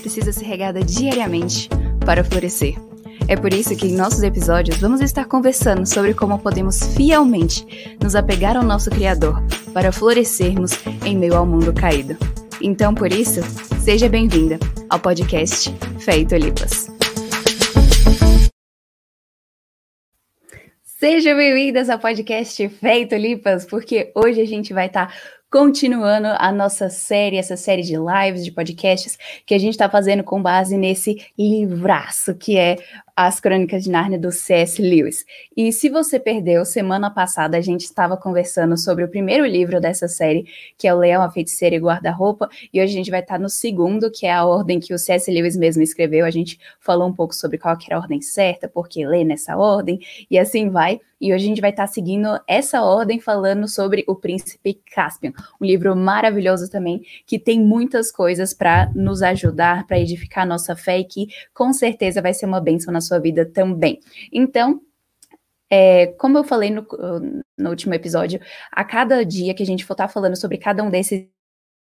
precisa 0.00 0.32
ser 0.32 0.44
regada 0.44 0.80
diariamente 0.80 1.68
para 2.04 2.24
florescer. 2.24 2.74
É 3.28 3.36
por 3.36 3.52
isso 3.52 3.76
que 3.76 3.86
em 3.86 3.94
nossos 3.94 4.22
episódios 4.22 4.78
vamos 4.78 5.00
estar 5.00 5.26
conversando 5.26 5.86
sobre 5.86 6.12
como 6.12 6.38
podemos 6.38 6.94
fielmente 6.94 7.96
nos 8.02 8.14
apegar 8.14 8.56
ao 8.56 8.62
nosso 8.62 8.90
Criador 8.90 9.42
para 9.72 9.92
florescermos 9.92 10.72
em 11.04 11.16
meio 11.16 11.36
ao 11.36 11.46
mundo 11.46 11.72
caído. 11.72 12.16
Então, 12.60 12.94
por 12.94 13.12
isso, 13.12 13.40
seja 13.80 14.08
bem-vinda 14.08 14.58
ao 14.88 15.00
podcast 15.00 15.74
Fé 15.98 16.18
e 16.18 16.26
Tulipas. 16.26 16.88
Sejam 20.82 21.36
bem-vindas 21.36 21.90
ao 21.90 21.98
podcast 21.98 22.68
Fé 22.68 23.00
e 23.00 23.06
Tulipas, 23.06 23.64
porque 23.64 24.12
hoje 24.14 24.40
a 24.40 24.46
gente 24.46 24.72
vai 24.72 24.86
estar 24.86 25.12
continuando 25.52 26.28
a 26.38 26.50
nossa 26.50 26.88
série, 26.88 27.36
essa 27.36 27.58
série 27.58 27.82
de 27.82 27.94
lives, 27.94 28.42
de 28.42 28.50
podcasts 28.50 29.18
que 29.44 29.54
a 29.54 29.58
gente 29.58 29.74
está 29.74 29.86
fazendo 29.86 30.24
com 30.24 30.42
base 30.42 30.78
nesse 30.78 31.26
livraço 31.38 32.34
que 32.34 32.56
é 32.56 32.78
As 33.14 33.38
Crônicas 33.38 33.84
de 33.84 33.90
Nárnia 33.90 34.18
do 34.18 34.32
C.S. 34.32 34.80
Lewis. 34.80 35.24
E 35.56 35.70
se 35.70 35.88
você 35.88 36.18
perdeu, 36.18 36.64
semana 36.64 37.10
passada 37.10 37.58
a 37.58 37.60
gente 37.60 37.82
estava 37.82 38.16
conversando 38.16 38.76
sobre 38.78 39.04
o 39.04 39.08
primeiro 39.08 39.44
livro 39.44 39.80
dessa 39.80 40.08
série, 40.08 40.46
que 40.78 40.88
é 40.88 40.94
O 40.94 40.98
Leão, 40.98 41.22
a 41.22 41.30
Feiticeira 41.30 41.76
e 41.76 41.78
Guarda-Roupa, 41.78 42.48
e 42.72 42.80
hoje 42.80 42.92
a 42.92 42.96
gente 42.96 43.10
vai 43.10 43.20
estar 43.20 43.38
no 43.38 43.48
segundo, 43.48 44.10
que 44.10 44.26
é 44.26 44.32
a 44.32 44.44
ordem 44.44 44.80
que 44.80 44.94
o 44.94 44.98
C.S. 44.98 45.30
Lewis 45.30 45.56
mesmo 45.56 45.82
escreveu. 45.82 46.24
A 46.24 46.30
gente 46.30 46.58
falou 46.80 47.06
um 47.06 47.12
pouco 47.12 47.34
sobre 47.34 47.58
qual 47.58 47.76
era 47.86 47.96
a 47.96 48.00
ordem 48.00 48.20
certa, 48.22 48.68
por 48.68 48.88
que 48.88 49.06
ler 49.06 49.24
nessa 49.24 49.56
ordem, 49.56 50.00
e 50.30 50.38
assim 50.38 50.70
vai. 50.70 51.00
E 51.22 51.32
hoje 51.32 51.44
a 51.44 51.48
gente 51.48 51.60
vai 51.60 51.70
estar 51.70 51.86
seguindo 51.86 52.28
essa 52.48 52.82
ordem 52.82 53.20
falando 53.20 53.68
sobre 53.68 54.02
o 54.08 54.16
Príncipe 54.16 54.80
Caspian, 54.92 55.32
um 55.60 55.64
livro 55.64 55.94
maravilhoso 55.94 56.68
também 56.68 57.00
que 57.24 57.38
tem 57.38 57.60
muitas 57.60 58.10
coisas 58.10 58.52
para 58.52 58.90
nos 58.92 59.22
ajudar, 59.22 59.86
para 59.86 60.00
edificar 60.00 60.42
a 60.42 60.46
nossa 60.46 60.74
fé 60.74 60.98
e 60.98 61.04
que 61.04 61.28
com 61.54 61.72
certeza 61.72 62.20
vai 62.20 62.34
ser 62.34 62.46
uma 62.46 62.60
bênção 62.60 62.92
na 62.92 63.00
sua 63.02 63.18
vida 63.18 63.44
também. 63.44 64.00
Então, 64.32 64.80
é, 65.70 66.08
como 66.18 66.38
eu 66.38 66.44
falei 66.44 66.70
no, 66.70 66.86
no, 67.58 67.70
último 67.70 67.94
episódio, 67.94 68.40
a 68.70 68.84
cada 68.84 69.24
dia 69.24 69.54
que 69.54 69.62
a 69.62 69.66
gente 69.66 69.84
for 69.84 69.94
estar 69.94 70.08
falando 70.08 70.36
sobre 70.36 70.58
cada 70.58 70.82
um 70.82 70.90
desses 70.90 71.26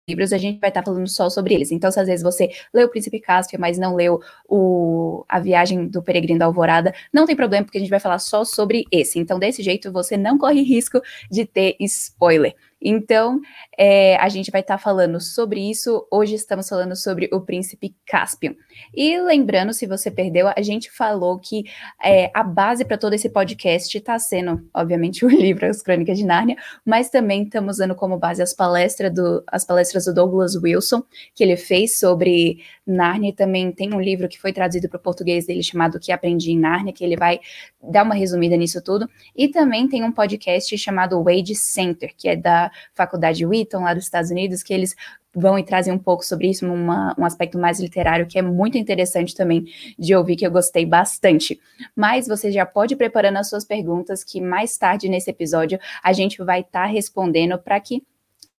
livros, 0.07 0.33
a 0.33 0.37
gente 0.37 0.59
vai 0.59 0.69
estar 0.69 0.83
falando 0.83 1.07
só 1.07 1.29
sobre 1.29 1.53
eles. 1.53 1.71
Então, 1.71 1.91
se 1.91 1.99
às 1.99 2.07
vezes 2.07 2.23
você 2.23 2.49
leu 2.73 2.87
o 2.87 2.89
Príncipe 2.89 3.19
Cáspio, 3.19 3.59
mas 3.59 3.77
não 3.77 3.95
leu 3.95 4.19
o, 4.47 5.25
a 5.27 5.39
Viagem 5.39 5.87
do 5.87 6.01
Peregrino 6.01 6.39
da 6.39 6.45
Alvorada, 6.45 6.93
não 7.11 7.25
tem 7.25 7.35
problema, 7.35 7.65
porque 7.65 7.77
a 7.77 7.81
gente 7.81 7.89
vai 7.89 7.99
falar 7.99 8.19
só 8.19 8.43
sobre 8.43 8.85
esse. 8.91 9.19
Então, 9.19 9.39
desse 9.39 9.63
jeito, 9.63 9.91
você 9.91 10.15
não 10.17 10.37
corre 10.37 10.61
risco 10.61 11.01
de 11.29 11.45
ter 11.45 11.75
spoiler. 11.79 12.55
Então, 12.87 13.41
é, 13.75 14.15
a 14.17 14.29
gente 14.29 14.51
vai 14.51 14.61
estar 14.61 14.75
tá 14.75 14.77
falando 14.77 15.19
sobre 15.19 15.59
isso. 15.59 16.07
Hoje 16.11 16.35
estamos 16.35 16.69
falando 16.69 16.95
sobre 16.95 17.27
o 17.33 17.41
príncipe 17.41 17.95
Caspian. 18.05 18.53
E 18.93 19.19
lembrando, 19.19 19.73
se 19.73 19.87
você 19.87 20.11
perdeu, 20.11 20.47
a 20.55 20.61
gente 20.61 20.91
falou 20.91 21.39
que 21.39 21.63
é, 22.03 22.29
a 22.31 22.43
base 22.43 22.85
para 22.85 22.95
todo 22.95 23.13
esse 23.13 23.27
podcast 23.27 23.97
está 23.97 24.19
sendo, 24.19 24.69
obviamente, 24.71 25.25
o 25.25 25.29
livro 25.29 25.65
As 25.65 25.81
Crônicas 25.81 26.15
de 26.15 26.23
Nárnia, 26.23 26.57
mas 26.85 27.09
também 27.09 27.41
estamos 27.41 27.77
usando 27.77 27.95
como 27.95 28.19
base 28.19 28.43
as 28.43 28.53
palestras 28.53 29.11
do, 29.11 29.43
as 29.47 29.65
palestras 29.65 30.05
do 30.05 30.13
Douglas 30.13 30.55
Wilson, 30.55 31.01
que 31.33 31.43
ele 31.43 31.57
fez 31.57 31.97
sobre 31.97 32.59
Nárnia. 32.85 33.33
Também 33.33 33.71
tem 33.71 33.95
um 33.95 33.99
livro 33.99 34.29
que 34.29 34.39
foi 34.39 34.53
traduzido 34.53 34.87
para 34.87 34.97
o 34.97 35.01
português 35.01 35.47
dele 35.47 35.63
chamado 35.63 35.99
Que 35.99 36.11
Aprendi 36.11 36.51
em 36.51 36.59
Nárnia, 36.59 36.93
que 36.93 37.03
ele 37.03 37.17
vai 37.17 37.39
dar 37.81 38.03
uma 38.03 38.13
resumida 38.13 38.55
nisso 38.55 38.79
tudo. 38.83 39.09
E 39.35 39.47
também 39.47 39.87
tem 39.87 40.03
um 40.03 40.11
podcast 40.11 40.77
chamado 40.77 41.23
Wade 41.23 41.55
Center, 41.55 42.13
que 42.15 42.29
é 42.29 42.35
da 42.35 42.71
Faculdade 42.93 43.45
Wheaton, 43.45 43.83
lá 43.83 43.93
dos 43.93 44.03
Estados 44.03 44.31
Unidos, 44.31 44.63
que 44.63 44.73
eles 44.73 44.95
vão 45.35 45.59
e 45.59 45.63
trazem 45.63 45.93
um 45.93 45.99
pouco 45.99 46.23
sobre 46.25 46.49
isso, 46.49 46.65
uma, 46.65 47.13
um 47.17 47.25
aspecto 47.25 47.57
mais 47.57 47.79
literário 47.79 48.25
que 48.25 48.39
é 48.39 48.41
muito 48.41 48.77
interessante 48.77 49.35
também 49.35 49.65
de 49.99 50.15
ouvir, 50.15 50.37
que 50.37 50.47
eu 50.47 50.51
gostei 50.51 50.85
bastante. 50.85 51.59
Mas 51.95 52.27
você 52.27 52.51
já 52.51 52.65
pode 52.65 52.93
ir 52.93 52.97
preparando 52.97 53.37
as 53.37 53.49
suas 53.49 53.65
perguntas, 53.65 54.23
que 54.23 54.39
mais 54.39 54.77
tarde 54.77 55.09
nesse 55.09 55.29
episódio 55.29 55.77
a 56.01 56.13
gente 56.13 56.41
vai 56.43 56.61
estar 56.61 56.83
tá 56.83 56.85
respondendo 56.85 57.57
para 57.59 57.79
que 57.79 58.01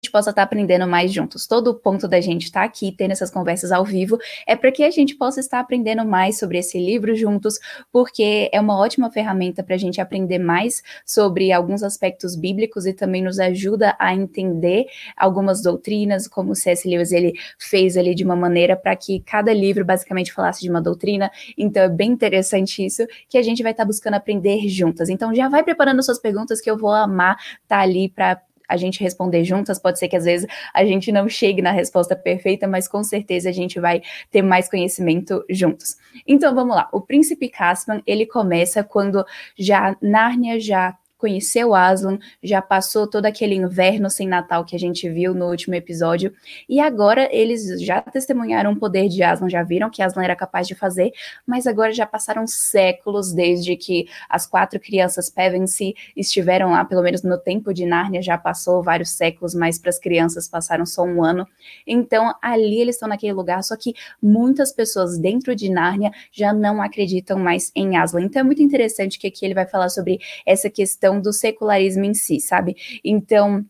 gente 0.03 0.11
possa 0.11 0.31
estar 0.31 0.43
aprendendo 0.43 0.87
mais 0.87 1.13
juntos. 1.13 1.47
Todo 1.47 1.69
o 1.69 1.75
ponto 1.75 2.07
da 2.07 2.21
gente 2.21 2.45
estar 2.45 2.61
tá 2.61 2.67
aqui, 2.67 2.93
tendo 2.93 3.13
essas 3.13 3.31
conversas 3.31 3.73
ao 3.73 3.85
vivo, 3.85 4.19
é 4.47 4.55
para 4.55 4.71
que 4.71 4.85
a 4.85 4.91
gente 4.91 5.17
possa 5.17 5.41
estar 5.41 5.59
aprendendo 5.59 6.05
mais 6.05 6.39
sobre 6.39 6.59
esse 6.59 6.79
livro 6.79 7.15
juntos, 7.15 7.59
porque 7.91 8.49
é 8.53 8.61
uma 8.61 8.79
ótima 8.79 9.11
ferramenta 9.11 9.63
para 9.63 9.75
a 9.75 9.79
gente 9.79 10.01
aprender 10.01 10.39
mais 10.39 10.83
sobre 11.05 11.51
alguns 11.51 11.83
aspectos 11.83 12.37
bíblicos 12.37 12.87
e 12.87 12.93
também 12.93 13.23
nos 13.23 13.39
ajuda 13.39 13.97
a 13.99 14.15
entender 14.15 14.87
algumas 15.17 15.63
doutrinas, 15.63 16.29
como 16.29 16.53
o 16.53 16.55
C.S. 16.55 16.89
Lewis 16.89 17.11
ele 17.11 17.33
fez 17.59 17.97
ali 17.97 18.15
de 18.15 18.25
uma 18.25 18.37
maneira 18.37 18.77
para 18.77 18.95
que 18.95 19.21
cada 19.21 19.53
livro 19.53 19.85
basicamente 19.85 20.33
falasse 20.33 20.61
de 20.61 20.71
uma 20.71 20.81
doutrina. 20.81 21.31
Então 21.57 21.83
é 21.83 21.89
bem 21.89 22.11
interessante 22.11 22.85
isso 22.85 23.07
que 23.29 23.39
a 23.39 23.43
gente 23.43 23.63
vai 23.63 23.73
estar 23.73 23.85
buscando 23.85 24.15
aprender 24.15 24.69
juntas. 24.69 25.09
Então 25.09 25.35
já 25.35 25.49
vai 25.49 25.63
preparando 25.63 26.03
suas 26.03 26.19
perguntas 26.19 26.61
que 26.61 26.71
eu 26.71 26.77
vou 26.77 26.93
amar 26.93 27.37
estar 27.37 27.77
tá 27.77 27.81
ali 27.81 28.09
para 28.09 28.41
a 28.69 28.77
gente 28.77 29.03
responder 29.03 29.45
juntas. 29.45 29.79
Pode 29.79 29.99
ser 29.99 30.09
que 30.09 30.17
às 30.17 30.25
vezes 30.25 30.47
a 30.73 30.85
gente 30.85 31.11
não 31.13 31.29
chegue 31.29 31.63
na 31.63 31.71
resposta 31.71 32.17
perfeita, 32.17 32.67
mas 32.67 32.89
com 32.89 33.03
certeza 33.03 33.49
a 33.49 33.53
gente 33.53 33.81
vai 33.81 34.03
ter 34.31 34.43
mais 34.43 34.69
conhecimento 34.69 35.45
juntos. 35.49 35.97
Então 36.27 36.55
vamos 36.55 36.75
lá. 36.75 36.89
O 36.93 37.01
príncipe 37.01 37.49
Caspian, 37.49 38.03
ele 38.07 38.27
começa 38.27 38.83
quando 38.83 39.25
já 39.57 39.97
Nárnia 40.01 40.59
já 40.61 40.97
conheceu 41.17 41.75
Aslan, 41.75 42.19
já 42.43 42.61
passou 42.61 43.07
todo 43.07 43.27
aquele 43.27 43.55
inverno 43.55 44.11
sem 44.11 44.29
Natal 44.29 44.65
que 44.65 44.77
a 44.77 44.79
gente 44.79 45.09
viu 45.09 45.35
no 45.35 45.49
último 45.49 45.75
episódio, 45.75 46.33
e 46.69 46.81
agora 46.81 47.29
eles 47.33 47.81
já 47.83 48.01
testemunharam 48.03 48.73
o 48.73 48.77
poder 48.77 49.09
de 49.09 49.23
Aslan, 49.23 49.49
já 49.49 49.63
viram 49.63 49.91
que 49.91 50.03
Aslan 50.03 50.25
era 50.25 50.37
capaz 50.37 50.67
de 50.67 50.75
fazer, 50.75 51.13
mas 51.47 51.67
agora 51.67 51.93
já 51.93 52.07
passaram 52.07 52.47
séculos 52.47 53.33
desde 53.33 53.77
que 53.77 54.07
as 54.29 54.47
quatro 54.47 54.79
crianças 54.79 55.31
Pevensey 55.31 55.95
estiveram 56.17 56.73
lá, 56.73 56.85
pelo 56.85 57.03
menos 57.03 57.23
no 57.23 57.39
tempo 57.39 57.73
de 57.73 57.87
Nárnia 57.87 58.23
já 58.23 58.37
passou 58.37 58.83
vários 58.83 59.11
séculos, 59.11 59.55
mas 59.55 59.79
para 59.79 59.91
as 59.91 59.99
crianças 59.99 60.49
passaram 60.49 60.85
só 60.85 61.03
um 61.03 61.25
ano. 61.25 61.47
Então 61.87 62.35
ali 62.43 62.81
eles 62.81 62.97
estão 62.97 63.09
naquele 63.09 63.33
lugar, 63.33 63.63
só 63.63 63.77
que 63.77 63.95
muitas 64.23 64.73
pessoas 64.73 65.19
dentro 65.19 65.55
de 65.55 65.71
Nárnia 65.71 66.11
já 66.31 66.53
não 66.53 66.83
acreditam 66.83 67.39
mais 67.39 67.73
em 67.75 67.97
Aslan. 67.97 68.23
Então 68.23 68.41
é 68.41 68.45
muito 68.45 68.63
interessante 68.63 69.19
que 69.19 69.27
aqui 69.27 69.45
ele 69.45 69.55
vai 69.55 69.67
falar 69.67 69.89
sobre 69.89 70.19
essa 70.45 70.69
questão 70.69 71.06
questão 71.07 71.21
do 71.21 71.33
secularismo 71.33 72.05
em 72.05 72.15
si, 72.15 72.41
sabe? 72.41 72.77
Então, 73.05 73.65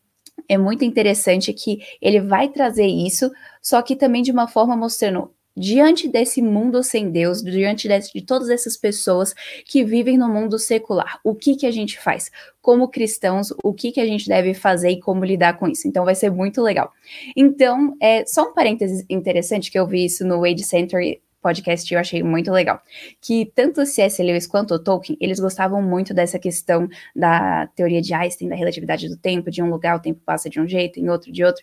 é 0.48 0.56
muito 0.56 0.84
interessante 0.84 1.52
que 1.52 1.80
ele 2.00 2.20
vai 2.20 2.48
trazer 2.48 2.86
isso, 2.86 3.30
só 3.60 3.82
que 3.82 3.96
também 3.96 4.22
de 4.22 4.32
uma 4.32 4.48
forma 4.48 4.76
mostrando 4.76 5.30
diante 5.58 6.06
desse 6.06 6.42
mundo 6.42 6.82
sem 6.82 7.10
Deus, 7.10 7.42
diante 7.42 7.88
de, 7.88 8.12
de, 8.12 8.20
todas 8.20 8.50
essas 8.50 8.76
pessoas 8.76 9.34
que 9.64 9.82
vivem 9.82 10.18
no 10.18 10.28
mundo 10.28 10.58
secular, 10.58 11.18
o 11.24 11.34
que 11.34 11.56
que 11.56 11.66
a 11.66 11.70
gente 11.70 11.98
faz? 11.98 12.30
Como 12.60 12.88
cristãos, 12.88 13.54
o 13.64 13.72
que 13.72 13.90
que 13.90 14.00
a 14.00 14.04
gente 14.04 14.28
deve 14.28 14.52
fazer 14.52 14.90
e 14.90 15.00
como 15.00 15.24
lidar 15.24 15.58
com 15.58 15.66
isso? 15.66 15.88
Então 15.88 16.04
vai 16.04 16.14
ser 16.14 16.30
muito 16.30 16.60
legal. 16.60 16.92
Então, 17.34 17.96
é 18.00 18.26
só 18.26 18.50
um 18.50 18.52
parênteses 18.52 19.04
interessante 19.08 19.70
que 19.70 19.78
eu 19.78 19.86
vi 19.86 20.04
isso 20.04 20.26
no 20.26 20.40
Wade 20.40 20.62
Center 20.62 21.20
podcast 21.46 21.94
eu 21.94 22.00
achei 22.00 22.24
muito 22.24 22.50
legal, 22.50 22.82
que 23.20 23.52
tanto 23.54 23.86
C.S. 23.86 24.20
Lewis 24.20 24.48
quanto 24.48 24.74
o 24.74 24.78
Tolkien, 24.80 25.16
eles 25.20 25.38
gostavam 25.38 25.80
muito 25.80 26.12
dessa 26.12 26.40
questão 26.40 26.88
da 27.14 27.68
teoria 27.68 28.02
de 28.02 28.12
Einstein, 28.12 28.48
da 28.48 28.56
relatividade 28.56 29.08
do 29.08 29.16
tempo, 29.16 29.48
de 29.48 29.62
um 29.62 29.70
lugar 29.70 29.96
o 29.96 30.00
tempo 30.00 30.20
passa 30.26 30.50
de 30.50 30.58
um 30.58 30.66
jeito, 30.66 30.98
em 30.98 31.08
outro 31.08 31.30
de 31.30 31.44
outro, 31.44 31.62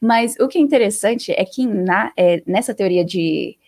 mas 0.00 0.36
o 0.40 0.48
que 0.48 0.56
é 0.56 0.60
interessante 0.60 1.32
é 1.32 1.44
que 1.44 1.66
na, 1.66 2.10
é, 2.16 2.42
nessa 2.46 2.74
teoria 2.74 3.04
de, 3.04 3.58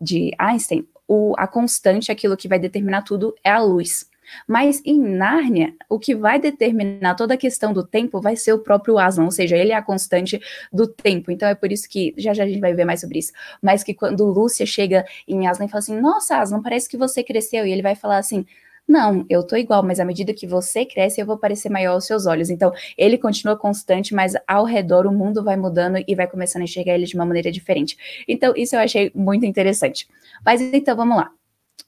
de 0.00 0.32
Einstein, 0.36 0.84
o, 1.06 1.34
a 1.38 1.46
constante, 1.46 2.10
aquilo 2.10 2.36
que 2.36 2.48
vai 2.48 2.58
determinar 2.58 3.02
tudo, 3.02 3.32
é 3.44 3.50
a 3.50 3.62
luz. 3.62 4.10
Mas 4.46 4.82
em 4.84 5.00
Nárnia, 5.00 5.74
o 5.88 5.98
que 5.98 6.14
vai 6.14 6.38
determinar 6.38 7.14
toda 7.14 7.34
a 7.34 7.36
questão 7.36 7.72
do 7.72 7.86
tempo 7.86 8.20
vai 8.20 8.36
ser 8.36 8.52
o 8.52 8.58
próprio 8.58 8.98
Aslan, 8.98 9.24
ou 9.24 9.30
seja, 9.30 9.56
ele 9.56 9.72
é 9.72 9.76
a 9.76 9.82
constante 9.82 10.40
do 10.72 10.86
tempo. 10.86 11.30
Então 11.30 11.48
é 11.48 11.54
por 11.54 11.72
isso 11.72 11.88
que, 11.88 12.14
já 12.16 12.32
já 12.34 12.44
a 12.44 12.46
gente 12.46 12.60
vai 12.60 12.74
ver 12.74 12.84
mais 12.84 13.00
sobre 13.00 13.18
isso, 13.18 13.32
mas 13.62 13.82
que 13.82 13.94
quando 13.94 14.24
Lúcia 14.24 14.66
chega 14.66 15.04
em 15.26 15.46
Aslan 15.46 15.66
e 15.66 15.68
fala 15.68 15.78
assim, 15.78 16.00
nossa 16.00 16.38
Aslan, 16.38 16.62
parece 16.62 16.88
que 16.88 16.96
você 16.96 17.22
cresceu, 17.22 17.66
e 17.66 17.72
ele 17.72 17.82
vai 17.82 17.94
falar 17.94 18.18
assim, 18.18 18.44
não, 18.88 19.26
eu 19.28 19.42
tô 19.44 19.56
igual, 19.56 19.82
mas 19.82 19.98
à 19.98 20.04
medida 20.04 20.32
que 20.32 20.46
você 20.46 20.84
cresce, 20.84 21.20
eu 21.20 21.26
vou 21.26 21.36
parecer 21.36 21.68
maior 21.68 21.94
aos 21.94 22.06
seus 22.06 22.24
olhos. 22.24 22.50
Então, 22.50 22.72
ele 22.96 23.18
continua 23.18 23.56
constante, 23.56 24.14
mas 24.14 24.34
ao 24.46 24.64
redor 24.64 25.06
o 25.06 25.12
mundo 25.12 25.42
vai 25.42 25.56
mudando 25.56 25.98
e 26.06 26.14
vai 26.14 26.28
começando 26.28 26.62
a 26.62 26.64
enxergar 26.64 26.94
ele 26.94 27.04
de 27.04 27.16
uma 27.16 27.26
maneira 27.26 27.50
diferente. 27.50 27.96
Então, 28.28 28.54
isso 28.56 28.76
eu 28.76 28.80
achei 28.80 29.10
muito 29.14 29.44
interessante. 29.44 30.08
Mas 30.44 30.60
então, 30.60 30.94
vamos 30.96 31.16
lá. 31.16 31.32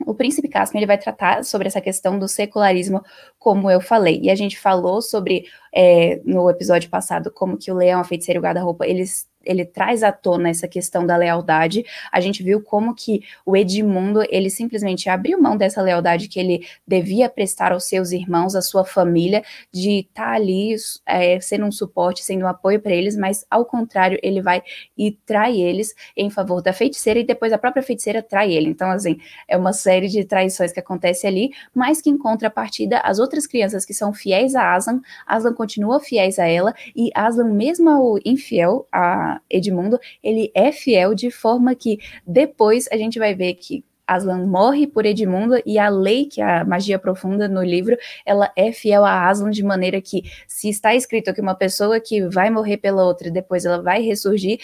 O 0.06 0.14
príncipe 0.14 0.48
Caspian 0.48 0.78
ele 0.78 0.86
vai 0.86 0.98
tratar 0.98 1.44
sobre 1.44 1.68
essa 1.68 1.80
questão 1.80 2.18
do 2.18 2.28
secularismo, 2.28 3.02
como 3.38 3.70
eu 3.70 3.80
falei. 3.80 4.20
E 4.22 4.30
a 4.30 4.34
gente 4.34 4.58
falou 4.58 5.02
sobre, 5.02 5.46
é, 5.74 6.20
no 6.24 6.48
episódio 6.48 6.88
passado, 6.88 7.30
como 7.32 7.58
que 7.58 7.70
o 7.70 7.74
leão, 7.74 8.00
a 8.00 8.04
feiticeira 8.04 8.38
e 8.38 8.40
o 8.40 8.42
guarda-roupa, 8.42 8.86
eles 8.86 9.27
ele 9.44 9.64
traz 9.64 10.02
à 10.02 10.12
tona 10.12 10.50
essa 10.50 10.68
questão 10.68 11.06
da 11.06 11.16
lealdade. 11.16 11.84
A 12.12 12.20
gente 12.20 12.42
viu 12.42 12.62
como 12.62 12.94
que 12.94 13.22
o 13.44 13.56
Edmundo, 13.56 14.22
ele 14.28 14.50
simplesmente 14.50 15.08
abriu 15.08 15.40
mão 15.40 15.56
dessa 15.56 15.80
lealdade 15.80 16.28
que 16.28 16.38
ele 16.38 16.66
devia 16.86 17.28
prestar 17.28 17.72
aos 17.72 17.84
seus 17.84 18.12
irmãos, 18.12 18.54
à 18.54 18.62
sua 18.62 18.84
família, 18.84 19.42
de 19.72 20.00
estar 20.00 20.24
tá 20.24 20.32
ali 20.32 20.74
é, 21.06 21.40
sendo 21.40 21.64
um 21.66 21.72
suporte, 21.72 22.22
sendo 22.22 22.44
um 22.44 22.48
apoio 22.48 22.80
para 22.80 22.92
eles, 22.92 23.16
mas 23.16 23.44
ao 23.50 23.64
contrário, 23.64 24.18
ele 24.22 24.42
vai 24.42 24.62
e 24.96 25.12
trai 25.24 25.60
eles 25.60 25.94
em 26.16 26.30
favor 26.30 26.62
da 26.62 26.72
feiticeira 26.72 27.20
e 27.20 27.24
depois 27.24 27.52
a 27.52 27.58
própria 27.58 27.82
feiticeira 27.82 28.22
trai 28.22 28.52
ele. 28.52 28.68
Então, 28.68 28.90
assim, 28.90 29.18
é 29.46 29.56
uma 29.56 29.72
série 29.72 30.08
de 30.08 30.24
traições 30.24 30.72
que 30.72 30.80
acontece 30.80 31.26
ali, 31.26 31.50
mas 31.74 32.02
que 32.02 32.10
em 32.10 32.18
contrapartida, 32.18 32.98
as 33.00 33.18
outras 33.18 33.46
crianças 33.46 33.84
que 33.84 33.94
são 33.94 34.12
fiéis 34.12 34.54
a 34.54 34.74
Aslan, 34.74 35.00
Aslan 35.26 35.54
continua 35.54 36.00
fiéis 36.00 36.38
a 36.38 36.46
ela 36.46 36.74
e 36.94 37.10
Aslan, 37.14 37.52
mesmo 37.52 37.88
ao 37.88 38.18
infiel, 38.24 38.86
a 38.92 39.27
Edmundo, 39.50 39.98
ele 40.22 40.50
é 40.54 40.72
fiel 40.72 41.14
de 41.14 41.30
forma 41.30 41.74
que 41.74 41.98
depois 42.26 42.88
a 42.90 42.96
gente 42.96 43.18
vai 43.18 43.34
ver 43.34 43.54
que 43.54 43.84
Aslan 44.06 44.46
morre 44.46 44.86
por 44.86 45.04
Edmundo 45.04 45.60
e 45.66 45.78
a 45.78 45.88
lei, 45.90 46.24
que 46.24 46.40
é 46.40 46.44
a 46.44 46.64
magia 46.64 46.98
profunda 46.98 47.46
no 47.46 47.62
livro, 47.62 47.96
ela 48.24 48.50
é 48.56 48.72
fiel 48.72 49.04
a 49.04 49.28
Aslan 49.28 49.50
de 49.50 49.62
maneira 49.62 50.00
que 50.00 50.22
se 50.46 50.68
está 50.70 50.94
escrito 50.94 51.34
que 51.34 51.40
uma 51.42 51.54
pessoa 51.54 52.00
que 52.00 52.26
vai 52.26 52.48
morrer 52.48 52.78
pela 52.78 53.04
outra 53.04 53.28
e 53.28 53.30
depois 53.30 53.66
ela 53.66 53.82
vai 53.82 54.00
ressurgir, 54.00 54.58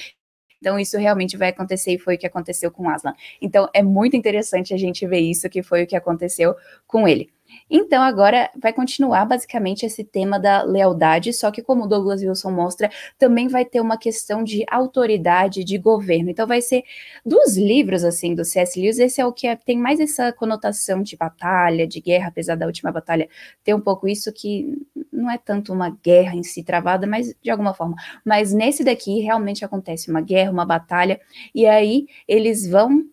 então, 0.64 0.80
isso 0.80 0.96
realmente 0.96 1.36
vai 1.36 1.50
acontecer 1.50 1.92
e 1.92 1.98
foi 1.98 2.14
o 2.14 2.18
que 2.18 2.26
aconteceu 2.26 2.70
com 2.70 2.88
Aslan. 2.88 3.12
Então, 3.38 3.68
é 3.74 3.82
muito 3.82 4.16
interessante 4.16 4.72
a 4.72 4.78
gente 4.78 5.06
ver 5.06 5.18
isso, 5.18 5.46
que 5.50 5.62
foi 5.62 5.82
o 5.82 5.86
que 5.86 5.94
aconteceu 5.94 6.56
com 6.86 7.06
ele. 7.06 7.33
Então, 7.70 8.02
agora 8.02 8.50
vai 8.60 8.72
continuar 8.72 9.24
basicamente 9.24 9.84
esse 9.86 10.04
tema 10.04 10.38
da 10.38 10.62
lealdade, 10.62 11.32
só 11.32 11.50
que, 11.50 11.62
como 11.62 11.84
o 11.84 11.86
Douglas 11.86 12.22
Wilson 12.22 12.50
mostra, 12.50 12.90
também 13.18 13.48
vai 13.48 13.64
ter 13.64 13.80
uma 13.80 13.96
questão 13.96 14.42
de 14.44 14.64
autoridade, 14.70 15.64
de 15.64 15.78
governo. 15.78 16.30
Então, 16.30 16.46
vai 16.46 16.60
ser 16.60 16.82
dos 17.24 17.56
livros, 17.56 18.04
assim, 18.04 18.34
do 18.34 18.44
C.S. 18.44 18.80
Lewis, 18.80 18.98
esse 18.98 19.20
é 19.20 19.26
o 19.26 19.32
que 19.32 19.46
é, 19.46 19.56
tem 19.56 19.78
mais 19.78 20.00
essa 20.00 20.32
conotação 20.32 21.02
de 21.02 21.16
batalha, 21.16 21.86
de 21.86 22.00
guerra, 22.00 22.28
apesar 22.28 22.56
da 22.56 22.66
última 22.66 22.92
batalha 22.92 23.28
ter 23.62 23.74
um 23.74 23.80
pouco 23.80 24.08
isso 24.08 24.32
que 24.32 24.76
não 25.12 25.30
é 25.30 25.38
tanto 25.38 25.72
uma 25.72 25.90
guerra 25.90 26.34
em 26.36 26.42
si 26.42 26.62
travada, 26.62 27.06
mas 27.06 27.34
de 27.42 27.50
alguma 27.50 27.74
forma. 27.74 27.96
Mas 28.24 28.52
nesse 28.52 28.84
daqui 28.84 29.20
realmente 29.20 29.64
acontece 29.64 30.10
uma 30.10 30.20
guerra, 30.20 30.50
uma 30.50 30.66
batalha, 30.66 31.20
e 31.54 31.66
aí 31.66 32.06
eles 32.28 32.68
vão 32.68 33.04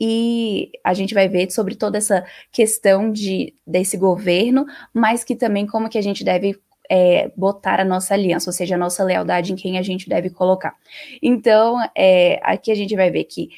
e 0.00 0.70
a 0.84 0.94
gente 0.94 1.14
vai 1.14 1.28
ver 1.28 1.50
sobre 1.50 1.74
toda 1.74 1.98
essa 1.98 2.24
questão 2.50 3.10
de, 3.10 3.54
desse 3.66 3.96
governo, 3.96 4.66
mas 4.92 5.24
que 5.24 5.36
também 5.36 5.66
como 5.66 5.88
que 5.88 5.98
a 5.98 6.02
gente 6.02 6.24
deve 6.24 6.60
é, 6.90 7.30
botar 7.36 7.80
a 7.80 7.84
nossa 7.84 8.14
aliança, 8.14 8.50
ou 8.50 8.52
seja, 8.52 8.74
a 8.74 8.78
nossa 8.78 9.02
lealdade 9.04 9.52
em 9.52 9.56
quem 9.56 9.78
a 9.78 9.82
gente 9.82 10.08
deve 10.08 10.28
colocar. 10.28 10.74
Então, 11.22 11.78
é, 11.96 12.40
aqui 12.42 12.70
a 12.70 12.74
gente 12.74 12.94
vai 12.94 13.10
ver 13.10 13.24
que 13.24 13.50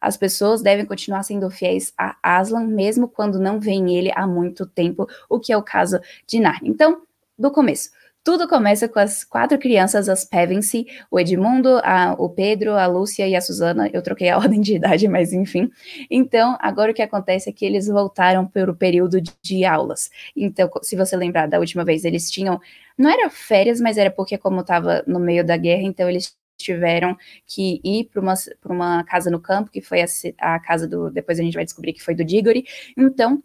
as 0.00 0.16
pessoas 0.16 0.62
devem 0.62 0.86
continuar 0.86 1.22
sendo 1.22 1.50
fiéis 1.50 1.92
a 1.98 2.16
Aslan, 2.22 2.66
mesmo 2.66 3.06
quando 3.06 3.38
não 3.38 3.60
vem 3.60 3.96
ele 3.98 4.10
há 4.14 4.26
muito 4.26 4.64
tempo, 4.64 5.06
o 5.28 5.38
que 5.38 5.52
é 5.52 5.56
o 5.56 5.62
caso 5.62 6.00
de 6.26 6.40
Narnia. 6.40 6.70
Então, 6.70 7.02
do 7.38 7.50
começo. 7.50 7.90
Tudo 8.22 8.46
começa 8.46 8.86
com 8.86 8.98
as 8.98 9.24
quatro 9.24 9.58
crianças, 9.58 10.06
as 10.06 10.26
Pevensey, 10.26 10.86
o 11.10 11.18
Edmundo, 11.18 11.80
a, 11.82 12.14
o 12.18 12.28
Pedro, 12.28 12.72
a 12.74 12.86
Lúcia 12.86 13.26
e 13.26 13.34
a 13.34 13.40
Susana. 13.40 13.88
Eu 13.92 14.02
troquei 14.02 14.28
a 14.28 14.36
ordem 14.38 14.60
de 14.60 14.74
idade, 14.74 15.08
mas 15.08 15.32
enfim. 15.32 15.70
Então, 16.10 16.56
agora 16.60 16.92
o 16.92 16.94
que 16.94 17.00
acontece 17.00 17.48
é 17.48 17.52
que 17.52 17.64
eles 17.64 17.86
voltaram 17.86 18.46
para 18.46 18.70
o 18.70 18.76
período 18.76 19.20
de, 19.22 19.32
de 19.42 19.64
aulas. 19.64 20.10
Então, 20.36 20.68
se 20.82 20.96
você 20.96 21.16
lembrar 21.16 21.46
da 21.48 21.58
última 21.58 21.84
vez, 21.84 22.04
eles 22.04 22.30
tinham. 22.30 22.60
Não 22.98 23.08
era 23.08 23.30
férias, 23.30 23.80
mas 23.80 23.96
era 23.96 24.10
porque, 24.10 24.36
como 24.36 24.60
estava 24.60 25.02
no 25.06 25.18
meio 25.18 25.44
da 25.44 25.56
guerra, 25.56 25.82
então 25.82 26.08
eles 26.08 26.36
tiveram 26.58 27.16
que 27.46 27.80
ir 27.82 28.10
para 28.12 28.20
uma, 28.20 28.34
uma 28.66 29.04
casa 29.04 29.30
no 29.30 29.40
campo, 29.40 29.70
que 29.70 29.80
foi 29.80 30.02
a, 30.02 30.06
a 30.38 30.60
casa 30.60 30.86
do. 30.86 31.10
Depois 31.10 31.40
a 31.40 31.42
gente 31.42 31.54
vai 31.54 31.64
descobrir 31.64 31.94
que 31.94 32.02
foi 32.02 32.14
do 32.14 32.24
Diggory. 32.24 32.66
Então, 32.96 33.42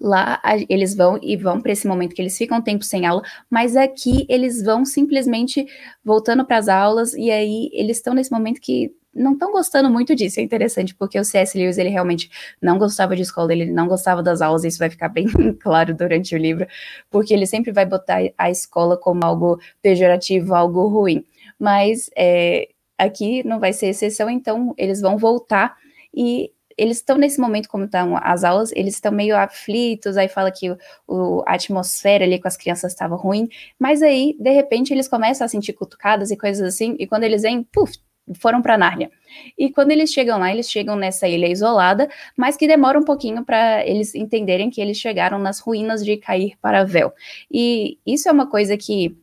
Lá 0.00 0.40
eles 0.68 0.94
vão 0.94 1.18
e 1.22 1.36
vão 1.36 1.60
para 1.60 1.72
esse 1.72 1.86
momento 1.86 2.14
que 2.14 2.22
eles 2.22 2.36
ficam 2.36 2.58
um 2.58 2.62
tempo 2.62 2.84
sem 2.84 3.06
aula, 3.06 3.22
mas 3.50 3.76
aqui 3.76 4.26
eles 4.28 4.62
vão 4.62 4.84
simplesmente 4.84 5.66
voltando 6.04 6.44
para 6.44 6.58
as 6.58 6.68
aulas 6.68 7.14
e 7.14 7.30
aí 7.30 7.70
eles 7.72 7.98
estão 7.98 8.14
nesse 8.14 8.32
momento 8.32 8.60
que 8.60 8.94
não 9.14 9.34
estão 9.34 9.52
gostando 9.52 9.90
muito 9.90 10.14
disso. 10.14 10.40
É 10.40 10.42
interessante 10.42 10.94
porque 10.94 11.18
o 11.18 11.24
C.S. 11.24 11.56
Lewis 11.56 11.78
ele 11.78 11.88
realmente 11.88 12.30
não 12.60 12.78
gostava 12.78 13.14
de 13.14 13.22
escola, 13.22 13.52
ele 13.52 13.66
não 13.66 13.86
gostava 13.86 14.22
das 14.22 14.40
aulas. 14.42 14.64
Isso 14.64 14.78
vai 14.78 14.90
ficar 14.90 15.08
bem 15.08 15.26
claro 15.60 15.94
durante 15.94 16.34
o 16.34 16.38
livro, 16.38 16.66
porque 17.10 17.32
ele 17.32 17.46
sempre 17.46 17.72
vai 17.72 17.86
botar 17.86 18.20
a 18.36 18.50
escola 18.50 18.96
como 18.96 19.24
algo 19.24 19.60
pejorativo, 19.80 20.54
algo 20.54 20.88
ruim. 20.88 21.24
Mas 21.58 22.10
é, 22.16 22.68
aqui 22.98 23.46
não 23.46 23.60
vai 23.60 23.72
ser 23.72 23.86
exceção, 23.88 24.28
então 24.28 24.74
eles 24.76 25.00
vão 25.00 25.16
voltar 25.16 25.76
e 26.12 26.50
eles 26.76 26.98
estão 26.98 27.16
nesse 27.16 27.40
momento, 27.40 27.68
como 27.68 27.84
estão 27.84 28.16
as 28.16 28.44
aulas, 28.44 28.72
eles 28.72 28.94
estão 28.94 29.12
meio 29.12 29.36
aflitos, 29.36 30.16
aí 30.16 30.28
fala 30.28 30.50
que 30.50 30.70
o, 31.06 31.42
a 31.46 31.54
atmosfera 31.54 32.24
ali 32.24 32.40
com 32.40 32.48
as 32.48 32.56
crianças 32.56 32.92
estava 32.92 33.16
ruim, 33.16 33.48
mas 33.78 34.02
aí, 34.02 34.36
de 34.38 34.50
repente, 34.50 34.92
eles 34.92 35.08
começam 35.08 35.44
a 35.44 35.48
sentir 35.48 35.72
cutucadas 35.72 36.30
e 36.30 36.36
coisas 36.36 36.74
assim, 36.74 36.96
e 36.98 37.06
quando 37.06 37.24
eles 37.24 37.42
vêm, 37.42 37.62
puf, 37.62 37.98
foram 38.38 38.62
para 38.62 38.78
Nárnia. 38.78 39.10
E 39.58 39.70
quando 39.70 39.90
eles 39.90 40.10
chegam 40.10 40.38
lá, 40.38 40.50
eles 40.50 40.70
chegam 40.70 40.96
nessa 40.96 41.28
ilha 41.28 41.46
isolada, 41.46 42.08
mas 42.36 42.56
que 42.56 42.66
demora 42.66 42.98
um 42.98 43.04
pouquinho 43.04 43.44
para 43.44 43.86
eles 43.86 44.14
entenderem 44.14 44.70
que 44.70 44.80
eles 44.80 44.96
chegaram 44.96 45.38
nas 45.38 45.60
ruínas 45.60 46.04
de 46.04 46.16
Cair 46.16 46.56
para 46.60 46.84
Vel. 46.84 47.12
E 47.50 47.98
isso 48.06 48.28
é 48.28 48.32
uma 48.32 48.48
coisa 48.48 48.76
que 48.76 49.16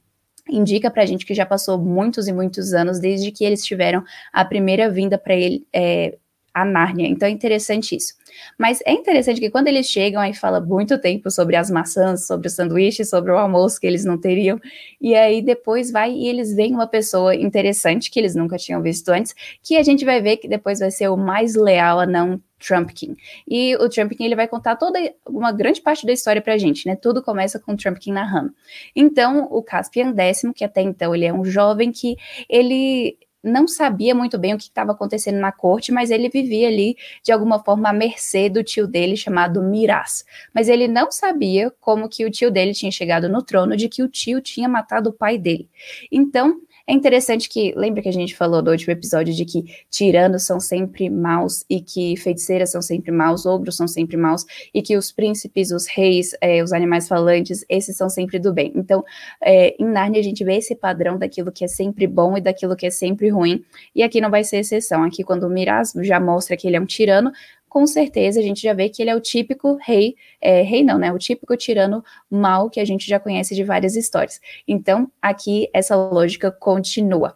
indica 0.50 0.92
para 0.92 1.04
a 1.04 1.06
gente 1.06 1.26
que 1.26 1.34
já 1.34 1.46
passou 1.46 1.78
muitos 1.78 2.28
e 2.28 2.34
muitos 2.34 2.74
anos 2.74 3.00
desde 3.00 3.32
que 3.32 3.44
eles 3.44 3.64
tiveram 3.64 4.04
a 4.34 4.44
primeira 4.44 4.90
vinda 4.90 5.18
para 5.18 5.36
ele, 5.36 5.66
é, 5.74 6.18
a 6.54 6.66
Nárnia. 6.66 7.08
Então 7.08 7.28
é 7.28 7.32
interessante 7.32 7.96
isso. 7.96 8.14
Mas 8.58 8.80
é 8.86 8.94
interessante 8.94 9.40
que 9.40 9.50
quando 9.50 9.68
eles 9.68 9.88
chegam, 9.88 10.22
aí 10.22 10.34
fala 10.34 10.60
muito 10.60 11.00
tempo 11.00 11.30
sobre 11.30 11.56
as 11.56 11.70
maçãs, 11.70 12.28
sobre 12.28 12.48
o 12.48 12.52
sanduíche, 12.52 13.06
sobre 13.06 13.32
o 13.32 13.38
almoço 13.38 13.80
que 13.80 13.88
eles 13.88 14.06
não 14.06 14.18
teriam. 14.18 14.60
E 15.00 15.16
aí 15.16 15.42
depois 15.42 15.92
vai 15.92 16.12
e 16.12 16.28
eles 16.28 16.54
veem 16.54 16.74
uma 16.74 16.88
pessoa 16.88 17.36
interessante 17.36 18.10
que 18.10 18.20
eles 18.20 18.36
nunca 18.36 18.58
tinham 18.58 18.82
visto 18.82 19.10
antes, 19.10 19.34
que 19.64 19.78
a 19.78 19.84
gente 19.84 20.06
vai 20.06 20.22
ver 20.22 20.38
que 20.38 20.48
depois 20.48 20.80
vai 20.80 20.92
ser 20.92 21.10
o 21.10 21.18
mais 21.18 21.56
leal 21.56 22.00
a 22.00 22.06
não 22.06 22.42
Trumpkin. 22.62 23.16
E 23.48 23.76
o 23.78 23.90
Trumpkin 23.90 24.24
ele 24.24 24.36
vai 24.36 24.48
contar 24.48 24.76
toda 24.76 25.00
uma 25.28 25.52
grande 25.52 25.82
parte 25.82 26.06
da 26.06 26.14
história 26.14 26.42
pra 26.42 26.58
gente, 26.58 26.88
né? 26.88 26.96
Tudo 26.96 27.22
começa 27.22 27.60
com 27.60 27.74
o 27.74 27.78
Trumpkin 27.78 28.12
narrando. 28.12 28.54
Então, 28.96 29.48
o 29.50 29.64
Caspian 29.64 30.12
décimo, 30.12 30.54
que 30.54 30.64
até 30.64 30.82
então 30.82 31.16
ele 31.16 31.26
é 31.26 31.34
um 31.34 31.44
jovem 31.44 31.92
que 31.92 32.16
ele 32.48 33.18
não 33.44 33.68
sabia 33.68 34.14
muito 34.14 34.38
bem 34.38 34.54
o 34.54 34.58
que 34.58 34.64
estava 34.66 34.92
acontecendo 34.92 35.40
na 35.40 35.52
corte, 35.52 35.92
mas 35.92 36.12
ele 36.12 36.30
vivia 36.30 36.68
ali 36.68 36.96
de 37.24 37.32
alguma 37.32 37.64
forma 37.64 37.90
à 37.90 37.94
mercê 37.94 38.50
do 38.50 38.64
tio 38.64 38.88
dele 38.88 39.18
chamado 39.18 39.62
Miraz. 39.64 40.24
Mas 40.54 40.70
ele 40.70 40.88
não 40.88 41.12
sabia 41.12 41.72
como 41.80 42.08
que 42.08 42.26
o 42.26 42.32
tio 42.32 42.52
dele 42.52 42.74
tinha 42.74 42.92
chegado 42.92 43.28
no 43.30 43.42
trono, 43.42 43.76
de 43.76 43.90
que 43.90 44.04
o 44.04 44.08
tio 44.08 44.42
tinha 44.42 44.70
matado 44.70 45.10
o 45.10 45.14
pai 45.14 45.38
dele. 45.38 45.70
Então, 46.12 46.60
é 46.88 46.94
interessante 46.94 47.48
que, 47.50 47.74
lembra 47.76 48.02
que 48.02 48.10
a 48.10 48.14
gente 48.14 48.36
falou 48.36 48.62
do 48.62 48.72
último 48.72 48.92
episódio 48.92 49.34
de 49.34 49.46
que 49.46 49.64
tiranos 49.90 50.44
são 50.44 50.60
sempre 50.60 51.10
maus 51.10 51.66
e 51.70 51.82
que 51.82 52.16
feiticeiras 52.18 52.72
são 52.72 52.82
sempre 52.82 53.12
maus, 53.12 53.46
ogros 53.46 53.76
são 53.76 53.88
sempre 53.88 54.18
maus 54.18 54.46
e 54.74 54.82
que 54.82 54.98
os 54.98 55.12
príncipes, 55.12 55.72
os 55.72 55.88
reis, 55.88 56.32
é, 56.42 56.64
os 56.64 56.74
animais 56.74 57.08
falantes, 57.08 57.66
esses 57.70 57.96
são 57.96 58.10
sempre 58.10 58.40
do 58.40 58.54
bem. 58.54 58.72
Então, 58.76 59.04
é, 59.42 59.76
em 59.82 59.86
Narnia 59.86 60.20
a 60.20 60.24
gente 60.24 60.44
vê 60.44 60.56
esse 60.56 60.76
padrão 60.76 61.18
daquilo 61.18 61.52
que 61.52 61.64
é 61.64 61.68
sempre 61.68 62.08
bom 62.08 62.38
e 62.38 62.42
daquilo 62.42 62.76
que 62.76 62.86
é 62.86 62.90
sempre 62.90 63.30
ruim, 63.30 63.64
e 63.96 64.04
aqui 64.04 64.20
não 64.20 64.30
vai 64.30 64.44
ser 64.44 64.58
exceção. 64.58 65.04
Aqui, 65.04 65.24
quando 65.24 65.44
o 65.44 65.50
Miraz 65.50 65.94
já 66.02 66.20
mostra 66.20 66.58
que 66.58 66.68
ele 66.68 66.76
é 66.76 66.82
um 66.82 66.86
tirano, 66.86 67.32
com 67.72 67.88
certeza 67.88 68.42
a 68.42 68.44
gente 68.44 68.62
já 68.62 68.74
vê 68.74 68.90
que 68.90 69.02
ele 69.02 69.10
é 69.10 69.16
o 69.16 69.22
típico 69.22 69.78
rei, 69.82 70.18
é, 70.42 70.62
rei 70.62 70.84
não, 70.84 70.98
né? 70.98 71.10
O 71.14 71.18
típico 71.18 71.56
tirano 71.56 72.04
mal 72.30 72.70
que 72.70 72.82
a 72.82 72.86
gente 72.86 73.08
já 73.08 73.18
conhece 73.18 73.56
de 73.56 73.64
várias 73.64 73.96
histórias. 73.96 74.42
Então, 74.68 75.10
aqui 75.22 75.70
essa 75.74 75.96
lógica 75.96 76.52
continua. 76.52 77.34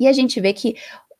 E 0.00 0.08
a 0.08 0.12
gente 0.14 0.40
vê 0.40 0.54
que 0.54 0.74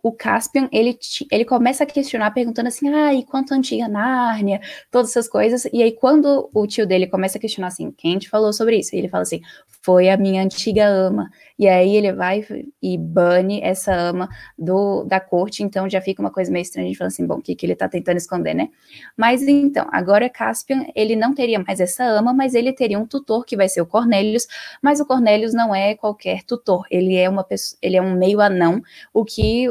o 0.09 0.13
Caspian, 0.13 0.69
ele, 0.73 0.99
ele 1.31 1.45
começa 1.45 1.85
a 1.85 1.87
questionar, 1.87 2.31
perguntando 2.31 2.69
assim, 2.69 2.89
ah, 2.89 3.15
e 3.15 3.25
quanto 3.25 3.53
antiga 3.53 3.87
Nárnia, 3.87 4.61
todas 4.91 5.11
essas 5.11 5.29
coisas, 5.29 5.67
e 5.73 5.83
aí 5.83 5.93
quando 5.93 6.51
o 6.53 6.67
tio 6.67 6.87
dele 6.87 7.07
começa 7.07 7.39
a 7.39 7.41
questionar 7.41 7.69
assim, 7.69 7.91
quem 7.91 8.19
te 8.19 8.29
falou 8.29 8.53
sobre 8.53 8.79
isso? 8.79 8.95
E 8.95 8.99
ele 8.99 9.09
fala 9.09 9.23
assim, 9.23 9.41
foi 9.83 10.09
a 10.09 10.17
minha 10.17 10.43
antiga 10.43 10.87
ama, 10.87 11.31
e 11.59 11.69
aí 11.69 11.97
ele 11.97 12.13
vai 12.13 12.45
e 12.83 12.99
bane 12.99 13.61
essa 13.63 13.95
ama 13.95 14.29
do, 14.59 15.05
da 15.05 15.21
corte, 15.21 15.63
então 15.63 15.89
já 15.89 16.01
fica 16.01 16.21
uma 16.21 16.31
coisa 16.31 16.51
meio 16.51 16.63
estranha, 16.63 16.87
a 16.87 16.89
gente 16.89 16.99
fala 16.99 17.09
assim, 17.09 17.27
bom, 17.27 17.37
o 17.37 17.43
que, 17.43 17.55
que 17.55 17.67
ele 17.67 17.75
tá 17.75 17.89
tentando 17.89 18.17
esconder, 18.17 18.55
né? 18.55 18.69
Mas 19.17 19.43
então, 19.43 19.87
agora 19.93 20.29
Caspian, 20.29 20.87
ele 20.95 21.17
não 21.17 21.35
teria 21.35 21.59
mais 21.59 21.81
essa 21.81 22.05
ama, 22.05 22.33
mas 22.33 22.55
ele 22.55 22.73
teria 22.73 22.99
um 22.99 23.07
tutor 23.07 23.45
que 23.45 23.57
vai 23.57 23.69
ser 23.69 23.81
o 23.81 23.87
Cornélios, 23.87 24.47
mas 24.83 25.01
o 25.01 25.07
Cornélios 25.07 25.53
não 25.53 25.75
é 25.75 25.95
qualquer 25.95 26.43
tutor, 26.43 26.85
ele 26.91 27.17
é 27.17 27.29
uma 27.29 27.45
pessoa, 27.45 27.79
ele 27.83 27.97
é 27.97 28.03
um 28.03 28.15
meio 28.17 28.41
anão, 28.41 28.83
o 29.13 29.25
que 29.25 29.67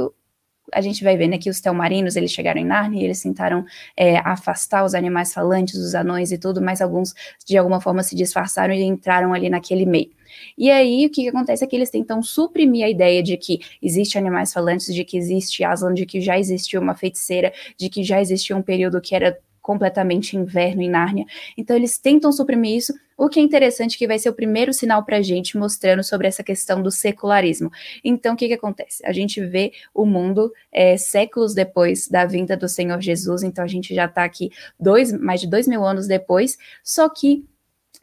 a 0.74 0.82
gente 0.82 1.04
vai 1.04 1.18
ver 1.18 1.28
né, 1.28 1.38
que 1.38 1.50
os 1.50 1.62
telmarinos 1.62 2.16
eles 2.16 2.32
chegaram 2.32 2.60
em 2.60 2.66
Narnia 2.66 3.02
e 3.02 3.06
eles 3.06 3.22
tentaram 3.22 3.66
é, 3.96 4.18
afastar 4.18 4.84
os 4.84 4.94
animais 4.94 5.34
falantes, 5.34 5.76
os 5.76 5.96
anões 5.96 6.32
e 6.32 6.38
tudo, 6.38 6.62
mas 6.62 6.82
alguns 6.82 7.14
de 7.46 7.58
alguma 7.58 7.80
forma 7.80 8.04
se 8.04 8.16
disfarçaram 8.16 8.74
e 8.74 8.84
entraram 8.84 9.34
ali 9.34 9.50
naquele 9.50 9.86
meio. 9.86 10.12
E 10.58 10.70
aí 10.70 11.06
o 11.06 11.10
que, 11.10 11.24
que, 11.24 11.30
acontece 11.30 11.64
é 11.64 11.68
que 11.68 11.76
eles 11.76 11.90
tentam 11.90 12.22
suprimir 12.22 12.86
a 12.86 12.90
ideia 12.90 13.24
de 13.24 13.38
que 13.38 13.60
existe 13.82 14.18
animais 14.18 14.54
falantes, 14.54 14.94
de 14.94 15.04
que 15.04 15.18
existe 15.18 15.64
Aslan, 15.64 15.94
de 15.94 16.06
que 16.06 16.22
já 16.22 16.38
existiu 16.38 16.82
uma 16.82 16.96
feiticeira, 16.96 17.54
de 17.78 17.90
que 17.90 18.04
já 18.04 18.22
existia 18.22 18.56
um 18.56 18.62
período 18.62 19.02
que 19.02 19.16
era 19.16 19.38
completamente 19.68 20.38
inverno 20.38 20.82
em 20.82 20.90
Nárnia. 20.90 21.26
Então 21.58 21.76
eles 21.76 21.98
tentam 21.98 22.32
suprimir 22.32 22.78
isso, 22.78 22.94
o 23.18 23.28
que 23.28 23.38
é 23.38 23.44
interessante 23.44 23.98
que 23.98 24.08
vai 24.08 24.18
ser 24.18 24.30
o 24.30 24.34
primeiro 24.34 24.72
sinal 24.72 25.04
para 25.04 25.18
a 25.18 25.22
gente 25.22 25.58
mostrando 25.58 26.02
sobre 26.06 26.26
essa 26.26 26.42
questão 26.42 26.82
do 26.82 26.90
secularismo. 26.90 27.70
Então 28.02 28.34
o 28.34 28.38
que, 28.38 28.48
que 28.48 28.54
acontece? 28.54 29.06
A 29.06 29.12
gente 29.12 29.44
vê 29.46 29.74
o 29.94 30.06
mundo 30.06 30.54
é, 30.72 30.96
séculos 30.96 31.54
depois 31.54 32.08
da 32.08 32.24
vinda 32.26 32.56
do 32.56 32.70
Senhor 32.70 33.02
Jesus, 33.02 33.44
então 33.44 33.62
a 33.62 33.68
gente 33.68 33.94
já 33.94 34.06
está 34.06 34.24
aqui 34.24 34.52
dois, 34.80 35.12
mais 35.12 35.42
de 35.42 35.48
dois 35.48 35.68
mil 35.68 35.84
anos 35.84 36.08
depois, 36.08 36.58
só 36.82 37.10
que 37.10 37.44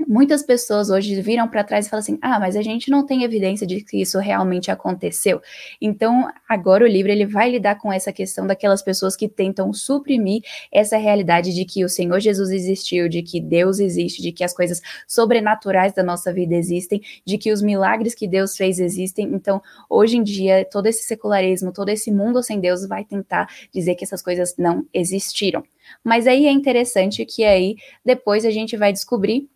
muitas 0.06 0.42
pessoas 0.42 0.90
hoje 0.90 1.20
viram 1.20 1.48
para 1.48 1.64
trás 1.64 1.86
e 1.86 1.90
falam 1.90 2.00
assim: 2.00 2.18
"Ah, 2.22 2.38
mas 2.40 2.56
a 2.56 2.62
gente 2.62 2.90
não 2.90 3.06
tem 3.06 3.22
evidência 3.22 3.66
de 3.66 3.82
que 3.82 4.00
isso 4.00 4.18
realmente 4.18 4.70
aconteceu". 4.70 5.40
Então, 5.80 6.28
agora 6.48 6.84
o 6.84 6.88
livro 6.88 7.10
ele 7.12 7.26
vai 7.26 7.50
lidar 7.50 7.76
com 7.76 7.92
essa 7.92 8.12
questão 8.12 8.46
daquelas 8.46 8.82
pessoas 8.82 9.16
que 9.16 9.28
tentam 9.28 9.72
suprimir 9.72 10.42
essa 10.72 10.96
realidade 10.96 11.54
de 11.54 11.64
que 11.64 11.84
o 11.84 11.88
Senhor 11.88 12.20
Jesus 12.20 12.50
existiu, 12.50 13.08
de 13.08 13.22
que 13.22 13.40
Deus 13.40 13.78
existe, 13.78 14.22
de 14.22 14.32
que 14.32 14.44
as 14.44 14.52
coisas 14.54 14.80
sobrenaturais 15.06 15.92
da 15.92 16.02
nossa 16.02 16.32
vida 16.32 16.54
existem, 16.54 17.00
de 17.24 17.38
que 17.38 17.52
os 17.52 17.62
milagres 17.62 18.14
que 18.14 18.26
Deus 18.26 18.56
fez 18.56 18.78
existem. 18.78 19.26
Então, 19.32 19.60
hoje 19.88 20.16
em 20.16 20.22
dia, 20.22 20.66
todo 20.70 20.86
esse 20.86 21.02
secularismo, 21.04 21.72
todo 21.72 21.88
esse 21.88 22.10
mundo 22.10 22.42
sem 22.42 22.60
Deus 22.60 22.86
vai 22.86 23.04
tentar 23.04 23.48
dizer 23.72 23.94
que 23.94 24.04
essas 24.04 24.22
coisas 24.22 24.54
não 24.58 24.86
existiram. 24.92 25.62
Mas 26.02 26.26
aí 26.26 26.46
é 26.46 26.50
interessante 26.50 27.24
que 27.24 27.44
aí 27.44 27.76
depois 28.04 28.44
a 28.44 28.50
gente 28.50 28.76
vai 28.76 28.92
descobrir 28.92 29.48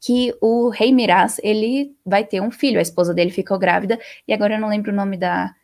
que 0.00 0.34
o 0.40 0.68
rei 0.68 0.92
Miraz, 0.92 1.40
ele 1.42 1.94
vai 2.04 2.24
ter 2.24 2.40
um 2.40 2.50
filho, 2.50 2.78
a 2.78 2.82
esposa 2.82 3.12
dele 3.14 3.30
ficou 3.30 3.58
grávida, 3.58 3.98
e 4.26 4.32
agora 4.32 4.54
eu 4.54 4.60
não 4.60 4.68
lembro 4.68 4.92
o 4.92 4.94
nome 4.94 5.16
da, 5.16 5.54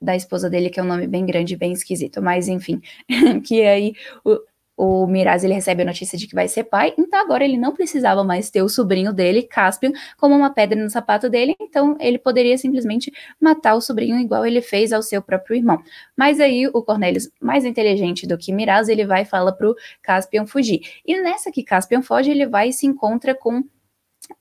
da 0.00 0.14
esposa 0.16 0.50
dele, 0.50 0.70
que 0.70 0.80
é 0.80 0.82
um 0.82 0.86
nome 0.86 1.06
bem 1.06 1.24
grande, 1.24 1.56
bem 1.56 1.72
esquisito, 1.72 2.22
mas 2.22 2.48
enfim, 2.48 2.80
que 3.44 3.62
aí 3.62 3.94
o, 4.24 4.40
o 4.76 5.06
Miraz 5.06 5.42
ele 5.42 5.54
recebe 5.54 5.82
a 5.82 5.86
notícia 5.86 6.18
de 6.18 6.26
que 6.26 6.34
vai 6.34 6.48
ser 6.48 6.64
pai, 6.64 6.92
então 6.98 7.18
agora 7.18 7.44
ele 7.44 7.56
não 7.56 7.72
precisava 7.72 8.22
mais 8.22 8.50
ter 8.50 8.62
o 8.62 8.68
sobrinho 8.68 9.12
dele, 9.12 9.42
Caspian, 9.42 9.92
como 10.18 10.34
uma 10.34 10.50
pedra 10.50 10.80
no 10.80 10.90
sapato 10.90 11.30
dele, 11.30 11.56
então 11.58 11.96
ele 11.98 12.18
poderia 12.18 12.58
simplesmente 12.58 13.10
matar 13.40 13.74
o 13.74 13.80
sobrinho 13.80 14.18
igual 14.18 14.44
ele 14.44 14.60
fez 14.60 14.92
ao 14.92 15.02
seu 15.02 15.22
próprio 15.22 15.56
irmão. 15.56 15.82
Mas 16.14 16.40
aí 16.40 16.66
o 16.66 16.82
Cornelius, 16.82 17.30
mais 17.40 17.64
inteligente 17.64 18.26
do 18.26 18.36
que 18.36 18.52
Miraz, 18.52 18.88
ele 18.88 19.06
vai 19.06 19.22
e 19.22 19.24
fala 19.24 19.50
pro 19.50 19.74
Caspian 20.02 20.46
fugir. 20.46 20.80
E 21.06 21.20
nessa 21.22 21.50
que 21.50 21.62
Caspian 21.62 22.02
foge, 22.02 22.30
ele 22.30 22.46
vai 22.46 22.68
e 22.68 22.72
se 22.72 22.86
encontra 22.86 23.34
com 23.34 23.64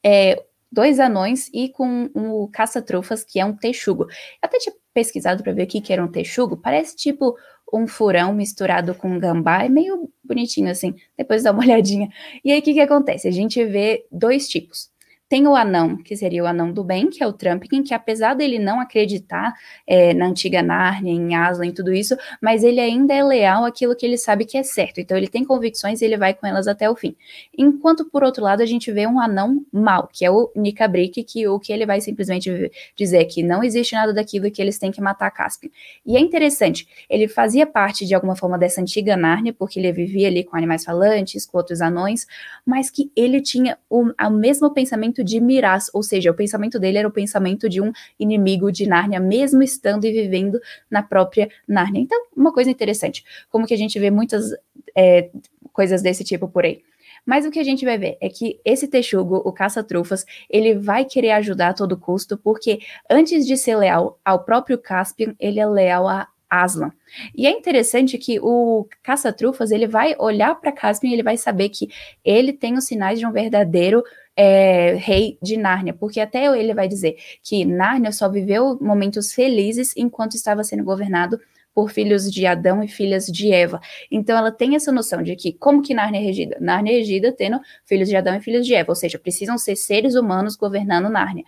é, 0.04 0.44
dois 0.72 1.00
anões 1.00 1.50
e 1.54 1.70
com 1.70 2.10
um 2.14 2.48
caça-trufas, 2.48 3.24
que 3.24 3.40
é 3.40 3.46
um 3.46 3.56
texugo. 3.56 4.04
Eu 4.04 4.10
até 4.42 4.58
tinha 4.58 4.76
pesquisado 4.94 5.44
para 5.44 5.54
ver 5.54 5.64
o 5.64 5.68
que, 5.68 5.82
que 5.82 5.94
era 5.94 6.04
um 6.04 6.08
texugo, 6.08 6.58
parece 6.58 6.96
tipo 6.96 7.36
um 7.74 7.88
furão 7.88 8.34
misturado 8.34 8.94
com 8.96 9.20
gambá, 9.20 9.64
é 9.64 9.70
meio 9.70 10.10
bonitinho 10.24 10.70
assim, 10.70 10.96
depois 11.18 11.44
dá 11.44 11.52
uma 11.52 11.62
olhadinha. 11.64 12.10
E 12.44 12.52
aí 12.52 12.60
o 12.60 12.62
que, 12.62 12.74
que 12.74 12.80
acontece? 12.80 13.28
A 13.28 13.32
gente 13.32 13.64
vê 13.66 14.06
dois 14.12 14.48
tipos. 14.48 14.90
Tem 15.28 15.48
o 15.48 15.56
anão, 15.56 15.98
que 15.98 16.16
seria 16.16 16.44
o 16.44 16.46
anão 16.46 16.72
do 16.72 16.84
bem, 16.84 17.10
que 17.10 17.24
é 17.24 17.28
o 17.28 17.34
Trumpkin, 17.34 17.82
que 17.82 17.96
apesar 17.96 18.36
dele 18.36 18.60
não 18.60 18.80
acreditar 18.80 19.56
é, 19.88 20.14
na 20.14 20.28
antiga 20.28 20.62
Nárnia, 20.62 21.12
em 21.12 21.36
Aslan 21.36 21.66
e 21.66 21.72
tudo 21.72 21.92
isso, 21.92 22.16
mas 22.40 22.64
ele 22.64 22.80
ainda 22.80 23.12
é 23.12 23.24
leal 23.24 23.66
àquilo 23.66 23.96
que 23.96 24.06
ele 24.06 24.20
sabe 24.20 24.46
que 24.46 24.56
é 24.56 24.62
certo. 24.62 25.00
Então 25.00 25.18
ele 25.18 25.28
tem 25.28 25.44
convicções 25.44 26.00
e 26.00 26.06
ele 26.06 26.16
vai 26.16 26.36
com 26.36 26.46
elas 26.46 26.68
até 26.68 26.88
o 26.88 26.96
fim. 26.96 27.16
Enquanto, 27.58 28.06
por 28.06 28.24
outro 28.24 28.44
lado, 28.44 28.62
a 28.62 28.68
gente 28.68 28.92
vê 28.92 29.08
um 29.08 29.20
anão 29.20 29.66
mau, 29.72 30.08
que 30.14 30.24
é 30.24 30.30
o 30.30 30.52
Nikabrick, 30.56 31.24
que 31.24 31.48
o 31.48 31.60
que 31.60 31.74
ele 31.74 31.88
vai 31.88 32.00
simplesmente 32.02 32.72
dizer 32.96 33.18
é 33.18 33.26
que 33.26 33.42
não 33.42 33.64
existe 33.64 33.96
nada 33.96 34.14
daquilo 34.14 34.52
que 34.52 34.62
eles 34.62 34.78
têm 34.78 34.92
que 34.92 35.02
matar 35.02 35.32
Caspian. 35.32 35.72
E 36.06 36.16
é 36.16 36.20
interessante, 36.20 36.88
ele 37.10 37.28
fazia 37.28 37.66
parte 37.66 38.06
de 38.06 38.14
alguma 38.14 38.36
forma 38.36 38.60
dessa 38.60 38.80
antiga 38.80 39.18
Nárnia, 39.18 39.54
porque 39.54 39.80
ele 39.80 39.92
vivia 39.92 40.28
ali 40.28 40.44
com 40.44 40.56
animais 40.56 40.84
falantes, 40.84 41.48
com 41.48 41.58
outros 41.58 41.82
anões, 41.82 42.28
mas 42.64 42.92
que 42.92 43.12
ele 43.16 43.42
tinha 43.42 43.76
o, 43.90 44.12
o 44.12 44.30
mesmo 44.30 44.72
pensamento 44.72 45.15
pensamento 45.16 45.24
de 45.24 45.40
Miraz, 45.40 45.90
ou 45.94 46.04
seja, 46.04 46.32
o 46.32 46.34
pensamento 46.34 46.80
dele 46.80 46.98
era 46.98 47.08
o 47.08 47.12
pensamento 47.12 47.70
de 47.70 47.82
um 47.82 47.92
inimigo 48.20 48.72
de 48.72 48.88
Nárnia, 48.88 49.20
mesmo 49.20 49.62
estando 49.64 50.06
e 50.06 50.12
vivendo 50.12 50.60
na 50.90 51.02
própria 51.02 51.50
Nárnia. 51.68 52.02
Então, 52.02 52.26
uma 52.36 52.52
coisa 52.52 52.70
interessante, 52.70 53.24
como 53.50 53.66
que 53.66 53.74
a 53.74 53.78
gente 53.78 53.98
vê 54.00 54.12
muitas 54.12 54.52
é, 54.96 55.30
coisas 55.72 56.02
desse 56.02 56.24
tipo 56.24 56.48
por 56.48 56.66
aí. 56.66 56.82
Mas 57.26 57.46
o 57.46 57.52
que 57.52 57.60
a 57.60 57.64
gente 57.64 57.86
vai 57.86 57.98
ver 57.98 58.18
é 58.22 58.30
que 58.30 58.60
esse 58.64 58.88
texugo, 58.88 59.38
o 59.38 59.52
caça-trufas, 59.52 60.26
ele 60.50 60.76
vai 60.76 61.06
querer 61.06 61.32
ajudar 61.32 61.70
a 61.70 61.74
todo 61.74 61.98
custo, 61.98 62.38
porque 62.38 62.80
antes 63.10 63.48
de 63.48 63.58
ser 63.58 63.78
leal 63.78 64.20
ao 64.24 64.44
próprio 64.44 64.78
Caspian, 64.78 65.34
ele 65.40 65.60
é 65.60 65.66
leal 65.66 66.08
a 66.08 66.28
Aslan. 66.48 66.92
E 67.36 67.48
é 67.48 67.50
interessante 67.50 68.18
que 68.20 68.40
o 68.40 68.88
caça-trufas, 69.02 69.72
ele 69.72 69.88
vai 69.88 70.16
olhar 70.20 70.54
para 70.56 70.72
Caspian 70.72 71.10
e 71.10 71.14
ele 71.14 71.24
vai 71.24 71.36
saber 71.36 71.70
que 71.70 71.90
ele 72.24 72.54
tem 72.54 72.76
os 72.78 72.86
sinais 72.86 73.18
de 73.18 73.26
um 73.26 73.32
verdadeiro 73.32 74.04
é, 74.36 74.96
rei 74.96 75.38
de 75.42 75.58
Nárnia, 75.58 75.94
porque 75.94 76.20
até 76.20 76.46
ele 76.58 76.74
vai 76.74 76.88
dizer 76.88 77.16
que 77.42 77.66
Nárnia 77.66 78.12
só 78.12 78.30
viveu 78.30 78.78
momentos 78.82 79.34
felizes 79.34 79.94
enquanto 79.96 80.36
estava 80.36 80.64
sendo 80.64 80.84
governado 80.84 81.40
por 81.74 81.92
filhos 81.92 82.32
de 82.32 82.46
Adão 82.46 82.82
e 82.82 82.88
filhas 82.88 83.26
de 83.26 83.52
Eva. 83.52 83.82
Então 84.10 84.38
ela 84.38 84.50
tem 84.50 84.76
essa 84.76 84.94
noção 84.94 85.22
de 85.22 85.36
que 85.36 85.52
como 85.52 85.82
que 85.82 85.94
Nárnia 85.94 86.20
é 86.20 86.24
regida? 86.24 86.58
Nárnia 86.62 86.94
é 86.94 86.98
regida 87.00 87.34
tendo 87.34 87.60
filhos 87.86 88.08
de 88.08 88.16
Adão 88.16 88.34
e 88.36 88.40
filhos 88.40 88.66
de 88.66 88.74
Eva, 88.74 88.92
ou 88.92 88.96
seja, 88.96 89.20
precisam 89.20 89.58
ser 89.58 89.76
seres 89.76 90.16
humanos 90.16 90.56
governando 90.56 91.10
Nárnia. 91.10 91.44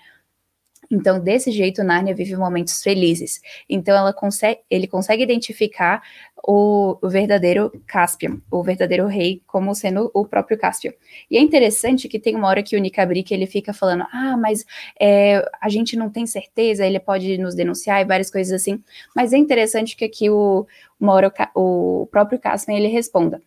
Então, 0.89 1.19
desse 1.19 1.51
jeito, 1.51 1.83
Nárnia 1.83 2.15
vive 2.15 2.35
momentos 2.35 2.81
felizes. 2.81 3.41
Então, 3.69 3.95
ela 3.95 4.13
consegue, 4.13 4.61
ele 4.69 4.87
consegue 4.87 5.23
identificar 5.23 6.01
o, 6.47 6.97
o, 7.01 7.09
verdadeiro 7.09 7.71
Caspian, 7.85 8.39
o 8.49 8.63
verdadeiro 8.63 9.05
rei, 9.05 9.41
como 9.45 9.75
sendo 9.75 10.09
o 10.13 10.25
próprio 10.25 10.57
Caspian. 10.57 10.93
E 11.29 11.37
é 11.37 11.41
interessante 11.41 12.07
que 12.07 12.19
tem 12.19 12.35
uma 12.35 12.47
hora 12.47 12.63
que 12.63 12.77
o 12.77 12.79
Nicabric, 12.79 13.33
ele 13.33 13.45
fica 13.45 13.73
falando, 13.73 14.05
ah, 14.13 14.37
mas 14.37 14.65
é, 14.99 15.43
a 15.59 15.69
gente 15.69 15.97
não 15.97 16.09
tem 16.09 16.25
certeza, 16.25 16.85
ele 16.85 16.99
pode 16.99 17.37
nos 17.37 17.53
denunciar 17.53 18.01
e 18.01 18.05
várias 18.05 18.31
coisas 18.31 18.53
assim. 18.53 18.81
Mas 19.15 19.33
é 19.33 19.37
interessante 19.37 19.95
que 19.95 20.05
aqui 20.05 20.29
o, 20.29 20.65
uma 20.99 21.13
hora 21.13 21.33
o, 21.53 22.03
o 22.03 22.07
próprio 22.07 22.39
Caspian, 22.39 22.75
ele 22.75 22.87
responda. 22.87 23.41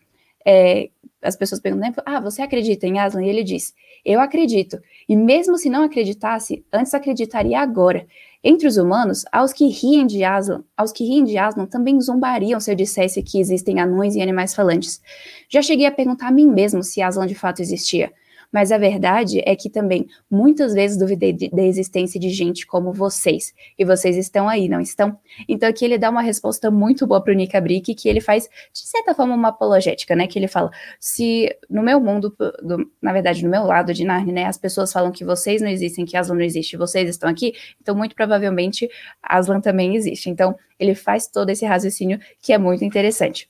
É, 0.47 0.91
as 1.23 1.37
pessoas 1.37 1.61
perguntam, 1.61 1.93
ah, 2.07 2.21
você 2.21 2.43
acredita 2.43 2.87
em 2.87 2.99
Aslan? 2.99 3.25
E 3.25 3.29
ele 3.29 3.45
diz, 3.45 3.75
eu 4.05 4.21
acredito. 4.21 4.79
E 5.09 5.15
mesmo 5.15 5.59
se 5.59 5.69
não 5.69 5.83
acreditasse, 5.83 6.65
antes 6.73 6.95
acreditaria 6.95 7.59
agora. 7.59 8.07
Entre 8.43 8.67
os 8.67 8.79
humanos, 8.79 9.25
aos 9.31 9.53
que 9.53 9.67
riem 9.67 10.07
de 10.07 10.25
Aslan, 10.25 10.65
aos 10.75 10.93
que 10.93 11.05
riem 11.05 11.25
de 11.25 11.37
Aslan 11.37 11.67
também 11.67 12.01
zombariam 12.01 12.59
se 12.59 12.71
eu 12.71 12.75
dissesse 12.75 13.23
que 13.23 13.39
existem 13.39 13.81
anões 13.81 14.17
e 14.17 14.23
animais 14.23 14.55
falantes. 14.55 15.03
Já 15.49 15.61
cheguei 15.61 15.85
a 15.85 15.93
perguntar 15.93 16.29
a 16.29 16.33
mim 16.33 16.47
mesmo 16.47 16.83
se 16.83 17.03
Aslan 17.03 17.27
de 17.27 17.35
fato 17.35 17.61
existia. 17.61 18.11
Mas 18.53 18.73
a 18.73 18.79
verdade 18.79 19.43
é 19.47 19.55
que 19.55 19.71
também 19.71 20.07
muitas 20.31 20.75
vezes 20.75 20.99
duvidei 20.99 21.33
da 21.33 21.63
existência 21.63 22.19
de 22.19 22.31
gente 22.31 22.67
como 22.67 22.93
vocês. 22.93 23.55
E 23.79 23.85
vocês 23.85 24.17
estão 24.17 24.49
aí, 24.49 24.69
não 24.69 24.81
estão? 24.81 25.17
Então 25.49 25.69
aqui 25.69 25.85
ele 25.85 25.99
dá 25.99 26.11
uma 26.11 26.23
resposta 26.23 26.71
muito 26.71 27.07
boa 27.07 27.23
para 27.23 27.33
o 27.33 27.63
Brick, 27.63 27.95
que 27.95 28.09
ele 28.09 28.21
faz, 28.21 28.49
de 28.73 28.81
certa 28.81 29.15
forma, 29.15 29.35
uma 29.35 29.49
apologética, 29.49 30.17
né? 30.17 30.27
Que 30.27 30.39
ele 30.39 30.49
fala: 30.49 30.71
se 30.99 31.55
no 31.69 31.83
meu 31.83 32.01
mundo, 32.01 32.35
do, 32.63 32.91
na 33.01 33.13
verdade, 33.13 33.45
no 33.45 33.51
meu 33.51 33.65
lado 33.65 33.95
de 33.95 34.05
Narnia, 34.05 34.33
né, 34.33 34.45
as 34.47 34.59
pessoas 34.59 34.93
falam 34.93 35.13
que 35.13 35.25
vocês 35.25 35.63
não 35.63 35.69
existem, 35.69 36.05
que 36.05 36.17
Aslan 36.17 36.37
não 36.37 36.45
existe, 36.45 36.77
vocês 36.77 37.09
estão 37.09 37.29
aqui, 37.29 37.55
então 37.81 37.95
muito 37.95 38.15
provavelmente 38.15 38.89
Aslan 39.23 39.61
também 39.61 39.97
existe. 39.97 40.29
Então 40.31 40.57
ele 40.79 40.95
faz 40.95 41.27
todo 41.27 41.51
esse 41.51 41.65
raciocínio 41.65 42.19
que 42.43 42.53
é 42.53 42.59
muito 42.59 42.85
interessante. 42.85 43.49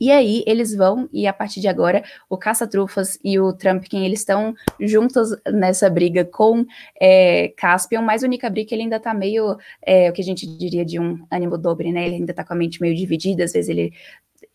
E 0.00 0.10
aí 0.10 0.44
eles 0.46 0.74
vão, 0.74 1.08
e 1.12 1.26
a 1.26 1.32
partir 1.32 1.60
de 1.60 1.68
agora, 1.68 2.02
o 2.28 2.38
Caça-Trufas 2.38 3.18
e 3.24 3.38
o 3.38 3.52
Trumpkin, 3.52 4.04
eles 4.04 4.20
estão 4.20 4.54
juntos 4.80 5.30
nessa 5.52 5.90
briga 5.90 6.24
com 6.24 6.64
é, 7.00 7.48
Caspian, 7.56 8.00
mas 8.02 8.22
o 8.22 8.26
Nicabrick, 8.26 8.72
ele 8.72 8.82
ainda 8.82 9.00
tá 9.00 9.12
meio, 9.12 9.56
é, 9.82 10.10
o 10.10 10.12
que 10.12 10.22
a 10.22 10.24
gente 10.24 10.46
diria 10.46 10.84
de 10.84 10.98
um 10.98 11.24
ânimo 11.30 11.58
dobre, 11.58 11.92
né? 11.92 12.06
Ele 12.06 12.16
ainda 12.16 12.32
tá 12.32 12.44
com 12.44 12.52
a 12.52 12.56
mente 12.56 12.80
meio 12.80 12.94
dividida, 12.94 13.44
às 13.44 13.52
vezes 13.52 13.68
ele, 13.68 13.92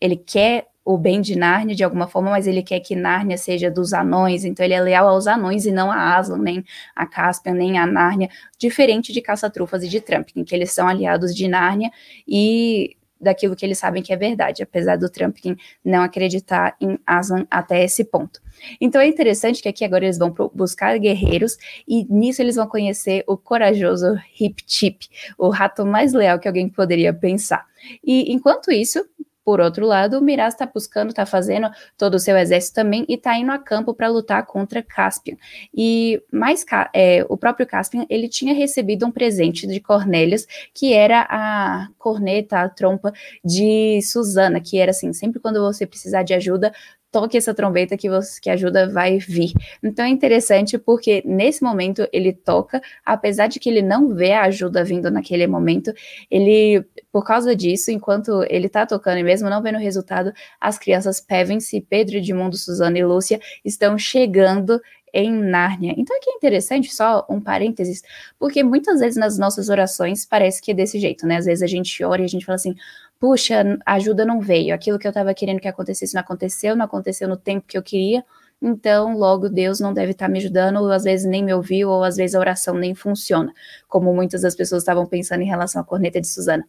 ele 0.00 0.16
quer 0.16 0.66
o 0.84 0.96
bem 0.96 1.20
de 1.20 1.36
Nárnia 1.36 1.74
de 1.74 1.84
alguma 1.84 2.08
forma, 2.08 2.30
mas 2.30 2.46
ele 2.46 2.62
quer 2.62 2.80
que 2.80 2.96
Nárnia 2.96 3.36
seja 3.36 3.70
dos 3.70 3.92
anões, 3.92 4.44
então 4.44 4.64
ele 4.64 4.74
é 4.74 4.80
leal 4.80 5.06
aos 5.06 5.26
anões 5.26 5.66
e 5.66 5.70
não 5.70 5.90
a 5.90 6.16
Aslan, 6.16 6.38
nem 6.38 6.64
a 6.96 7.06
Caspian, 7.06 7.54
nem 7.54 7.78
a 7.78 7.86
Nárnia, 7.86 8.28
diferente 8.58 9.12
de 9.12 9.20
Caça-Trufas 9.20 9.84
e 9.84 9.88
de 9.88 10.00
Trumpkin, 10.00 10.42
que 10.42 10.54
eles 10.54 10.72
são 10.72 10.88
aliados 10.88 11.34
de 11.34 11.46
Nárnia 11.46 11.90
e 12.26 12.96
daquilo 13.20 13.54
que 13.54 13.64
eles 13.64 13.78
sabem 13.78 14.02
que 14.02 14.12
é 14.12 14.16
verdade, 14.16 14.62
apesar 14.62 14.96
do 14.96 15.10
Trumpkin 15.10 15.56
não 15.84 16.02
acreditar 16.02 16.76
em 16.80 16.98
Aslan 17.06 17.46
até 17.50 17.84
esse 17.84 18.04
ponto. 18.04 18.40
Então 18.80 19.00
é 19.00 19.06
interessante 19.06 19.62
que 19.62 19.68
aqui 19.68 19.84
agora 19.84 20.04
eles 20.04 20.18
vão 20.18 20.34
buscar 20.54 20.98
guerreiros 20.98 21.56
e 21.86 22.04
nisso 22.12 22.42
eles 22.42 22.56
vão 22.56 22.66
conhecer 22.66 23.24
o 23.26 23.36
corajoso 23.36 24.18
Hip 24.38 24.62
Chip, 24.66 25.08
o 25.38 25.48
rato 25.48 25.84
mais 25.84 26.12
leal 26.12 26.38
que 26.38 26.48
alguém 26.48 26.68
poderia 26.68 27.12
pensar. 27.12 27.66
E 28.04 28.32
enquanto 28.32 28.70
isso, 28.70 29.04
por 29.44 29.60
outro 29.60 29.86
lado, 29.86 30.18
o 30.18 30.22
Miraz 30.22 30.54
está 30.54 30.66
buscando, 30.66 31.10
está 31.10 31.24
fazendo 31.24 31.70
todo 31.96 32.14
o 32.14 32.18
seu 32.18 32.36
exército 32.36 32.74
também 32.74 33.04
e 33.08 33.14
está 33.14 33.36
indo 33.36 33.50
a 33.50 33.58
campo 33.58 33.94
para 33.94 34.08
lutar 34.08 34.44
contra 34.46 34.82
Caspian. 34.82 35.36
E 35.74 36.22
mais 36.32 36.64
é, 36.94 37.24
o 37.28 37.36
próprio 37.36 37.66
Caspian 37.66 38.06
ele 38.08 38.28
tinha 38.28 38.54
recebido 38.54 39.06
um 39.06 39.10
presente 39.10 39.66
de 39.66 39.80
Cornélios, 39.80 40.46
que 40.74 40.92
era 40.92 41.26
a 41.28 41.88
corneta, 41.98 42.60
a 42.60 42.68
trompa 42.68 43.12
de 43.44 44.00
Susana, 44.02 44.60
que 44.60 44.78
era 44.78 44.90
assim, 44.90 45.12
sempre 45.12 45.40
quando 45.40 45.60
você 45.60 45.86
precisar 45.86 46.22
de 46.22 46.34
ajuda, 46.34 46.72
toque 47.10 47.36
essa 47.36 47.52
trombeta 47.52 47.96
que, 47.96 48.08
você, 48.08 48.40
que 48.40 48.50
ajuda 48.50 48.88
vai 48.88 49.18
vir. 49.18 49.52
Então 49.82 50.04
é 50.04 50.08
interessante 50.08 50.78
porque 50.78 51.22
nesse 51.24 51.62
momento 51.62 52.06
ele 52.12 52.32
toca, 52.32 52.80
apesar 53.04 53.48
de 53.48 53.58
que 53.58 53.68
ele 53.68 53.82
não 53.82 54.14
vê 54.14 54.32
a 54.32 54.42
ajuda 54.42 54.84
vindo 54.84 55.10
naquele 55.10 55.46
momento, 55.46 55.92
ele, 56.30 56.84
por 57.12 57.24
causa 57.24 57.54
disso, 57.54 57.90
enquanto 57.90 58.44
ele 58.48 58.68
tá 58.68 58.86
tocando 58.86 59.18
e 59.18 59.22
mesmo 59.22 59.50
não 59.50 59.62
vendo 59.62 59.76
o 59.76 59.80
resultado, 59.80 60.32
as 60.60 60.78
crianças 60.78 61.20
Pevensey, 61.20 61.80
Pedro, 61.80 62.16
Edmundo, 62.16 62.56
Suzana 62.56 62.98
e 62.98 63.04
Lúcia 63.04 63.40
estão 63.64 63.98
chegando 63.98 64.80
em 65.12 65.32
Nárnia. 65.32 65.94
Então 65.96 66.16
aqui 66.16 66.30
é 66.30 66.34
interessante, 66.34 66.94
só 66.94 67.26
um 67.28 67.40
parênteses, 67.40 68.02
porque 68.38 68.62
muitas 68.62 69.00
vezes 69.00 69.16
nas 69.16 69.38
nossas 69.38 69.68
orações 69.68 70.24
parece 70.24 70.62
que 70.62 70.70
é 70.70 70.74
desse 70.74 70.98
jeito, 70.98 71.26
né? 71.26 71.36
Às 71.36 71.46
vezes 71.46 71.62
a 71.62 71.66
gente 71.66 72.02
ora 72.04 72.22
e 72.22 72.24
a 72.24 72.28
gente 72.28 72.46
fala 72.46 72.56
assim, 72.56 72.74
puxa, 73.20 73.78
a 73.86 73.94
ajuda 73.94 74.24
não 74.24 74.40
veio, 74.40 74.74
aquilo 74.74 74.98
que 74.98 75.06
eu 75.06 75.10
estava 75.10 75.34
querendo 75.34 75.60
que 75.60 75.68
acontecesse 75.68 76.14
não 76.14 76.22
aconteceu, 76.22 76.74
não 76.74 76.86
aconteceu 76.86 77.28
no 77.28 77.36
tempo 77.36 77.66
que 77.68 77.76
eu 77.76 77.82
queria, 77.82 78.24
então 78.62 79.16
logo 79.16 79.48
Deus 79.48 79.78
não 79.78 79.92
deve 79.94 80.12
estar 80.12 80.26
tá 80.26 80.32
me 80.32 80.38
ajudando, 80.38 80.78
ou 80.78 80.90
às 80.90 81.04
vezes 81.04 81.26
nem 81.26 81.44
me 81.44 81.52
ouviu, 81.54 81.90
ou 81.90 82.02
às 82.02 82.16
vezes 82.16 82.34
a 82.34 82.40
oração 82.40 82.74
nem 82.74 82.94
funciona, 82.94 83.52
como 83.88 84.14
muitas 84.14 84.42
das 84.42 84.54
pessoas 84.56 84.82
estavam 84.82 85.06
pensando 85.06 85.42
em 85.42 85.46
relação 85.46 85.82
à 85.82 85.84
corneta 85.84 86.20
de 86.20 86.28
Suzana. 86.28 86.66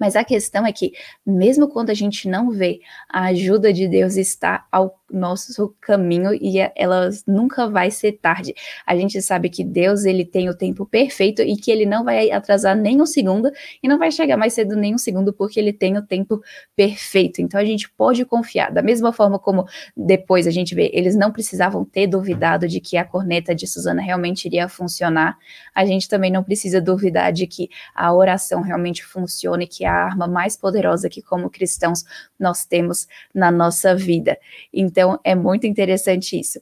Mas 0.00 0.16
a 0.16 0.24
questão 0.24 0.66
é 0.66 0.72
que, 0.72 0.92
mesmo 1.24 1.68
quando 1.68 1.90
a 1.90 1.94
gente 1.94 2.26
não 2.26 2.50
vê, 2.50 2.80
a 3.08 3.26
ajuda 3.26 3.70
de 3.72 3.86
Deus 3.86 4.16
está 4.16 4.66
ao 4.72 4.98
nosso 5.12 5.74
caminho 5.80 6.32
e 6.32 6.60
é, 6.60 6.72
ela 6.76 7.10
nunca 7.26 7.68
vai 7.68 7.90
ser 7.90 8.12
tarde. 8.12 8.54
A 8.86 8.96
gente 8.96 9.20
sabe 9.20 9.48
que 9.48 9.64
Deus 9.64 10.04
ele 10.04 10.24
tem 10.24 10.48
o 10.48 10.56
tempo 10.56 10.86
perfeito 10.86 11.42
e 11.42 11.56
que 11.56 11.70
ele 11.70 11.84
não 11.84 12.04
vai 12.04 12.30
atrasar 12.30 12.76
nem 12.76 13.00
um 13.00 13.06
segundo 13.06 13.50
e 13.82 13.88
não 13.88 13.98
vai 13.98 14.10
chegar 14.10 14.36
mais 14.36 14.54
cedo 14.54 14.76
nem 14.76 14.94
um 14.94 14.98
segundo 14.98 15.32
porque 15.32 15.58
ele 15.58 15.72
tem 15.72 15.96
o 15.98 16.02
tempo 16.02 16.40
perfeito. 16.76 17.42
Então 17.42 17.60
a 17.60 17.64
gente 17.64 17.90
pode 17.90 18.24
confiar. 18.24 18.72
Da 18.72 18.82
mesma 18.82 19.12
forma 19.12 19.38
como 19.38 19.66
depois 19.96 20.46
a 20.46 20.50
gente 20.50 20.74
vê, 20.74 20.90
eles 20.94 21.16
não 21.16 21.32
precisavam 21.32 21.84
ter 21.84 22.06
duvidado 22.06 22.68
de 22.68 22.80
que 22.80 22.96
a 22.96 23.04
corneta 23.04 23.54
de 23.54 23.66
Susana 23.66 24.00
realmente 24.00 24.44
iria 24.46 24.68
funcionar. 24.68 25.36
A 25.74 25.84
gente 25.84 26.08
também 26.08 26.30
não 26.30 26.42
precisa 26.42 26.80
duvidar 26.80 27.32
de 27.32 27.46
que 27.46 27.68
a 27.94 28.14
oração 28.14 28.62
realmente 28.62 29.04
funcione, 29.04 29.66
que 29.66 29.84
a 29.90 30.04
arma 30.04 30.26
mais 30.26 30.56
poderosa 30.56 31.08
que 31.08 31.22
como 31.22 31.50
cristãos 31.50 32.04
nós 32.38 32.64
temos 32.64 33.06
na 33.34 33.50
nossa 33.50 33.94
vida. 33.94 34.38
Então 34.72 35.18
é 35.24 35.34
muito 35.34 35.66
interessante 35.66 36.38
isso. 36.38 36.60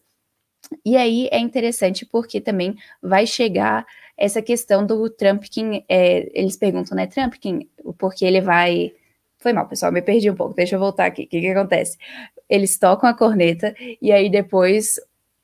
E 0.84 0.96
aí 0.96 1.28
é 1.30 1.38
interessante 1.38 2.04
porque 2.04 2.40
também 2.40 2.76
vai 3.02 3.26
chegar 3.26 3.86
essa 4.16 4.42
questão 4.42 4.84
do 4.84 5.08
Trumpkin. 5.08 5.84
É, 5.88 6.28
eles 6.38 6.56
perguntam, 6.56 6.96
né, 6.96 7.06
Trumpkin, 7.06 7.68
porque 7.96 8.24
ele 8.24 8.40
vai. 8.40 8.92
Foi 9.38 9.52
mal, 9.52 9.68
pessoal, 9.68 9.92
me 9.92 10.02
perdi 10.02 10.28
um 10.30 10.34
pouco. 10.34 10.54
Deixa 10.54 10.74
eu 10.74 10.80
voltar 10.80 11.06
aqui. 11.06 11.22
O 11.22 11.28
que, 11.28 11.40
que 11.40 11.48
acontece? 11.48 11.96
Eles 12.48 12.76
tocam 12.76 13.08
a 13.08 13.14
corneta 13.14 13.74
e 14.02 14.10
aí 14.10 14.28
depois 14.28 14.98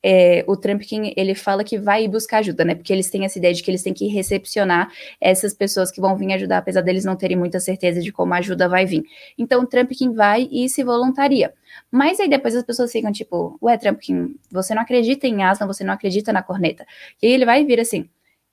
é, 0.07 0.45
o 0.45 0.55
Trumpkin 0.55 1.13
ele 1.17 1.33
fala 1.33 1.63
que 1.63 1.79
vai 1.79 2.07
buscar 2.07 2.37
ajuda, 2.37 2.63
né? 2.63 2.75
Porque 2.75 2.93
eles 2.93 3.09
têm 3.09 3.25
essa 3.25 3.39
ideia 3.39 3.51
de 3.51 3.63
que 3.63 3.71
eles 3.71 3.81
têm 3.81 3.91
que 3.91 4.05
recepcionar 4.05 4.91
essas 5.19 5.51
pessoas 5.51 5.89
que 5.89 5.99
vão 5.99 6.15
vir 6.15 6.31
ajudar, 6.33 6.59
apesar 6.59 6.81
deles 6.81 7.03
não 7.03 7.15
terem 7.15 7.35
muita 7.35 7.59
certeza 7.59 7.99
de 7.99 8.11
como 8.11 8.31
a 8.35 8.37
ajuda 8.37 8.69
vai 8.69 8.85
vir. 8.85 9.03
Então 9.35 9.63
o 9.63 9.65
Trumpkin 9.65 10.13
vai 10.13 10.47
e 10.51 10.69
se 10.69 10.83
voluntaria. 10.83 11.51
Mas 11.89 12.19
aí 12.19 12.29
depois 12.29 12.55
as 12.55 12.63
pessoas 12.63 12.91
ficam 12.91 13.11
tipo, 13.11 13.57
ué, 13.59 13.75
Trumpkin, 13.79 14.35
você 14.51 14.75
não 14.75 14.83
acredita 14.83 15.25
em 15.25 15.41
Aslan, 15.41 15.65
você 15.65 15.83
não 15.83 15.95
acredita 15.95 16.31
na 16.31 16.43
corneta. 16.43 16.85
E 17.19 17.25
aí 17.25 17.33
ele 17.33 17.45
vai 17.45 17.65
vir 17.65 17.79
assim, 17.79 18.07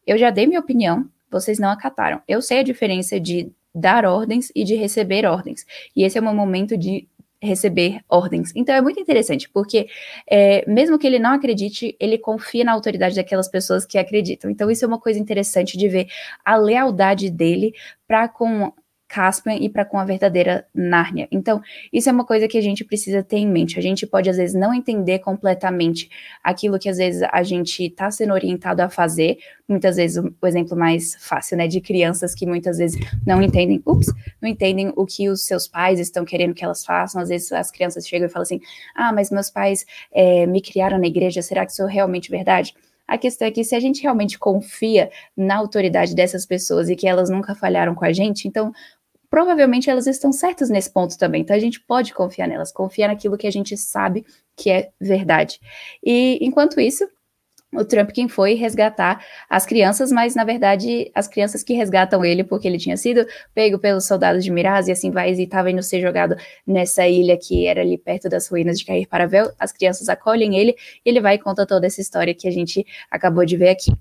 eu 0.07 0.17
já 0.17 0.31
dei 0.31 0.47
minha 0.47 0.61
opinião, 0.61 1.07
vocês 1.31 1.59
não 1.59 1.69
acataram. 1.69 2.23
Eu 2.27 2.41
sei 2.41 2.61
a 2.61 2.63
diferença 2.63 3.21
de 3.21 3.53
dar 3.75 4.07
ordens 4.07 4.51
e 4.55 4.65
de 4.65 4.75
receber 4.75 5.27
ordens. 5.27 5.67
E 5.95 6.03
esse 6.03 6.17
é 6.17 6.21
o 6.21 6.25
meu 6.25 6.35
momento 6.35 6.79
de 6.79 7.07
receber 7.43 8.01
ordens. 8.09 8.53
Então 8.55 8.75
é 8.75 8.81
muito 8.81 9.01
interessante, 9.01 9.49
porque 9.49 9.89
é, 10.31 10.65
mesmo 10.71 10.99
que 10.99 11.07
ele 11.07 11.19
não 11.19 11.33
acredite, 11.33 11.97
ele 11.99 12.17
confia 12.17 12.65
na 12.65 12.73
autoridade 12.73 13.17
daquelas 13.17 13.49
pessoas 13.49 13.85
que 13.85 13.99
acreditam. 13.99 14.51
Então 14.51 14.71
isso 14.71 14.85
é 14.85 14.89
uma 14.89 15.01
coisa 15.01 15.19
interessante 15.19 15.77
de 15.77 15.89
ver 15.89 16.07
a 16.45 16.57
lealdade 16.57 17.31
dele 17.31 17.75
para 18.07 18.29
com 18.29 18.73
Caspian 19.13 19.57
e 19.57 19.69
para 19.69 19.85
com 19.85 19.99
a 19.99 20.07
verdadeira 20.07 20.67
Nárnia. 20.75 21.29
Então, 21.31 21.61
isso 21.93 22.09
é 22.09 22.13
uma 22.13 22.25
coisa 22.25 22.49
que 22.49 22.57
a 22.57 22.63
gente 22.63 22.83
precisa 22.83 23.23
ter 23.23 23.37
em 23.37 23.47
mente. 23.47 23.79
A 23.79 23.83
gente 23.83 24.07
pode, 24.07 24.31
às 24.31 24.39
vezes, 24.39 24.59
não 24.59 24.73
entender 24.73 25.19
completamente 25.19 26.09
aquilo 26.43 26.79
que, 26.79 26.89
às 26.89 26.97
vezes, 26.97 27.23
a 27.31 27.43
gente 27.43 27.85
está 27.85 28.11
sendo 28.11 28.33
orientado 28.33 28.81
a 28.81 28.89
fazer. 28.89 29.37
Muitas 29.69 29.97
vezes, 29.97 30.17
o, 30.17 30.47
exemplo 30.47 30.75
mais 30.75 31.15
fácil, 31.21 31.59
né, 31.59 31.69
de 31.69 31.79
crianças 31.79 32.35
que 32.35 32.47
muitas 32.47 32.79
vezes 32.79 32.99
não 33.27 33.43
entendem, 33.43 33.83
ups, 33.85 34.07
não 34.41 34.49
entendem 34.49 34.91
o 34.97 35.05
que 35.05 35.29
os 35.29 35.45
seus 35.45 35.69
pais 35.69 36.01
estão 36.01 36.25
querendo 36.25 36.55
que 36.55 36.65
elas 36.65 36.83
façam. 36.83 37.21
Às 37.21 37.29
vezes, 37.29 37.53
as 37.53 37.71
crianças 37.71 38.09
chegam 38.09 38.29
e 38.29 38.31
falam 38.31 38.45
assim: 38.45 38.61
ah, 38.95 39.13
mas 39.13 39.31
meus 39.31 39.51
pais 39.51 39.85
é, 40.11 40.47
me 40.47 40.63
criaram 40.63 40.99
na 40.99 41.07
igreja, 41.07 41.43
será 41.43 41.67
que 41.67 41.73
isso 41.73 41.83
é 41.83 41.93
realmente 41.93 42.31
verdade? 42.31 42.73
A 43.07 43.19
questão 43.19 43.47
é 43.47 43.51
que 43.51 43.63
se 43.63 43.75
a 43.75 43.81
gente 43.81 44.01
realmente 44.01 44.39
confia 44.39 45.11
na 45.37 45.57
autoridade 45.57 46.15
dessas 46.15 46.47
pessoas 46.47 46.89
e 46.89 46.97
que 46.97 47.07
elas 47.07 47.29
nunca 47.29 47.55
falharam 47.55 47.95
com 47.95 48.07
a 48.07 48.13
gente, 48.13 48.49
então 48.49 48.73
provavelmente 49.33 49.89
elas 49.89 50.07
estão 50.07 50.31
certas 50.31 50.69
nesse 50.69 50.93
ponto 50.93 51.17
também. 51.17 51.41
Então 51.41 51.57
a 51.57 51.59
gente 51.59 51.81
pode 51.81 52.13
confiar 52.13 52.47
nelas, 52.47 52.71
confiar 52.71 53.09
naquilo 53.09 53.39
que 53.39 53.47
a 53.47 53.51
gente 53.51 53.75
sabe 53.79 54.27
que 54.55 54.71
é 54.71 54.91
verdade. 55.01 55.59
E 56.05 56.39
enquanto 56.43 56.79
isso, 56.79 57.09
o 57.75 57.83
Trump 57.83 58.11
quem 58.11 58.29
foi 58.29 58.53
resgatar 58.53 59.25
as 59.49 59.65
crianças, 59.65 60.13
mas 60.13 60.35
na 60.35 60.45
verdade 60.45 61.11
as 61.15 61.29
crianças 61.29 61.63
que 61.63 61.73
resgatam 61.73 62.23
ele 62.23 62.45
porque 62.45 62.69
ele 62.69 62.77
tinha 62.77 62.99
sido 62.99 63.27
pego 63.55 63.79
pelos 63.79 64.07
soldados 64.07 64.45
de 64.45 64.51
Miraz 64.51 64.87
e 64.87 64.93
assim 64.93 65.11
vai 65.11 65.33
e 65.33 65.43
estava 65.43 65.71
indo 65.71 65.83
ser 65.83 66.03
jogado 66.03 66.37
nessa 66.67 67.09
ilha 67.09 67.39
que 67.39 67.67
era 67.67 67.81
ali 67.81 67.97
perto 67.97 68.29
das 68.29 68.47
ruínas 68.49 68.79
de 68.79 68.85
Cair 68.85 69.09
Paravel. 69.09 69.51
As 69.59 69.73
crianças 69.73 70.11
acolhem 70.11 70.59
ele 70.59 70.77
e 71.03 71.09
ele 71.09 71.23
vai 71.23 71.37
e 71.37 71.39
conta 71.39 71.65
toda 71.65 71.87
essa 71.87 72.03
história 72.03 72.35
que 72.35 72.47
a 72.47 72.53
gente 72.53 72.85
acabou 73.11 73.47
de 73.47 73.57
ver 73.57 73.71
aqui. 73.71 73.93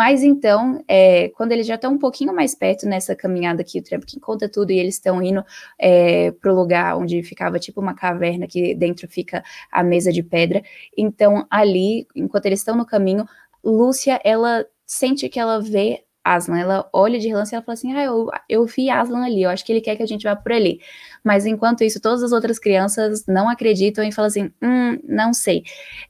Mas 0.00 0.22
então, 0.22 0.82
é, 0.88 1.28
quando 1.28 1.52
eles 1.52 1.66
já 1.66 1.74
estão 1.74 1.92
um 1.92 1.98
pouquinho 1.98 2.34
mais 2.34 2.54
perto 2.54 2.86
nessa 2.86 3.14
caminhada 3.14 3.62
que 3.62 3.78
o 3.78 3.82
Trumpkin 3.82 4.18
conta 4.18 4.48
tudo 4.48 4.72
e 4.72 4.78
eles 4.78 4.94
estão 4.94 5.22
indo 5.22 5.44
é, 5.78 6.30
para 6.30 6.50
o 6.50 6.56
lugar 6.56 6.96
onde 6.96 7.22
ficava 7.22 7.58
tipo 7.58 7.82
uma 7.82 7.92
caverna 7.92 8.46
que 8.46 8.74
dentro 8.74 9.06
fica 9.06 9.44
a 9.70 9.82
mesa 9.84 10.10
de 10.10 10.22
pedra. 10.22 10.62
Então, 10.96 11.46
ali, 11.50 12.06
enquanto 12.16 12.46
eles 12.46 12.60
estão 12.60 12.74
no 12.74 12.86
caminho, 12.86 13.26
Lúcia, 13.62 14.18
ela 14.24 14.64
sente 14.86 15.28
que 15.28 15.38
ela 15.38 15.60
vê 15.60 16.02
Aslan. 16.24 16.58
Ela 16.58 16.88
olha 16.94 17.18
de 17.18 17.28
relance 17.28 17.54
e 17.54 17.56
ela 17.56 17.62
fala 17.62 17.74
assim: 17.74 17.92
Ah, 17.92 18.02
eu, 18.02 18.30
eu 18.48 18.64
vi 18.64 18.88
Aslan 18.88 19.26
ali, 19.26 19.42
eu 19.42 19.50
acho 19.50 19.62
que 19.66 19.70
ele 19.70 19.82
quer 19.82 19.96
que 19.96 20.02
a 20.02 20.06
gente 20.06 20.22
vá 20.22 20.34
por 20.34 20.52
ali. 20.52 20.80
Mas 21.22 21.44
enquanto 21.44 21.84
isso, 21.84 22.00
todas 22.00 22.22
as 22.22 22.32
outras 22.32 22.58
crianças 22.58 23.26
não 23.26 23.50
acreditam 23.50 24.02
e 24.02 24.10
falam 24.10 24.28
assim: 24.28 24.50
Hum, 24.62 24.98
não 25.04 25.34
sei. 25.34 25.62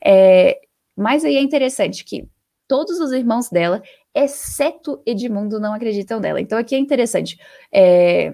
É, 0.04 0.60
mas 0.96 1.24
aí 1.24 1.34
é 1.34 1.42
interessante 1.42 2.04
que 2.04 2.28
todos 2.70 3.00
os 3.00 3.10
irmãos 3.10 3.50
dela, 3.50 3.82
exceto 4.14 5.02
Edmundo, 5.04 5.58
não 5.58 5.74
acreditam 5.74 6.20
nela. 6.20 6.40
Então 6.40 6.56
aqui 6.56 6.76
é 6.76 6.78
interessante. 6.78 7.36
É, 7.74 8.32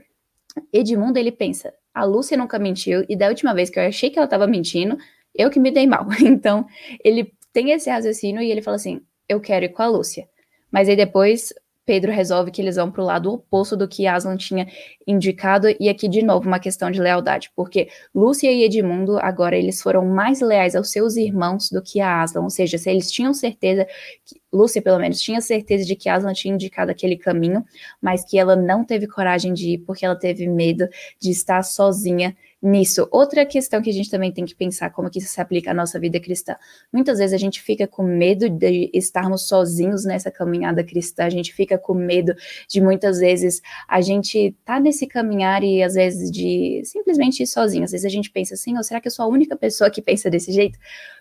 Edmundo, 0.70 1.18
ele 1.18 1.32
pensa, 1.32 1.72
a 1.94 2.04
Lúcia 2.04 2.36
nunca 2.36 2.58
mentiu, 2.58 3.02
e 3.08 3.16
da 3.16 3.28
última 3.28 3.54
vez 3.54 3.70
que 3.70 3.78
eu 3.78 3.84
achei 3.84 4.10
que 4.10 4.18
ela 4.18 4.26
estava 4.26 4.46
mentindo, 4.46 4.98
eu 5.34 5.48
que 5.48 5.58
me 5.58 5.70
dei 5.70 5.86
mal. 5.86 6.06
Então, 6.20 6.66
ele 7.02 7.32
tem 7.50 7.70
esse 7.70 7.88
raciocínio 7.88 8.42
e 8.42 8.50
ele 8.50 8.60
fala 8.60 8.74
assim, 8.74 9.00
eu 9.26 9.40
quero 9.40 9.64
ir 9.64 9.70
com 9.70 9.80
a 9.80 9.86
Lúcia. 9.86 10.28
Mas 10.70 10.86
aí 10.86 10.96
depois 10.96 11.54
Pedro 11.86 12.10
resolve 12.10 12.50
que 12.50 12.60
eles 12.60 12.74
vão 12.74 12.90
para 12.90 13.02
o 13.02 13.06
lado 13.06 13.32
oposto 13.32 13.76
do 13.76 13.86
que 13.86 14.06
Aslan 14.06 14.36
tinha 14.36 14.66
indicado, 15.06 15.68
e 15.78 15.88
aqui 15.88 16.08
de 16.08 16.20
novo 16.20 16.48
uma 16.48 16.58
questão 16.58 16.90
de 16.90 17.00
lealdade, 17.00 17.50
porque 17.54 17.88
Lúcia 18.12 18.50
e 18.50 18.64
Edmundo 18.64 19.18
agora 19.18 19.56
eles 19.56 19.80
foram 19.80 20.04
mais 20.04 20.40
leais 20.40 20.74
aos 20.74 20.90
seus 20.90 21.16
irmãos 21.16 21.70
do 21.70 21.80
que 21.80 22.00
a 22.00 22.22
Aslan, 22.22 22.42
ou 22.42 22.50
seja, 22.50 22.76
se 22.76 22.90
eles 22.90 23.10
tinham 23.10 23.32
certeza 23.32 23.86
que 24.24 24.40
Lúcia, 24.52 24.80
pelo 24.80 24.98
menos, 24.98 25.20
tinha 25.20 25.40
certeza 25.40 25.84
de 25.84 25.94
que 25.94 26.08
Aslan 26.08 26.32
tinha 26.32 26.54
indicado 26.54 26.90
aquele 26.90 27.16
caminho, 27.16 27.64
mas 28.00 28.24
que 28.24 28.38
ela 28.38 28.56
não 28.56 28.84
teve 28.84 29.06
coragem 29.06 29.52
de 29.52 29.74
ir 29.74 29.78
porque 29.78 30.04
ela 30.04 30.16
teve 30.16 30.48
medo 30.48 30.88
de 31.20 31.30
estar 31.30 31.62
sozinha 31.62 32.34
nisso. 32.66 33.08
Outra 33.10 33.46
questão 33.46 33.80
que 33.80 33.88
a 33.88 33.92
gente 33.92 34.10
também 34.10 34.32
tem 34.32 34.44
que 34.44 34.54
pensar 34.54 34.90
como 34.90 35.08
que 35.08 35.18
isso 35.18 35.28
se 35.28 35.40
aplica 35.40 35.70
à 35.70 35.74
nossa 35.74 35.98
vida 36.00 36.18
cristã. 36.18 36.56
Muitas 36.92 37.18
vezes 37.18 37.32
a 37.32 37.38
gente 37.38 37.62
fica 37.62 37.86
com 37.86 38.02
medo 38.02 38.50
de 38.50 38.90
estarmos 38.92 39.46
sozinhos 39.46 40.04
nessa 40.04 40.30
caminhada 40.30 40.82
cristã, 40.82 41.24
a 41.24 41.30
gente 41.30 41.52
fica 41.52 41.78
com 41.78 41.94
medo 41.94 42.34
de 42.68 42.80
muitas 42.80 43.18
vezes 43.18 43.62
a 43.88 44.00
gente 44.00 44.54
tá 44.64 44.80
nesse 44.80 45.06
caminhar 45.06 45.62
e 45.62 45.82
às 45.82 45.94
vezes 45.94 46.30
de 46.30 46.82
simplesmente 46.84 47.42
ir 47.42 47.46
sozinho. 47.46 47.84
Às 47.84 47.92
vezes 47.92 48.04
a 48.04 48.10
gente 48.10 48.30
pensa 48.30 48.54
assim, 48.54 48.76
ou 48.76 48.82
será 48.82 49.00
que 49.00 49.06
eu 49.06 49.12
sou 49.12 49.24
a 49.24 49.28
única 49.28 49.56
pessoa 49.56 49.90
que 49.90 50.02
pensa 50.02 50.28
desse 50.28 50.50
jeito? 50.52 50.78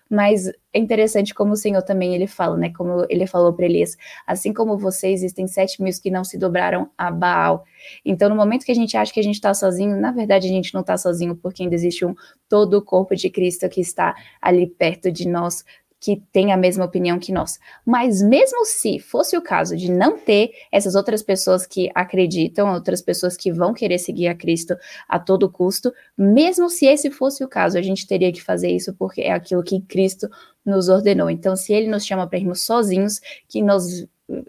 Mas 0.10 0.48
é 0.72 0.80
interessante 0.80 1.34
como 1.34 1.54
o 1.54 1.56
Senhor 1.56 1.82
também 1.82 2.14
ele 2.14 2.28
fala, 2.28 2.56
né? 2.58 2.72
Como 2.72 3.06
ele 3.10 3.26
falou 3.26 3.54
para 3.54 3.66
Elias, 3.66 3.98
assim 4.28 4.54
como 4.54 4.78
você, 4.78 5.10
existem 5.10 5.48
sete 5.48 5.82
mil 5.82 5.92
que 6.02 6.12
não 6.12 6.24
se 6.24 6.38
dobraram 6.38 6.90
a 6.98 7.10
Baal. 7.10 7.64
Então, 8.04 8.30
no 8.30 8.36
momento 8.36 8.66
que 8.66 8.72
a 8.72 8.76
gente 8.76 8.96
acha 8.96 9.12
que 9.12 9.20
a 9.20 9.24
gente 9.24 9.36
está 9.36 9.54
sozinho, 9.54 10.00
na 10.00 10.12
verdade 10.12 10.48
a 10.48 10.52
gente 10.52 10.74
não 10.74 10.82
está 10.82 10.98
sozinho, 10.98 11.36
porque 11.36 11.64
ainda 11.64 11.76
existe 11.76 12.06
um 12.06 12.14
todo 12.48 12.76
o 12.76 12.82
corpo 12.82 13.16
de 13.16 13.30
Cristo 13.30 13.68
que 13.68 13.82
está 13.82 14.16
ali 14.42 14.68
perto 14.68 15.12
de 15.12 15.28
nós, 15.28 15.64
que 16.00 16.22
tem 16.32 16.52
a 16.52 16.58
mesma 16.58 16.86
opinião 16.86 17.18
que 17.18 17.32
nós. 17.32 17.60
Mas 17.86 18.22
mesmo 18.22 18.66
se 18.66 19.00
fosse 19.00 19.38
o 19.38 19.42
caso 19.42 19.76
de 19.76 19.92
não 19.92 20.18
ter 20.18 20.52
essas 20.72 20.96
outras 20.96 21.24
pessoas 21.24 21.66
que 21.66 21.90
acreditam, 21.96 22.72
outras 22.74 23.02
pessoas 23.02 23.36
que 23.36 23.52
vão 23.52 23.74
querer 23.74 23.98
seguir 23.98 24.28
a 24.28 24.36
Cristo 24.36 24.76
a 25.08 25.20
todo 25.20 25.50
custo, 25.50 25.94
mesmo 26.18 26.70
se 26.70 26.86
esse 26.86 27.10
fosse 27.10 27.44
o 27.44 27.48
caso, 27.48 27.78
a 27.78 27.82
gente 27.82 28.08
teria 28.08 28.32
que 28.32 28.42
fazer 28.42 28.70
isso 28.70 28.94
porque 28.94 29.22
é 29.22 29.32
aquilo 29.32 29.64
que 29.64 29.82
Cristo 29.82 30.30
nos 30.66 30.90
ordenou. 30.90 31.30
Então, 31.30 31.56
se 31.56 31.74
ele 31.74 31.88
nos 31.88 32.06
chama 32.06 32.28
para 32.28 32.40
irmos 32.40 32.62
sozinhos, 32.62 33.20
que 33.48 33.62
nós 33.62 34.06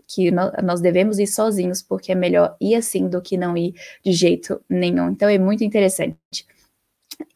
que 0.06 0.30
nós 0.30 0.80
devemos 0.80 1.18
ir 1.18 1.26
sozinhos, 1.26 1.82
porque 1.82 2.12
é 2.12 2.14
melhor 2.14 2.56
ir 2.60 2.74
assim 2.74 3.08
do 3.08 3.20
que 3.20 3.36
não 3.36 3.56
ir 3.56 3.74
de 4.02 4.12
jeito 4.12 4.58
nenhum. 4.68 5.10
Então 5.10 5.28
é 5.28 5.38
muito 5.38 5.64
interessante. 5.64 6.16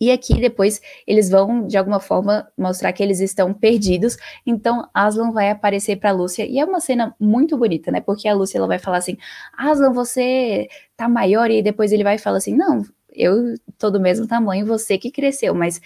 E 0.01 0.11
aqui 0.11 0.41
depois 0.41 0.81
eles 1.07 1.29
vão 1.31 1.67
de 1.67 1.77
alguma 1.77 2.01
forma 2.01 2.49
mostrar 2.57 2.93
que 2.93 3.03
eles 3.03 3.21
estão 3.21 3.53
perdidos. 3.53 4.17
Então 4.47 4.89
Aslan 4.95 5.31
vai 5.33 5.51
aparecer 5.51 5.97
para 5.97 6.13
Lúcia 6.13 6.47
e 6.47 6.59
é 6.59 6.65
uma 6.65 6.81
cena 6.81 7.15
muito 7.21 7.57
bonita, 7.57 7.91
né? 7.91 8.01
Porque 8.01 8.29
a 8.29 8.35
Lúcia 8.35 8.59
ela 8.59 8.67
vai 8.67 8.79
falar 8.79 8.99
assim: 8.99 9.17
"Aslan, 9.57 9.93
você 9.93 10.69
tá 10.97 11.09
maior" 11.09 11.51
e 11.51 11.63
depois 11.63 11.93
ele 11.93 12.05
vai 12.05 12.19
falar 12.19 12.39
assim: 12.39 12.55
"Não, 12.57 12.83
eu 13.13 13.55
tô 13.79 13.91
do 13.91 14.01
mesmo 14.01 14.27
tamanho, 14.27 14.67
você 14.67 14.99
que 14.99 15.11
cresceu, 15.11 15.55
mas 15.55 15.81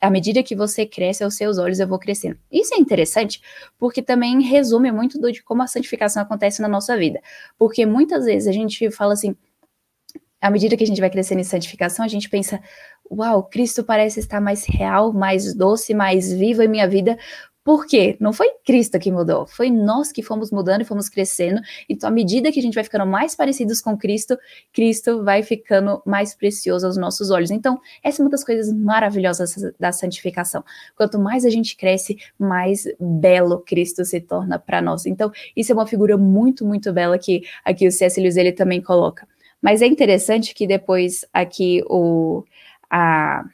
à 0.00 0.10
medida 0.10 0.42
que 0.42 0.56
você 0.56 0.86
cresce, 0.86 1.22
aos 1.22 1.36
seus 1.36 1.58
olhos 1.58 1.78
eu 1.78 1.86
vou 1.86 1.98
crescendo. 1.98 2.38
Isso 2.50 2.74
é 2.74 2.78
interessante 2.78 3.40
porque 3.78 4.02
também 4.02 4.40
resume 4.42 4.90
muito 4.90 5.18
do, 5.20 5.30
de 5.30 5.42
como 5.42 5.62
a 5.62 5.66
santificação 5.66 6.22
acontece 6.22 6.62
na 6.62 6.68
nossa 6.68 6.96
vida. 6.96 7.20
Porque 7.58 7.84
muitas 7.84 8.24
vezes 8.24 8.48
a 8.48 8.52
gente 8.52 8.90
fala 8.90 9.12
assim, 9.12 9.36
à 10.40 10.50
medida 10.50 10.76
que 10.76 10.84
a 10.84 10.86
gente 10.86 11.00
vai 11.00 11.10
crescendo 11.10 11.40
em 11.40 11.44
santificação, 11.44 12.04
a 12.04 12.08
gente 12.08 12.28
pensa, 12.28 12.60
uau, 13.10 13.42
Cristo 13.44 13.84
parece 13.84 14.20
estar 14.20 14.40
mais 14.40 14.64
real, 14.64 15.12
mais 15.12 15.54
doce, 15.54 15.92
mais 15.94 16.32
vivo 16.32 16.62
em 16.62 16.68
minha 16.68 16.88
vida. 16.88 17.18
Por 17.62 17.86
quê? 17.86 18.16
Não 18.18 18.32
foi 18.32 18.48
Cristo 18.64 18.98
que 18.98 19.12
mudou, 19.12 19.46
foi 19.46 19.70
nós 19.70 20.10
que 20.10 20.22
fomos 20.22 20.50
mudando 20.50 20.80
e 20.80 20.84
fomos 20.84 21.10
crescendo. 21.10 21.60
Então, 21.90 22.08
à 22.08 22.10
medida 22.10 22.50
que 22.50 22.58
a 22.58 22.62
gente 22.62 22.74
vai 22.74 22.82
ficando 22.82 23.04
mais 23.04 23.34
parecidos 23.36 23.82
com 23.82 23.98
Cristo, 23.98 24.36
Cristo 24.72 25.22
vai 25.22 25.42
ficando 25.42 26.02
mais 26.06 26.34
precioso 26.34 26.86
aos 26.86 26.96
nossos 26.96 27.30
olhos. 27.30 27.50
Então, 27.50 27.78
essa 28.02 28.22
é 28.22 28.24
uma 28.24 28.30
das 28.30 28.42
coisas 28.42 28.72
maravilhosas 28.72 29.54
da 29.78 29.92
santificação. 29.92 30.64
Quanto 30.96 31.18
mais 31.18 31.44
a 31.44 31.50
gente 31.50 31.76
cresce, 31.76 32.16
mais 32.38 32.84
belo 32.98 33.60
Cristo 33.60 34.06
se 34.06 34.20
torna 34.22 34.58
para 34.58 34.80
nós. 34.80 35.04
Então, 35.04 35.30
isso 35.54 35.70
é 35.70 35.74
uma 35.74 35.86
figura 35.86 36.16
muito, 36.16 36.64
muito 36.64 36.90
bela 36.94 37.18
que 37.18 37.42
aqui 37.62 37.86
o 37.86 37.92
C.S. 37.92 38.18
Lewis 38.18 38.38
ele 38.38 38.52
também 38.52 38.80
coloca. 38.80 39.28
Mas 39.60 39.82
é 39.82 39.86
interessante 39.86 40.54
que 40.54 40.66
depois 40.66 41.24
aqui 41.32 41.82
o 41.88 42.44
a 42.90 43.44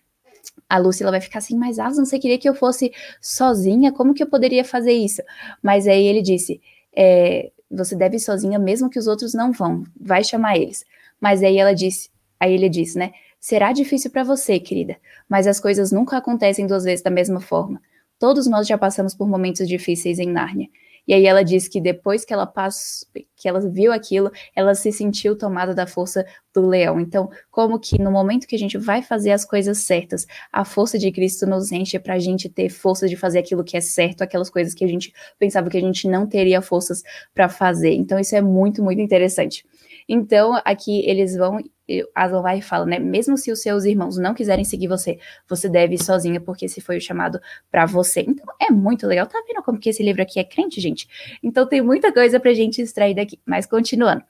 a 0.68 0.78
Lúcia 0.78 1.08
vai 1.10 1.20
ficar 1.20 1.38
assim, 1.38 1.56
mas 1.56 1.78
Aslan, 1.78 2.04
você 2.04 2.18
queria 2.18 2.38
que 2.38 2.48
eu 2.48 2.54
fosse 2.54 2.92
sozinha? 3.20 3.92
Como 3.92 4.12
que 4.14 4.22
eu 4.22 4.26
poderia 4.26 4.64
fazer 4.64 4.92
isso? 4.92 5.22
Mas 5.62 5.86
aí 5.86 6.04
ele 6.04 6.20
disse, 6.20 6.60
é, 6.94 7.50
você 7.70 7.94
deve 7.94 8.16
ir 8.16 8.20
sozinha 8.20 8.58
mesmo 8.58 8.90
que 8.90 8.98
os 8.98 9.06
outros 9.06 9.32
não 9.32 9.52
vão, 9.52 9.84
vai 10.00 10.24
chamar 10.24 10.56
eles. 10.56 10.84
Mas 11.20 11.42
aí 11.42 11.58
ela 11.58 11.72
disse, 11.72 12.10
aí 12.40 12.52
ele 12.52 12.68
disse, 12.68 12.98
né? 12.98 13.12
Será 13.38 13.72
difícil 13.72 14.10
para 14.10 14.24
você, 14.24 14.58
querida, 14.58 14.96
mas 15.28 15.46
as 15.46 15.60
coisas 15.60 15.92
nunca 15.92 16.16
acontecem 16.16 16.66
duas 16.66 16.84
vezes 16.84 17.02
da 17.02 17.10
mesma 17.10 17.40
forma. 17.40 17.80
Todos 18.18 18.46
nós 18.46 18.66
já 18.66 18.76
passamos 18.76 19.14
por 19.14 19.28
momentos 19.28 19.68
difíceis 19.68 20.18
em 20.18 20.26
Nárnia. 20.26 20.68
E 21.06 21.14
aí 21.14 21.26
ela 21.26 21.42
diz 21.42 21.68
que 21.68 21.80
depois 21.80 22.24
que 22.24 22.32
ela 22.32 22.46
passou, 22.46 23.08
que 23.36 23.48
ela 23.48 23.60
viu 23.60 23.92
aquilo, 23.92 24.30
ela 24.54 24.74
se 24.74 24.90
sentiu 24.90 25.36
tomada 25.36 25.74
da 25.74 25.86
força 25.86 26.24
do 26.52 26.66
leão. 26.66 26.98
Então, 26.98 27.30
como 27.50 27.78
que 27.78 28.00
no 28.00 28.10
momento 28.10 28.46
que 28.46 28.56
a 28.56 28.58
gente 28.58 28.78
vai 28.78 29.02
fazer 29.02 29.30
as 29.30 29.44
coisas 29.44 29.78
certas, 29.78 30.26
a 30.52 30.64
força 30.64 30.98
de 30.98 31.12
Cristo 31.12 31.46
nos 31.46 31.70
enche 31.70 31.98
para 31.98 32.14
a 32.14 32.18
gente 32.18 32.48
ter 32.48 32.68
força 32.70 33.08
de 33.08 33.16
fazer 33.16 33.38
aquilo 33.38 33.62
que 33.62 33.76
é 33.76 33.80
certo, 33.80 34.22
aquelas 34.22 34.50
coisas 34.50 34.74
que 34.74 34.84
a 34.84 34.88
gente 34.88 35.12
pensava 35.38 35.68
que 35.68 35.76
a 35.76 35.80
gente 35.80 36.08
não 36.08 36.26
teria 36.26 36.62
forças 36.62 37.02
para 37.34 37.48
fazer. 37.48 37.92
Então, 37.92 38.18
isso 38.18 38.34
é 38.34 38.40
muito, 38.40 38.82
muito 38.82 39.00
interessante. 39.00 39.64
Então, 40.08 40.60
aqui 40.64 41.08
eles 41.08 41.36
vão 41.36 41.60
Aslan 42.14 42.42
vai 42.42 42.58
e 42.58 42.62
fala, 42.62 42.84
né? 42.84 42.98
Mesmo 42.98 43.36
se 43.36 43.52
os 43.52 43.60
seus 43.62 43.84
irmãos 43.84 44.18
não 44.18 44.34
quiserem 44.34 44.64
seguir 44.64 44.88
você, 44.88 45.18
você 45.48 45.68
deve 45.68 45.94
ir 45.94 46.02
sozinha, 46.02 46.40
porque 46.40 46.64
esse 46.64 46.80
foi 46.80 46.96
o 46.98 47.00
chamado 47.00 47.40
para 47.70 47.86
você. 47.86 48.24
Então 48.26 48.44
é 48.60 48.70
muito 48.72 49.06
legal. 49.06 49.26
Tá 49.26 49.42
vendo 49.46 49.62
como 49.62 49.78
que 49.78 49.90
esse 49.90 50.02
livro 50.02 50.22
aqui 50.22 50.40
é 50.40 50.44
crente, 50.44 50.80
gente? 50.80 51.08
Então 51.42 51.66
tem 51.66 51.80
muita 51.80 52.12
coisa 52.12 52.40
pra 52.40 52.52
gente 52.52 52.82
extrair 52.82 53.14
daqui. 53.14 53.38
Mas 53.46 53.66
continuando. 53.66 54.24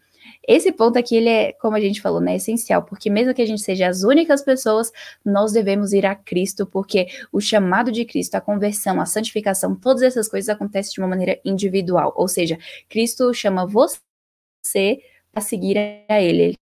Esse 0.46 0.72
ponto 0.72 0.98
aqui, 0.98 1.16
ele 1.16 1.28
é, 1.28 1.52
como 1.52 1.76
a 1.76 1.80
gente 1.80 2.00
falou, 2.00 2.20
né, 2.20 2.36
essencial, 2.36 2.82
porque 2.82 3.08
mesmo 3.08 3.32
que 3.32 3.42
a 3.42 3.46
gente 3.46 3.62
seja 3.62 3.88
as 3.88 4.02
únicas 4.02 4.42
pessoas, 4.42 4.92
nós 5.24 5.52
devemos 5.52 5.92
ir 5.92 6.04
a 6.04 6.16
Cristo, 6.16 6.66
porque 6.66 7.06
o 7.32 7.40
chamado 7.40 7.92
de 7.92 8.04
Cristo, 8.04 8.34
a 8.34 8.40
conversão, 8.40 9.00
a 9.00 9.06
santificação, 9.06 9.74
todas 9.76 10.02
essas 10.02 10.28
coisas 10.28 10.48
acontecem 10.48 10.94
de 10.94 11.00
uma 11.00 11.08
maneira 11.08 11.40
individual, 11.44 12.12
ou 12.16 12.26
seja, 12.26 12.58
Cristo 12.88 13.32
chama 13.32 13.66
você 13.66 14.98
a 15.36 15.40
seguir 15.40 15.76
a 16.08 16.20
Ele 16.20 16.56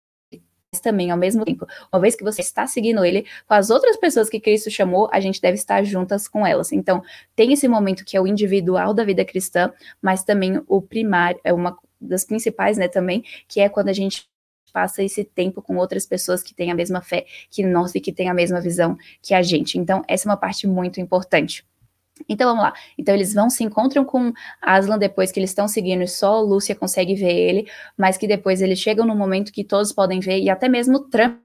também 0.81 1.11
ao 1.11 1.17
mesmo 1.17 1.45
tempo. 1.45 1.67
Uma 1.93 2.01
vez 2.01 2.17
que 2.17 2.25
você 2.25 2.41
está 2.41 2.67
seguindo 2.67 3.05
ele, 3.05 3.25
com 3.47 3.55
as 3.55 3.71
outras 3.71 3.97
pessoas 3.97 4.29
que 4.29 4.41
Cristo 4.41 4.71
chamou, 4.71 5.09
a 5.13 5.21
gente 5.21 5.41
deve 5.41 5.55
estar 5.55 5.85
juntas 5.85 6.27
com 6.27 6.45
elas. 6.45 6.73
Então, 6.73 7.03
tem 7.37 7.53
esse 7.53 7.69
momento 7.69 8.05
que 8.05 8.17
é 8.17 8.21
o 8.21 8.27
individual 8.27 8.93
da 8.93 9.05
vida 9.05 9.25
cristã, 9.25 9.73
mas 10.03 10.25
também 10.25 10.61
o 10.67 10.83
primário, 10.83 11.41
é 11.45 11.53
uma 11.53 11.79
das 12.01 12.25
principais, 12.25 12.77
né, 12.77 12.89
também, 12.89 13.25
que 13.47 13.61
é 13.61 13.69
quando 13.69 13.89
a 13.89 13.93
gente 13.93 14.29
passa 14.73 15.05
esse 15.05 15.23
tempo 15.23 15.63
com 15.63 15.77
outras 15.77 16.05
pessoas 16.05 16.43
que 16.43 16.53
têm 16.53 16.73
a 16.73 16.75
mesma 16.75 17.01
fé 17.01 17.25
que 17.49 17.65
nós 17.65 17.95
e 17.95 18.01
que 18.01 18.13
têm 18.13 18.29
a 18.29 18.35
mesma 18.35 18.61
visão 18.61 18.99
que 19.23 19.33
a 19.33 19.41
gente. 19.41 19.79
Então, 19.79 20.03
essa 20.09 20.29
é 20.29 20.31
uma 20.31 20.37
parte 20.37 20.67
muito 20.67 21.01
importante. 21.01 21.65
Então 22.29 22.49
vamos 22.49 22.63
lá. 22.63 22.73
Então 22.97 23.15
eles 23.15 23.35
vão 23.35 23.51
se 23.51 23.65
encontram 23.65 24.05
com 24.05 24.33
Aslan 24.63 24.99
depois 24.99 25.33
que 25.33 25.41
eles 25.41 25.51
estão 25.51 25.67
seguindo 25.69 26.03
e 26.03 26.09
só 26.09 26.41
Lúcia 26.41 26.75
consegue 26.75 27.15
ver 27.15 27.33
ele, 27.33 27.71
mas 27.97 28.17
que 28.17 28.27
depois 28.27 28.63
eles 28.63 28.79
chegam 28.79 29.07
no 29.07 29.17
momento 29.17 29.53
que 29.53 29.65
todos 29.65 29.93
podem 29.93 30.21
ver 30.21 30.41
e 30.41 30.49
até 30.49 30.69
mesmo 30.69 31.01
Trump 31.09 31.44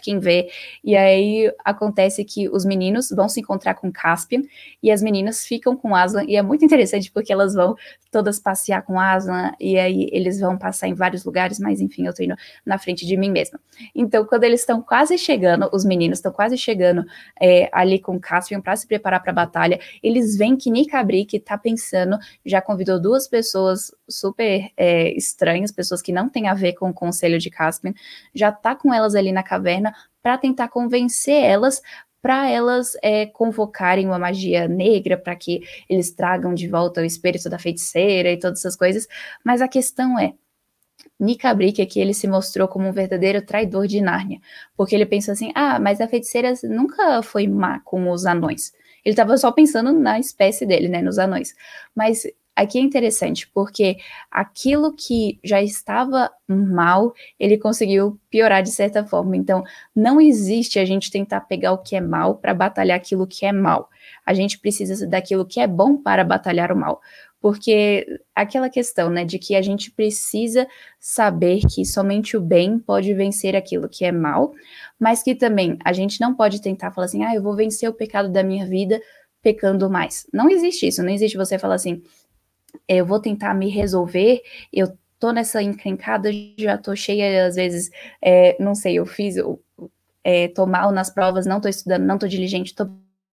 quem 0.00 0.18
vê. 0.18 0.48
E 0.82 0.96
aí 0.96 1.52
acontece 1.64 2.24
que 2.24 2.48
os 2.48 2.64
meninos 2.64 3.10
vão 3.10 3.28
se 3.28 3.40
encontrar 3.40 3.74
com 3.74 3.92
Caspian 3.92 4.42
e 4.82 4.90
as 4.90 5.02
meninas 5.02 5.44
ficam 5.44 5.76
com 5.76 5.94
Aslan. 5.94 6.24
E 6.26 6.36
é 6.36 6.42
muito 6.42 6.64
interessante 6.64 7.10
porque 7.12 7.32
elas 7.32 7.54
vão 7.54 7.76
todas 8.10 8.38
passear 8.38 8.82
com 8.82 8.98
Aslan 8.98 9.52
e 9.60 9.78
aí 9.78 10.08
eles 10.12 10.40
vão 10.40 10.56
passar 10.56 10.88
em 10.88 10.94
vários 10.94 11.24
lugares, 11.24 11.58
mas 11.58 11.80
enfim, 11.80 12.06
eu 12.06 12.14
tô 12.14 12.22
indo 12.22 12.36
na 12.64 12.78
frente 12.78 13.04
de 13.04 13.16
mim 13.16 13.30
mesma. 13.30 13.60
Então, 13.94 14.24
quando 14.24 14.44
eles 14.44 14.60
estão 14.60 14.80
quase 14.80 15.18
chegando, 15.18 15.68
os 15.72 15.84
meninos 15.84 16.18
estão 16.18 16.32
quase 16.32 16.56
chegando 16.56 17.04
é, 17.40 17.68
ali 17.72 17.98
com 17.98 18.18
Caspian 18.18 18.60
para 18.60 18.76
se 18.76 18.86
preparar 18.86 19.20
para 19.20 19.32
a 19.32 19.34
batalha, 19.34 19.78
eles 20.02 20.36
veem 20.36 20.56
que 20.56 20.70
Nikabri, 20.70 21.24
que 21.24 21.38
tá 21.38 21.58
pensando, 21.58 22.16
já 22.46 22.62
convidou 22.62 23.00
duas 23.00 23.26
pessoas 23.26 23.92
super 24.08 24.70
é, 24.76 25.12
estranhas, 25.12 25.72
pessoas 25.72 26.00
que 26.00 26.12
não 26.12 26.28
têm 26.28 26.48
a 26.48 26.54
ver 26.54 26.74
com 26.74 26.88
o 26.88 26.94
conselho 26.94 27.38
de 27.38 27.50
Caspian, 27.50 27.92
já 28.34 28.52
tá 28.52 28.74
com 28.74 28.94
elas 28.94 29.14
ali 29.14 29.32
na 29.32 29.42
caverna 29.42 29.73
para 30.22 30.38
tentar 30.38 30.68
convencer 30.68 31.42
elas 31.42 31.80
para 32.24 32.48
elas 32.48 32.96
é, 33.02 33.26
convocarem 33.26 34.06
uma 34.06 34.18
magia 34.18 34.66
negra, 34.66 35.18
para 35.18 35.36
que 35.36 35.60
eles 35.86 36.10
tragam 36.10 36.54
de 36.54 36.66
volta 36.66 37.02
o 37.02 37.04
espírito 37.04 37.50
da 37.50 37.58
feiticeira 37.58 38.32
e 38.32 38.38
todas 38.38 38.60
essas 38.60 38.74
coisas. 38.74 39.06
Mas 39.44 39.60
a 39.60 39.68
questão 39.68 40.18
é, 40.18 40.32
Nicabrick 41.20 41.82
aqui 41.82 42.00
ele 42.00 42.14
se 42.14 42.26
mostrou 42.26 42.66
como 42.66 42.88
um 42.88 42.92
verdadeiro 42.92 43.44
traidor 43.44 43.86
de 43.86 44.00
Nárnia, 44.00 44.40
porque 44.74 44.94
ele 44.94 45.04
pensou 45.04 45.32
assim: 45.32 45.52
ah, 45.54 45.78
mas 45.78 46.00
a 46.00 46.08
feiticeira 46.08 46.54
nunca 46.64 47.22
foi 47.22 47.46
má 47.46 47.80
com 47.80 48.10
os 48.10 48.24
anões. 48.24 48.72
Ele 49.04 49.12
estava 49.12 49.36
só 49.36 49.52
pensando 49.52 49.92
na 49.92 50.18
espécie 50.18 50.64
dele, 50.64 50.88
né, 50.88 51.02
nos 51.02 51.18
anões. 51.18 51.54
Mas 51.94 52.26
aqui 52.56 52.78
é 52.78 52.80
interessante, 52.82 53.48
porque 53.52 53.96
aquilo 54.30 54.94
que 54.94 55.38
já 55.42 55.62
estava 55.62 56.30
mal, 56.46 57.12
ele 57.38 57.58
conseguiu 57.58 58.18
piorar 58.30 58.62
de 58.62 58.70
certa 58.70 59.04
forma. 59.04 59.36
Então, 59.36 59.62
não 59.94 60.20
existe 60.20 60.78
a 60.78 60.84
gente 60.84 61.10
tentar 61.10 61.40
pegar 61.42 61.72
o 61.72 61.78
que 61.78 61.96
é 61.96 62.00
mal 62.00 62.36
para 62.36 62.54
batalhar 62.54 62.96
aquilo 62.96 63.26
que 63.26 63.44
é 63.44 63.52
mal. 63.52 63.88
A 64.24 64.34
gente 64.34 64.58
precisa 64.58 65.06
daquilo 65.06 65.46
que 65.46 65.60
é 65.60 65.66
bom 65.66 65.96
para 65.96 66.24
batalhar 66.24 66.70
o 66.72 66.76
mal. 66.76 67.00
porque 67.44 68.06
aquela 68.34 68.70
questão, 68.70 69.10
né, 69.10 69.22
de 69.22 69.38
que 69.38 69.54
a 69.54 69.60
gente 69.60 69.90
precisa 69.90 70.66
saber 70.98 71.60
que 71.68 71.84
somente 71.84 72.38
o 72.38 72.40
bem 72.40 72.78
pode 72.78 73.12
vencer 73.12 73.54
aquilo 73.54 73.86
que 73.86 74.02
é 74.02 74.10
mal, 74.10 74.54
mas 74.98 75.22
que 75.22 75.34
também 75.34 75.76
a 75.84 75.92
gente 75.92 76.18
não 76.22 76.34
pode 76.34 76.62
tentar 76.62 76.90
falar 76.90 77.04
assim, 77.04 77.22
ah, 77.22 77.34
eu 77.34 77.42
vou 77.42 77.54
vencer 77.54 77.86
o 77.86 77.92
pecado 77.92 78.30
da 78.30 78.42
minha 78.42 78.64
vida 78.64 78.98
pecando 79.42 79.90
mais. 79.90 80.26
Não 80.32 80.48
existe 80.48 80.86
isso, 80.86 81.02
não 81.02 81.10
existe 81.10 81.36
você 81.36 81.58
falar 81.58 81.74
assim, 81.74 82.02
eu 82.88 83.06
vou 83.06 83.20
tentar 83.20 83.54
me 83.54 83.68
resolver, 83.70 84.42
eu 84.72 84.96
tô 85.18 85.32
nessa 85.32 85.62
encrencada, 85.62 86.30
já 86.58 86.76
tô 86.78 86.94
cheia, 86.96 87.46
às 87.46 87.56
vezes, 87.56 87.90
é, 88.22 88.56
não 88.62 88.74
sei, 88.74 88.98
eu 88.98 89.06
fiz, 89.06 89.36
eu, 89.36 89.62
é, 90.24 90.48
tô 90.48 90.66
mal 90.66 90.92
nas 90.92 91.10
provas, 91.10 91.46
não 91.46 91.60
tô 91.60 91.68
estudando, 91.68 92.04
não 92.04 92.18
tô 92.18 92.26
diligente, 92.28 92.74
tô 92.74 92.86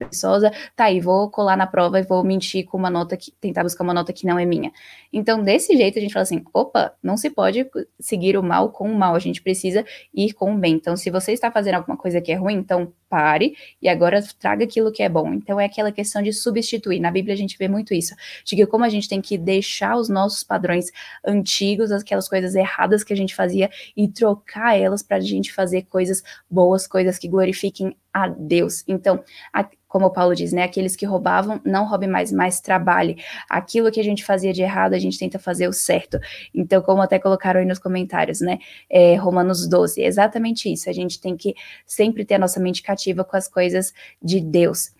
preguiçosa, 0.04 0.52
tá 0.76 0.84
aí, 0.84 1.00
vou 1.00 1.30
colar 1.30 1.56
na 1.56 1.66
prova 1.66 1.98
e 1.98 2.02
vou 2.02 2.22
mentir 2.22 2.64
com 2.64 2.78
uma 2.78 2.90
nota 2.90 3.16
que 3.16 3.32
tentar 3.40 3.62
buscar 3.62 3.84
uma 3.84 3.94
nota 3.94 4.12
que 4.12 4.26
não 4.26 4.38
é 4.38 4.44
minha. 4.44 4.72
Então, 5.12 5.42
desse 5.42 5.76
jeito 5.76 5.98
a 5.98 6.02
gente 6.02 6.12
fala 6.12 6.22
assim, 6.22 6.44
opa, 6.52 6.94
não 7.02 7.16
se 7.16 7.30
pode 7.30 7.66
seguir 7.98 8.36
o 8.36 8.42
mal 8.42 8.70
com 8.70 8.90
o 8.90 8.94
mal, 8.94 9.14
a 9.14 9.18
gente 9.18 9.42
precisa 9.42 9.84
ir 10.12 10.32
com 10.32 10.54
o 10.54 10.58
bem. 10.58 10.74
Então, 10.74 10.96
se 10.96 11.10
você 11.10 11.32
está 11.32 11.50
fazendo 11.50 11.76
alguma 11.76 11.96
coisa 11.96 12.20
que 12.20 12.32
é 12.32 12.34
ruim, 12.34 12.54
então 12.54 12.92
pare 13.08 13.56
e 13.80 13.88
agora 13.88 14.20
traga 14.38 14.64
aquilo 14.64 14.90
que 14.90 15.02
é 15.02 15.08
bom. 15.08 15.32
Então, 15.32 15.60
é 15.60 15.66
aquela 15.66 15.92
questão 15.92 16.22
de 16.22 16.32
substituir. 16.32 17.00
Na 17.00 17.10
Bíblia 17.10 17.34
a 17.34 17.36
gente 17.36 17.56
vê 17.56 17.68
muito 17.68 17.94
isso, 17.94 18.14
de 18.44 18.56
que 18.56 18.66
como 18.66 18.84
a 18.84 18.88
gente 18.88 19.08
tem 19.08 19.20
que 19.20 19.38
deixar 19.38 19.96
os 19.96 20.08
nossos 20.08 20.42
padrões 20.42 20.86
antigos, 21.24 21.92
aquelas 21.92 22.28
coisas 22.28 22.54
erradas 22.54 23.04
que 23.04 23.12
a 23.12 23.16
gente 23.16 23.34
fazia 23.34 23.70
e 23.96 24.08
trocar 24.08 24.78
elas 24.78 25.02
para 25.02 25.18
a 25.18 25.20
gente 25.20 25.52
fazer 25.52 25.82
coisas 25.82 26.22
boas, 26.50 26.86
coisas 26.86 27.18
que 27.18 27.28
glorifiquem 27.28 27.96
a 28.14 28.28
Deus. 28.28 28.84
Então, 28.86 29.24
a, 29.52 29.68
como 29.88 30.06
o 30.06 30.10
Paulo 30.10 30.34
diz, 30.34 30.52
né? 30.52 30.62
Aqueles 30.62 30.94
que 30.94 31.04
roubavam, 31.04 31.60
não 31.64 31.86
roubem 31.86 32.08
mais, 32.08 32.30
mais 32.30 32.60
trabalhe. 32.60 33.16
Aquilo 33.50 33.90
que 33.90 33.98
a 33.98 34.04
gente 34.04 34.24
fazia 34.24 34.52
de 34.52 34.62
errado, 34.62 34.94
a 34.94 34.98
gente 34.98 35.18
tenta 35.18 35.38
fazer 35.38 35.68
o 35.68 35.72
certo. 35.72 36.18
Então, 36.54 36.80
como 36.80 37.02
até 37.02 37.18
colocaram 37.18 37.58
aí 37.58 37.66
nos 37.66 37.80
comentários, 37.80 38.40
né? 38.40 38.58
É, 38.88 39.16
Romanos 39.16 39.68
12, 39.68 40.00
é 40.00 40.06
exatamente 40.06 40.72
isso. 40.72 40.88
A 40.88 40.92
gente 40.92 41.20
tem 41.20 41.36
que 41.36 41.54
sempre 41.84 42.24
ter 42.24 42.34
a 42.34 42.38
nossa 42.38 42.60
mente 42.60 42.82
cativa 42.82 43.24
com 43.24 43.36
as 43.36 43.48
coisas 43.48 43.92
de 44.22 44.40
Deus. 44.40 44.92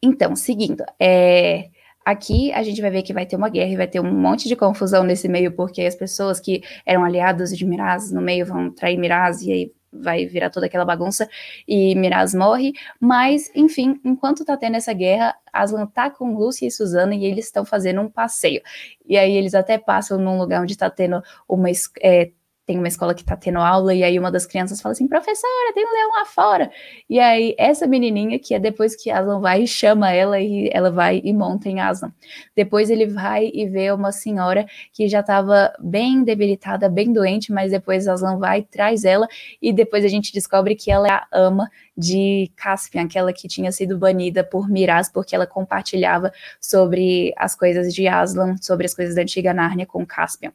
Então, 0.00 0.36
seguindo, 0.36 0.84
é, 1.00 1.68
Aqui 2.04 2.52
a 2.52 2.64
gente 2.64 2.80
vai 2.80 2.90
ver 2.90 3.02
que 3.02 3.12
vai 3.12 3.24
ter 3.24 3.36
uma 3.36 3.48
guerra 3.48 3.70
e 3.70 3.76
vai 3.76 3.86
ter 3.86 4.00
um 4.00 4.12
monte 4.12 4.48
de 4.48 4.56
confusão 4.56 5.04
nesse 5.04 5.28
meio, 5.28 5.52
porque 5.52 5.82
as 5.82 5.94
pessoas 5.94 6.40
que 6.40 6.60
eram 6.84 7.04
aliados 7.04 7.56
de 7.56 7.64
Miraz 7.64 8.10
no 8.10 8.20
meio 8.20 8.44
vão 8.44 8.72
trair 8.72 8.98
Miraz 8.98 9.40
e 9.42 9.52
aí 9.52 9.72
vai 9.92 10.24
virar 10.26 10.50
toda 10.50 10.66
aquela 10.66 10.84
bagunça 10.84 11.28
e 11.68 11.94
Miraz 11.94 12.34
morre, 12.34 12.72
mas 12.98 13.50
enfim, 13.54 14.00
enquanto 14.04 14.44
tá 14.44 14.56
tendo 14.56 14.76
essa 14.76 14.92
guerra, 14.92 15.34
Aslan 15.52 15.86
tá 15.86 16.10
com 16.10 16.34
Lucy 16.34 16.66
e 16.66 16.70
Susana 16.70 17.14
e 17.14 17.24
eles 17.24 17.46
estão 17.46 17.64
fazendo 17.64 18.00
um 18.00 18.08
passeio. 18.08 18.62
E 19.06 19.18
aí 19.18 19.36
eles 19.36 19.54
até 19.54 19.76
passam 19.78 20.18
num 20.18 20.38
lugar 20.38 20.62
onde 20.62 20.76
tá 20.76 20.88
tendo 20.88 21.22
uma 21.48 21.68
é, 22.00 22.30
tem 22.64 22.78
uma 22.78 22.86
escola 22.86 23.12
que 23.12 23.24
tá 23.24 23.36
tendo 23.36 23.58
aula, 23.58 23.92
e 23.92 24.04
aí 24.04 24.18
uma 24.18 24.30
das 24.30 24.46
crianças 24.46 24.80
fala 24.80 24.92
assim, 24.92 25.08
professora, 25.08 25.72
tem 25.74 25.84
um 25.84 25.92
leão 25.92 26.10
lá 26.10 26.24
fora. 26.24 26.70
E 27.10 27.18
aí, 27.18 27.54
essa 27.58 27.86
menininha, 27.88 28.38
que 28.38 28.54
é 28.54 28.58
depois 28.58 28.94
que 28.94 29.10
Aslan 29.10 29.40
vai 29.40 29.62
e 29.62 29.66
chama 29.66 30.12
ela, 30.12 30.38
e 30.40 30.70
ela 30.72 30.90
vai 30.90 31.20
e 31.24 31.32
monta 31.32 31.68
em 31.68 31.80
Aslan. 31.80 32.12
Depois 32.54 32.88
ele 32.88 33.06
vai 33.06 33.50
e 33.52 33.66
vê 33.66 33.90
uma 33.90 34.12
senhora 34.12 34.64
que 34.92 35.08
já 35.08 35.20
estava 35.20 35.72
bem 35.80 36.22
debilitada, 36.22 36.88
bem 36.88 37.12
doente, 37.12 37.52
mas 37.52 37.72
depois 37.72 38.06
Aslan 38.06 38.38
vai 38.38 38.62
traz 38.62 39.04
ela, 39.04 39.26
e 39.60 39.72
depois 39.72 40.04
a 40.04 40.08
gente 40.08 40.32
descobre 40.32 40.76
que 40.76 40.90
ela 40.90 41.08
é 41.08 41.10
a 41.10 41.26
ama 41.32 41.68
de 41.96 42.50
Caspian, 42.56 43.02
aquela 43.02 43.32
que 43.32 43.48
tinha 43.48 43.72
sido 43.72 43.98
banida 43.98 44.44
por 44.44 44.68
Miraz, 44.68 45.10
porque 45.10 45.34
ela 45.34 45.46
compartilhava 45.48 46.32
sobre 46.60 47.34
as 47.36 47.56
coisas 47.56 47.92
de 47.92 48.06
Aslan, 48.06 48.56
sobre 48.60 48.86
as 48.86 48.94
coisas 48.94 49.16
da 49.16 49.22
antiga 49.22 49.52
Nárnia 49.52 49.84
com 49.84 50.06
Caspian. 50.06 50.52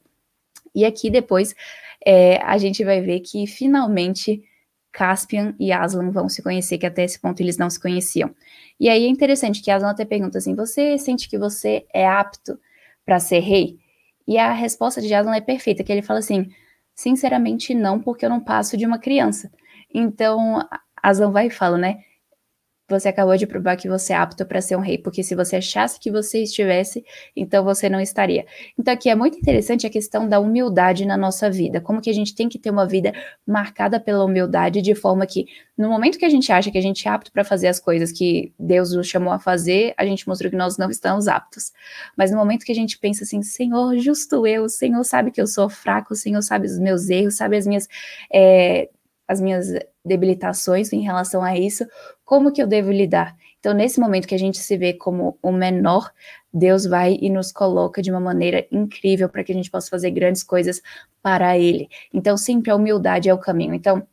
E 0.74 0.86
aqui 0.86 1.10
depois 1.10 1.56
é, 2.06 2.42
a 2.44 2.58
gente 2.58 2.84
vai 2.84 3.02
ver 3.02 3.20
que 3.22 3.46
finalmente 3.48 4.42
Caspian 4.92 5.56
e 5.60 5.72
Aslan 5.72 6.10
vão 6.12 6.28
se 6.28 6.42
conhecer, 6.42 6.78
que 6.78 6.86
até 6.86 7.04
esse 7.04 7.20
ponto 7.20 7.40
eles 7.40 7.58
não 7.58 7.70
se 7.70 7.80
conheciam. 7.80 8.34
E 8.80 8.90
aí 8.90 9.06
é 9.06 9.08
interessante 9.08 9.62
que 9.62 9.70
Aslan 9.70 9.92
até 9.92 10.06
pergunta 10.06 10.38
assim: 10.38 10.56
você 10.56 10.98
sente 10.98 11.30
que 11.30 11.38
você 11.38 11.86
é 11.94 12.08
apto 12.08 12.60
para 13.06 13.20
ser 13.20 13.40
rei? 13.40 13.78
E 14.28 14.38
a 14.38 14.52
resposta 14.52 15.02
de 15.02 15.14
Aslan 15.14 15.36
é 15.36 15.42
perfeita, 15.42 15.84
que 15.84 15.92
ele 15.92 16.02
fala 16.02 16.20
assim: 16.20 16.50
sinceramente 16.96 17.74
não, 17.74 18.00
porque 18.00 18.26
eu 18.26 18.30
não 18.30 18.40
passo 18.40 18.76
de 18.76 18.86
uma 18.86 18.98
criança. 19.00 19.52
Então 19.94 20.68
Aslan 21.02 21.32
vai 21.32 21.48
e 21.48 21.52
fala, 21.52 21.78
né? 21.78 22.00
Você 22.90 23.10
acabou 23.10 23.36
de 23.36 23.46
provar 23.46 23.76
que 23.76 23.90
você 23.90 24.14
é 24.14 24.16
apto 24.16 24.46
para 24.46 24.62
ser 24.62 24.76
um 24.76 24.80
rei, 24.80 24.98
porque 24.98 25.24
se 25.24 25.36
você 25.36 25.58
achasse 25.58 26.00
que 26.00 26.10
você 26.10 26.44
estivesse, 26.44 27.04
então 27.36 27.64
você 27.64 27.90
não 27.90 28.00
estaria. 28.00 28.46
Então 28.78 28.94
aqui 28.94 29.10
é 29.10 29.16
muito 29.16 29.38
interessante 29.38 29.86
a 29.86 29.90
questão 29.90 30.28
da 30.28 30.40
humildade 30.40 31.06
na 31.06 31.18
nossa 31.18 31.50
vida, 31.50 31.82
como 31.82 32.02
que 32.02 32.10
a 32.10 32.14
gente 32.14 32.34
tem 32.34 32.48
que 32.48 32.58
ter 32.58 32.70
uma 32.70 32.86
vida 32.86 33.14
marcada 33.46 34.00
pela 34.00 34.24
humildade, 34.24 34.82
de 34.82 34.96
forma 34.96 35.26
que 35.26 35.46
no 35.78 35.90
momento 35.90 36.18
que 36.18 36.26
a 36.26 36.30
gente 36.30 36.52
acha 36.52 36.72
que 36.72 36.78
a 36.78 36.82
gente 36.82 37.08
é 37.08 37.12
apto 37.12 37.32
para 37.32 37.44
fazer 37.44 37.68
as 37.68 37.80
coisas 37.80 38.12
que 38.12 38.52
Deus 38.58 38.94
nos 38.94 39.08
chamou 39.08 39.32
a 39.32 39.40
fazer, 39.40 39.94
a 39.98 40.06
gente 40.06 40.28
mostrou 40.28 40.50
que 40.50 40.58
nós 40.58 40.78
não 40.78 40.90
estamos 40.90 41.28
aptos. 41.28 41.72
Mas 42.16 42.32
no 42.32 42.38
momento 42.38 42.66
que 42.66 42.72
a 42.72 42.76
gente 42.76 42.98
pensa 42.98 43.24
assim, 43.24 43.44
Senhor, 43.44 43.96
justo 43.98 44.48
eu, 44.48 44.68
Senhor 44.70 45.04
sabe 45.04 45.30
que 45.30 45.40
eu 45.40 45.46
sou 45.46 45.70
fraco, 45.70 46.16
Senhor 46.16 46.42
sabe 46.42 46.66
os 46.66 46.80
meus 46.80 47.10
erros, 47.10 47.36
sabe 47.36 47.58
as 47.58 47.68
minhas 47.68 47.88
é, 48.34 48.90
as 49.28 49.42
minhas 49.42 49.68
debilitações 50.08 50.92
em 50.94 51.02
relação 51.02 51.44
a 51.44 51.58
isso, 51.58 51.86
como 52.26 52.52
que 52.52 52.62
eu 52.62 52.68
devo 52.68 52.92
lidar? 52.92 53.36
Então, 53.60 53.74
nesse 53.74 54.00
momento 54.00 54.28
que 54.28 54.36
a 54.36 54.40
gente 54.40 54.60
se 54.60 54.78
vê 54.78 54.94
como 54.94 55.38
o 55.42 55.52
menor, 55.52 56.12
Deus 56.54 56.86
vai 56.86 57.18
e 57.20 57.30
nos 57.30 57.52
coloca 57.52 58.02
de 58.02 58.10
uma 58.10 58.20
maneira 58.20 58.66
incrível 58.72 59.28
para 59.30 59.44
que 59.44 59.52
a 59.52 59.56
gente 59.56 59.70
possa 59.70 59.90
fazer 59.90 60.12
grandes 60.12 60.44
coisas 60.44 60.82
para 61.22 61.58
Ele. 61.58 61.90
Então, 62.14 62.38
sempre 62.38 62.72
a 62.72 62.76
humildade 62.76 63.30
é 63.30 63.34
o 63.34 63.38
caminho. 63.38 63.74
Então, 63.74 64.08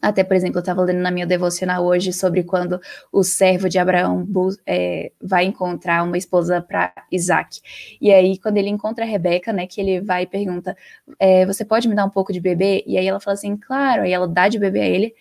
até, 0.00 0.24
por 0.24 0.34
exemplo, 0.34 0.58
eu 0.58 0.60
estava 0.60 0.82
lendo 0.82 1.00
na 1.00 1.10
minha 1.10 1.26
devocional 1.26 1.84
hoje 1.84 2.12
sobre 2.12 2.42
quando 2.42 2.80
o 3.12 3.22
servo 3.22 3.68
de 3.68 3.78
Abraão 3.78 4.26
é, 4.66 5.12
vai 5.20 5.44
encontrar 5.44 6.02
uma 6.02 6.18
esposa 6.18 6.60
para 6.60 6.92
Isaac. 7.12 7.60
E 8.00 8.12
aí, 8.12 8.38
quando 8.38 8.56
ele 8.56 8.68
encontra 8.70 9.04
a 9.04 9.08
Rebeca, 9.08 9.52
né, 9.52 9.66
que 9.66 9.80
ele 9.80 10.00
vai 10.00 10.22
e 10.22 10.26
pergunta: 10.26 10.76
é, 11.18 11.46
Você 11.46 11.64
pode 11.64 11.88
me 11.88 11.94
dar 11.94 12.04
um 12.04 12.10
pouco 12.10 12.32
de 12.32 12.40
bebê? 12.40 12.82
E 12.86 12.98
aí 12.98 13.06
ela 13.06 13.20
fala 13.20 13.34
assim: 13.34 13.56
Claro. 13.56 14.02
Aí 14.02 14.12
ela 14.12 14.26
dá 14.26 14.48
de 14.48 14.58
bebê 14.58 14.80
a 14.80 14.86
ele, 14.86 15.14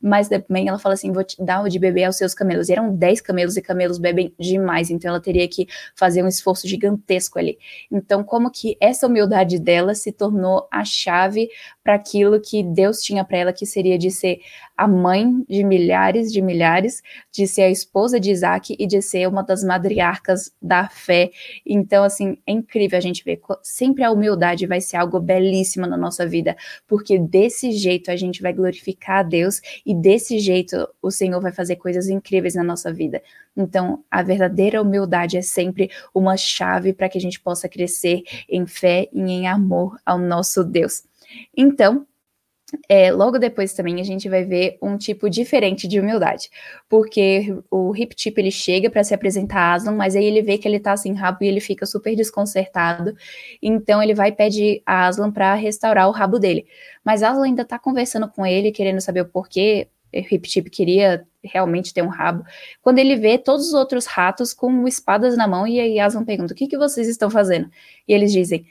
mas 0.00 0.28
também 0.28 0.68
ela 0.68 0.78
fala 0.78 0.94
assim: 0.94 1.12
Vou 1.12 1.22
te 1.22 1.42
dar 1.42 1.68
de 1.68 1.78
bebê 1.78 2.04
aos 2.04 2.16
seus 2.16 2.34
camelos. 2.34 2.68
E 2.68 2.72
eram 2.72 2.94
10 2.94 3.20
camelos 3.20 3.56
e 3.56 3.62
camelos 3.62 3.98
bebem 3.98 4.34
demais, 4.38 4.90
então 4.90 5.10
ela 5.10 5.20
teria 5.20 5.46
que 5.48 5.66
fazer 5.94 6.22
um 6.22 6.28
esforço 6.28 6.66
gigantesco 6.66 7.38
ali. 7.38 7.58
Então, 7.90 8.24
como 8.24 8.50
que 8.50 8.76
essa 8.80 9.06
humildade 9.06 9.58
dela 9.58 9.94
se 9.94 10.12
tornou 10.12 10.66
a 10.70 10.84
chave 10.84 11.48
para 11.82 11.94
aquilo 11.94 12.40
que 12.40 12.62
Deus 12.62 13.02
tinha 13.02 13.24
para 13.24 13.38
ela, 13.38 13.52
que 13.52 13.66
seria 13.66 13.98
de 13.98 14.10
ser 14.10 14.40
a 14.80 14.88
mãe 14.88 15.44
de 15.46 15.62
milhares 15.62 16.32
de 16.32 16.40
milhares, 16.40 17.02
de 17.30 17.46
ser 17.46 17.62
a 17.64 17.70
esposa 17.70 18.18
de 18.18 18.30
Isaac 18.30 18.74
e 18.78 18.86
de 18.86 19.02
ser 19.02 19.28
uma 19.28 19.42
das 19.42 19.62
madriarcas 19.62 20.50
da 20.60 20.88
fé. 20.88 21.30
Então, 21.66 22.02
assim, 22.02 22.38
é 22.46 22.52
incrível 22.52 22.96
a 22.96 23.00
gente 23.00 23.22
ver. 23.22 23.42
Sempre 23.62 24.04
a 24.04 24.10
humildade 24.10 24.66
vai 24.66 24.80
ser 24.80 24.96
algo 24.96 25.20
belíssimo 25.20 25.86
na 25.86 25.98
nossa 25.98 26.26
vida, 26.26 26.56
porque 26.88 27.18
desse 27.18 27.72
jeito 27.72 28.10
a 28.10 28.16
gente 28.16 28.40
vai 28.40 28.54
glorificar 28.54 29.18
a 29.18 29.22
Deus 29.22 29.60
e 29.84 29.94
desse 29.94 30.38
jeito 30.38 30.88
o 31.02 31.10
Senhor 31.10 31.42
vai 31.42 31.52
fazer 31.52 31.76
coisas 31.76 32.08
incríveis 32.08 32.54
na 32.54 32.64
nossa 32.64 32.90
vida. 32.90 33.22
Então, 33.54 34.02
a 34.10 34.22
verdadeira 34.22 34.80
humildade 34.80 35.36
é 35.36 35.42
sempre 35.42 35.90
uma 36.14 36.38
chave 36.38 36.94
para 36.94 37.10
que 37.10 37.18
a 37.18 37.20
gente 37.20 37.38
possa 37.38 37.68
crescer 37.68 38.22
em 38.48 38.66
fé 38.66 39.10
e 39.12 39.20
em 39.20 39.46
amor 39.46 39.98
ao 40.06 40.18
nosso 40.18 40.64
Deus. 40.64 41.02
Então, 41.54 42.06
é, 42.88 43.10
logo 43.12 43.38
depois 43.38 43.72
também 43.72 44.00
a 44.00 44.04
gente 44.04 44.28
vai 44.28 44.44
ver 44.44 44.78
um 44.80 44.96
tipo 44.96 45.28
diferente 45.28 45.88
de 45.88 45.98
humildade, 45.98 46.48
porque 46.88 47.54
o 47.70 47.94
Hip 47.96 48.14
ele 48.36 48.50
chega 48.50 48.88
para 48.88 49.02
se 49.02 49.14
apresentar 49.14 49.60
a 49.60 49.74
Aslan, 49.74 49.92
mas 49.92 50.14
aí 50.14 50.24
ele 50.24 50.42
vê 50.42 50.58
que 50.58 50.68
ele 50.68 50.78
tá 50.78 50.96
sem 50.96 51.12
rabo 51.12 51.38
e 51.42 51.48
ele 51.48 51.60
fica 51.60 51.86
super 51.86 52.14
desconcertado, 52.14 53.14
então 53.62 54.02
ele 54.02 54.14
vai 54.14 54.32
pedir 54.32 54.82
a 54.86 55.06
Aslan 55.06 55.30
para 55.30 55.54
restaurar 55.54 56.08
o 56.08 56.12
rabo 56.12 56.38
dele. 56.38 56.66
Mas 57.04 57.22
Aslan 57.22 57.44
ainda 57.44 57.64
tá 57.64 57.78
conversando 57.78 58.28
com 58.28 58.46
ele, 58.46 58.70
querendo 58.70 59.00
saber 59.00 59.22
o 59.22 59.28
porquê 59.28 59.88
Hip 60.12 60.70
queria 60.70 61.24
realmente 61.42 61.94
ter 61.94 62.02
um 62.02 62.08
rabo. 62.08 62.44
Quando 62.82 62.98
ele 62.98 63.16
vê 63.16 63.38
todos 63.38 63.68
os 63.68 63.74
outros 63.74 64.06
ratos 64.06 64.52
com 64.52 64.86
espadas 64.86 65.36
na 65.36 65.46
mão, 65.46 65.66
e 65.66 65.80
aí 65.80 66.00
Aslan 66.00 66.24
pergunta: 66.24 66.52
O 66.52 66.56
que, 66.56 66.66
que 66.66 66.76
vocês 66.76 67.08
estão 67.08 67.30
fazendo? 67.30 67.70
E 68.06 68.12
eles 68.12 68.32
dizem: 68.32 68.66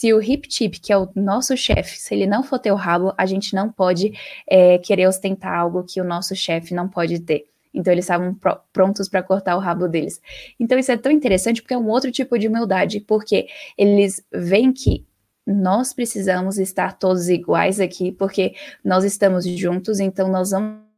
se 0.00 0.14
o 0.14 0.22
Hip 0.22 0.48
Tip, 0.48 0.80
que 0.80 0.94
é 0.94 0.96
o 0.96 1.10
nosso 1.14 1.54
chefe, 1.58 1.98
se 2.00 2.14
ele 2.14 2.26
não 2.26 2.42
for 2.42 2.58
ter 2.58 2.72
o 2.72 2.74
rabo, 2.74 3.12
a 3.18 3.26
gente 3.26 3.54
não 3.54 3.70
pode 3.70 4.14
é, 4.48 4.78
querer 4.78 5.06
ostentar 5.06 5.52
algo 5.52 5.84
que 5.84 6.00
o 6.00 6.04
nosso 6.04 6.34
chefe 6.34 6.72
não 6.72 6.88
pode 6.88 7.20
ter. 7.20 7.44
Então 7.74 7.92
eles 7.92 8.06
estavam 8.06 8.34
pr 8.34 8.48
prontos 8.72 9.10
para 9.10 9.22
cortar 9.22 9.54
o 9.56 9.60
rabo 9.60 9.86
deles. 9.86 10.18
Então 10.58 10.78
isso 10.78 10.90
é 10.90 10.96
tão 10.96 11.12
interessante 11.12 11.60
porque 11.60 11.74
é 11.74 11.78
um 11.78 11.86
outro 11.86 12.10
tipo 12.10 12.38
de 12.38 12.48
humildade, 12.48 13.00
porque 13.00 13.46
eles 13.76 14.24
veem 14.32 14.72
que 14.72 15.06
nós 15.46 15.92
precisamos 15.92 16.56
estar 16.56 16.98
todos 16.98 17.28
iguais 17.28 17.78
aqui, 17.78 18.10
porque 18.10 18.54
nós 18.82 19.04
estamos 19.04 19.44
juntos, 19.44 20.00
então 20.00 20.30
nós 20.30 20.52
vamos 20.52 20.89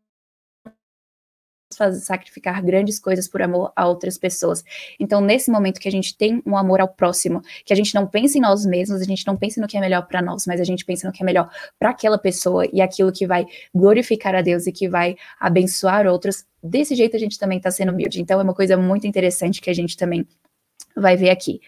fazer, 1.77 2.01
sacrificar 2.01 2.63
grandes 2.65 2.99
coisas 2.99 3.29
por 3.29 3.43
amor 3.43 3.73
a 3.75 3.87
outras 3.87 4.19
pessoas. 4.19 4.65
Então, 4.99 5.21
nesse 5.21 5.51
momento 5.51 5.81
que 5.81 5.89
a 5.89 5.93
gente 5.93 6.17
tem 6.17 6.43
um 6.47 6.57
amor 6.57 6.81
ao 6.81 6.89
próximo, 6.89 7.43
que 7.65 7.73
a 7.73 7.77
gente 7.77 7.95
não 7.95 8.07
pensa 8.07 8.39
em 8.39 8.41
nós 8.41 8.65
mesmos, 8.65 9.01
a 9.01 9.05
gente 9.05 9.27
não 9.27 9.37
pensa 9.37 9.61
no 9.61 9.67
que 9.67 9.77
é 9.77 9.81
melhor 9.81 10.07
para 10.07 10.23
nós, 10.23 10.47
mas 10.47 10.61
a 10.61 10.65
gente 10.65 10.85
pensa 10.85 11.07
no 11.07 11.13
que 11.13 11.23
é 11.23 11.27
melhor 11.27 11.51
para 11.79 11.91
aquela 11.91 12.19
pessoa 12.19 12.67
e 12.73 12.81
aquilo 12.81 13.13
que 13.13 13.27
vai 13.27 13.47
glorificar 13.75 14.35
a 14.35 14.43
Deus 14.43 14.67
e 14.67 14.73
que 14.73 14.89
vai 14.89 15.17
abençoar 15.39 16.07
outros, 16.07 16.45
desse 16.63 16.95
jeito 16.95 17.17
a 17.17 17.19
gente 17.19 17.39
também 17.39 17.59
está 17.59 17.71
sendo 17.71 17.93
humilde. 17.93 18.21
Então, 18.21 18.41
é 18.41 18.43
uma 18.43 18.55
coisa 18.55 18.77
muito 18.77 19.07
interessante 19.07 19.61
que 19.61 19.71
a 19.71 19.75
gente 19.75 19.97
também 19.97 20.27
vai 20.97 21.17
ver 21.17 21.31
aqui. 21.31 21.61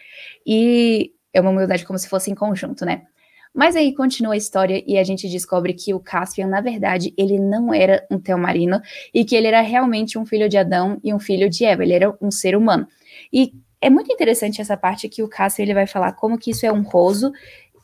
E 0.45 1.11
é 1.33 1.41
uma 1.41 1.51
humildade 1.51 1.85
como 1.85 1.99
se 1.99 2.07
fosse 2.07 2.31
em 2.31 2.35
conjunto, 2.35 2.85
né? 2.85 3.07
Mas 3.55 3.77
aí 3.77 3.95
continua 3.95 4.33
a 4.33 4.37
história 4.37 4.83
e 4.85 4.97
a 4.97 5.03
gente 5.03 5.29
descobre 5.29 5.73
que 5.73 5.93
o 5.93 5.99
Caspian, 5.99 6.47
na 6.47 6.59
verdade, 6.59 7.13
ele 7.17 7.39
não 7.39 7.73
era 7.73 8.05
um 8.11 8.19
Telmarino 8.19 8.81
e 9.13 9.23
que 9.23 9.33
ele 9.33 9.47
era 9.47 9.61
realmente 9.61 10.19
um 10.19 10.25
filho 10.25 10.49
de 10.49 10.57
Adão 10.57 10.99
e 11.01 11.13
um 11.13 11.19
filho 11.19 11.49
de 11.49 11.63
Eva, 11.63 11.81
ele 11.81 11.93
era 11.93 12.13
um 12.21 12.29
ser 12.29 12.57
humano. 12.57 12.85
E 13.31 13.53
é 13.79 13.89
muito 13.89 14.11
interessante 14.11 14.59
essa 14.59 14.75
parte 14.75 15.07
que 15.07 15.23
o 15.23 15.29
Caspian 15.29 15.63
ele 15.63 15.73
vai 15.73 15.87
falar 15.87 16.11
como 16.11 16.37
que 16.37 16.51
isso 16.51 16.65
é 16.65 16.73
honroso 16.73 17.31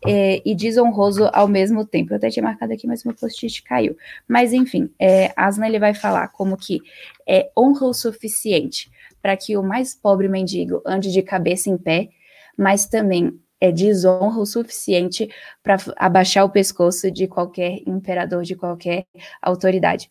é, 0.05 0.41
e 0.43 0.53
desonroso 0.53 1.29
ao 1.31 1.47
mesmo 1.47 1.85
tempo. 1.85 2.11
Eu 2.11 2.17
até 2.17 2.29
tinha 2.29 2.43
marcado 2.43 2.73
aqui, 2.73 2.85
mas 2.85 3.05
meu 3.05 3.15
post-it 3.15 3.63
caiu. 3.63 3.95
Mas 4.27 4.51
enfim, 4.51 4.89
é, 4.99 5.31
Asna 5.37 5.67
ele 5.67 5.79
vai 5.79 5.93
falar 5.93 6.27
como 6.29 6.57
que 6.57 6.81
é 7.25 7.49
honra 7.57 7.87
o 7.87 7.93
suficiente 7.93 8.91
para 9.21 9.37
que 9.37 9.55
o 9.55 9.63
mais 9.63 9.95
pobre 9.95 10.27
mendigo 10.27 10.81
ande 10.85 11.13
de 11.13 11.21
cabeça 11.21 11.69
em 11.69 11.77
pé, 11.77 12.09
mas 12.57 12.85
também 12.87 13.39
é 13.61 13.71
desonra 13.71 14.39
o 14.39 14.45
suficiente 14.45 15.29
para 15.61 15.77
abaixar 15.95 16.43
o 16.43 16.49
pescoço 16.49 17.11
de 17.11 17.27
qualquer 17.27 17.79
imperador, 17.87 18.43
de 18.43 18.55
qualquer 18.55 19.05
autoridade. 19.41 20.09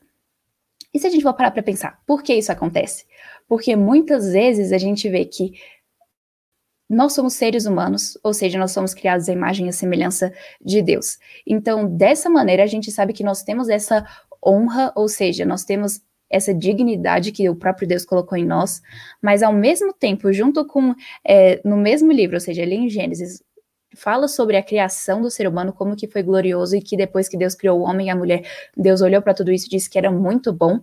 E 0.94 0.98
se 0.98 1.06
a 1.06 1.10
gente 1.10 1.22
for 1.22 1.34
parar 1.34 1.50
para 1.50 1.62
pensar, 1.62 2.00
por 2.06 2.22
que 2.22 2.32
isso 2.32 2.52
acontece? 2.52 3.04
Porque 3.48 3.74
muitas 3.74 4.32
vezes 4.32 4.72
a 4.72 4.78
gente 4.78 5.08
vê 5.08 5.24
que 5.24 5.52
nós 6.88 7.12
somos 7.12 7.34
seres 7.34 7.66
humanos, 7.66 8.18
ou 8.22 8.34
seja, 8.34 8.58
nós 8.58 8.72
somos 8.72 8.94
criados 8.94 9.28
à 9.28 9.32
imagem 9.32 9.68
e 9.68 9.72
semelhança 9.72 10.32
de 10.60 10.82
Deus. 10.82 11.18
Então, 11.46 11.86
dessa 11.86 12.28
maneira, 12.28 12.64
a 12.64 12.66
gente 12.66 12.90
sabe 12.90 13.12
que 13.12 13.22
nós 13.22 13.44
temos 13.44 13.68
essa 13.68 14.04
honra, 14.44 14.92
ou 14.96 15.08
seja, 15.08 15.44
nós 15.44 15.64
temos 15.64 16.00
essa 16.30 16.54
dignidade 16.54 17.32
que 17.32 17.48
o 17.48 17.56
próprio 17.56 17.88
Deus 17.88 18.04
colocou 18.04 18.38
em 18.38 18.46
nós, 18.46 18.80
mas 19.20 19.42
ao 19.42 19.52
mesmo 19.52 19.92
tempo, 19.92 20.32
junto 20.32 20.64
com, 20.64 20.94
é, 21.26 21.60
no 21.64 21.76
mesmo 21.76 22.12
livro, 22.12 22.36
ou 22.36 22.40
seja, 22.40 22.62
ali 22.62 22.76
em 22.76 22.88
Gênesis, 22.88 23.42
fala 23.96 24.28
sobre 24.28 24.56
a 24.56 24.62
criação 24.62 25.20
do 25.20 25.30
ser 25.30 25.48
humano, 25.48 25.72
como 25.72 25.96
que 25.96 26.06
foi 26.06 26.22
glorioso 26.22 26.76
e 26.76 26.80
que 26.80 26.96
depois 26.96 27.28
que 27.28 27.36
Deus 27.36 27.54
criou 27.54 27.80
o 27.80 27.82
homem 27.82 28.06
e 28.06 28.10
a 28.10 28.16
mulher, 28.16 28.42
Deus 28.76 29.00
olhou 29.00 29.20
para 29.20 29.34
tudo 29.34 29.50
isso 29.50 29.66
e 29.66 29.70
disse 29.70 29.90
que 29.90 29.98
era 29.98 30.10
muito 30.10 30.52
bom. 30.52 30.80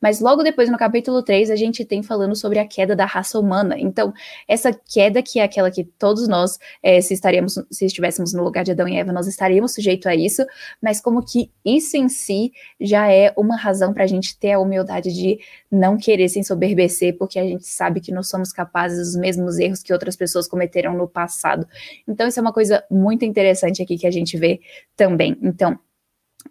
Mas 0.00 0.20
logo 0.20 0.42
depois, 0.42 0.70
no 0.70 0.78
capítulo 0.78 1.22
3, 1.22 1.50
a 1.50 1.56
gente 1.56 1.84
tem 1.84 2.02
falando 2.02 2.34
sobre 2.34 2.58
a 2.58 2.66
queda 2.66 2.96
da 2.96 3.04
raça 3.04 3.38
humana. 3.38 3.76
Então, 3.78 4.12
essa 4.48 4.72
queda 4.72 5.22
que 5.22 5.38
é 5.38 5.42
aquela 5.42 5.70
que 5.70 5.84
todos 5.84 6.26
nós, 6.26 6.58
é, 6.82 7.00
se 7.00 7.14
estaríamos, 7.14 7.54
se 7.70 7.84
estivéssemos 7.84 8.32
no 8.32 8.42
lugar 8.42 8.64
de 8.64 8.70
Adão 8.70 8.88
e 8.88 8.96
Eva, 8.96 9.12
nós 9.12 9.26
estaríamos 9.26 9.74
sujeitos 9.74 10.06
a 10.06 10.14
isso, 10.14 10.44
mas 10.82 11.00
como 11.00 11.24
que 11.24 11.50
isso 11.64 11.96
em 11.96 12.08
si 12.08 12.52
já 12.80 13.10
é 13.12 13.32
uma 13.36 13.56
razão 13.56 13.92
para 13.92 14.04
a 14.04 14.06
gente 14.06 14.38
ter 14.38 14.52
a 14.52 14.58
humildade 14.58 15.12
de 15.12 15.38
não 15.70 15.96
querer 15.96 16.28
se 16.28 16.38
ensoberbecer, 16.38 17.16
porque 17.18 17.38
a 17.38 17.44
gente 17.44 17.66
sabe 17.66 18.00
que 18.00 18.12
nós 18.12 18.28
somos 18.28 18.52
capazes 18.52 18.98
dos 18.98 19.16
mesmos 19.16 19.58
erros 19.58 19.82
que 19.82 19.92
outras 19.92 20.16
pessoas 20.16 20.48
cometeram 20.48 20.94
no 20.96 21.06
passado. 21.06 21.66
Então, 22.08 22.26
isso 22.26 22.38
é 22.38 22.42
uma 22.42 22.52
coisa 22.52 22.82
muito 22.90 23.24
interessante 23.24 23.82
aqui 23.82 23.98
que 23.98 24.06
a 24.06 24.10
gente 24.10 24.36
vê 24.36 24.60
também. 24.96 25.36
Então, 25.42 25.78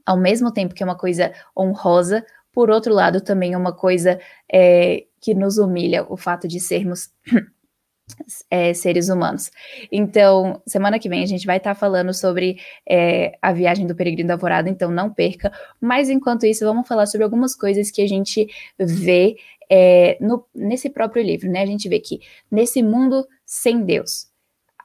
ao 0.05 0.17
mesmo 0.17 0.51
tempo 0.51 0.73
que 0.73 0.83
é 0.83 0.85
uma 0.85 0.97
coisa 0.97 1.31
honrosa, 1.57 2.25
por 2.59 2.69
outro 2.69 2.93
lado, 2.93 3.21
também 3.21 3.53
é 3.53 3.57
uma 3.57 3.71
coisa 3.71 4.19
é, 4.51 5.05
que 5.21 5.33
nos 5.33 5.57
humilha 5.57 6.05
o 6.09 6.17
fato 6.17 6.45
de 6.45 6.59
sermos 6.59 7.09
é, 8.51 8.73
seres 8.73 9.07
humanos. 9.07 9.49
Então, 9.89 10.61
semana 10.67 10.99
que 10.99 11.07
vem 11.07 11.23
a 11.23 11.25
gente 11.25 11.45
vai 11.45 11.55
estar 11.55 11.73
tá 11.73 11.79
falando 11.79 12.13
sobre 12.13 12.59
é, 12.85 13.37
a 13.41 13.53
viagem 13.53 13.87
do 13.87 13.95
Peregrino 13.95 14.27
da 14.27 14.33
Alvorada, 14.33 14.69
então 14.69 14.91
não 14.91 15.09
perca. 15.09 15.53
Mas 15.79 16.09
enquanto 16.09 16.45
isso, 16.45 16.65
vamos 16.65 16.85
falar 16.85 17.05
sobre 17.05 17.23
algumas 17.23 17.55
coisas 17.55 17.89
que 17.89 18.01
a 18.01 18.07
gente 18.09 18.45
vê 18.77 19.37
é, 19.71 20.17
no, 20.19 20.45
nesse 20.53 20.89
próprio 20.89 21.23
livro, 21.23 21.49
né? 21.49 21.61
A 21.61 21.65
gente 21.65 21.87
vê 21.87 22.01
que 22.01 22.19
nesse 22.51 22.83
mundo 22.83 23.25
sem 23.45 23.85
Deus, 23.85 24.28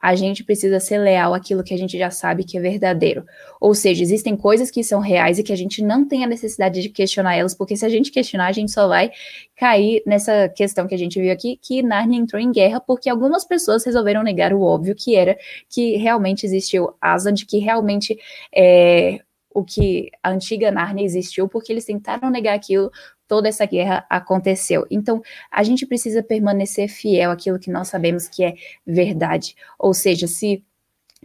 a 0.05 0.13
gente 0.13 0.43
precisa 0.43 0.79
ser 0.79 0.99
leal 0.99 1.33
àquilo 1.33 1.63
que 1.63 1.73
a 1.73 1.77
gente 1.77 1.97
já 1.97 2.11
sabe 2.11 2.43
que 2.43 2.59
é 2.59 2.61
verdadeiro. 2.61 3.25
Ou 3.59 3.73
seja, 3.73 4.03
existem 4.03 4.37
coisas 4.37 4.69
que 4.69 4.83
são 4.83 4.99
reais 4.99 5.39
e 5.39 5.43
que 5.43 5.51
a 5.51 5.55
gente 5.55 5.83
não 5.83 6.07
tem 6.07 6.23
a 6.23 6.27
necessidade 6.27 6.79
de 6.79 6.89
questionar 6.89 7.35
elas, 7.35 7.55
porque 7.55 7.75
se 7.75 7.83
a 7.83 7.89
gente 7.89 8.11
questionar, 8.11 8.45
a 8.45 8.51
gente 8.51 8.71
só 8.71 8.87
vai 8.87 9.09
cair 9.55 10.03
nessa 10.05 10.47
questão 10.47 10.85
que 10.85 10.93
a 10.93 10.97
gente 10.97 11.19
viu 11.19 11.33
aqui, 11.33 11.57
que 11.59 11.81
Narnia 11.81 12.19
entrou 12.19 12.39
em 12.39 12.51
guerra 12.51 12.79
porque 12.79 13.09
algumas 13.09 13.45
pessoas 13.45 13.83
resolveram 13.83 14.21
negar 14.21 14.53
o 14.53 14.61
óbvio, 14.61 14.93
que 14.93 15.15
era 15.15 15.35
que 15.67 15.97
realmente 15.97 16.45
existiu 16.45 16.93
Aslan, 17.01 17.33
que 17.33 17.57
realmente 17.57 18.15
é, 18.55 19.21
o 19.55 19.63
que 19.63 20.11
a 20.21 20.29
antiga 20.29 20.69
Narnia 20.69 21.03
existiu, 21.03 21.49
porque 21.49 21.73
eles 21.73 21.85
tentaram 21.85 22.29
negar 22.29 22.53
aquilo 22.53 22.91
toda 23.27 23.47
essa 23.47 23.65
guerra 23.65 24.05
aconteceu. 24.09 24.85
Então, 24.89 25.21
a 25.51 25.63
gente 25.63 25.85
precisa 25.85 26.21
permanecer 26.23 26.89
fiel 26.89 27.31
àquilo 27.31 27.59
que 27.59 27.71
nós 27.71 27.87
sabemos 27.87 28.27
que 28.27 28.43
é 28.43 28.55
verdade. 28.85 29.55
Ou 29.79 29.93
seja, 29.93 30.27
se 30.27 30.63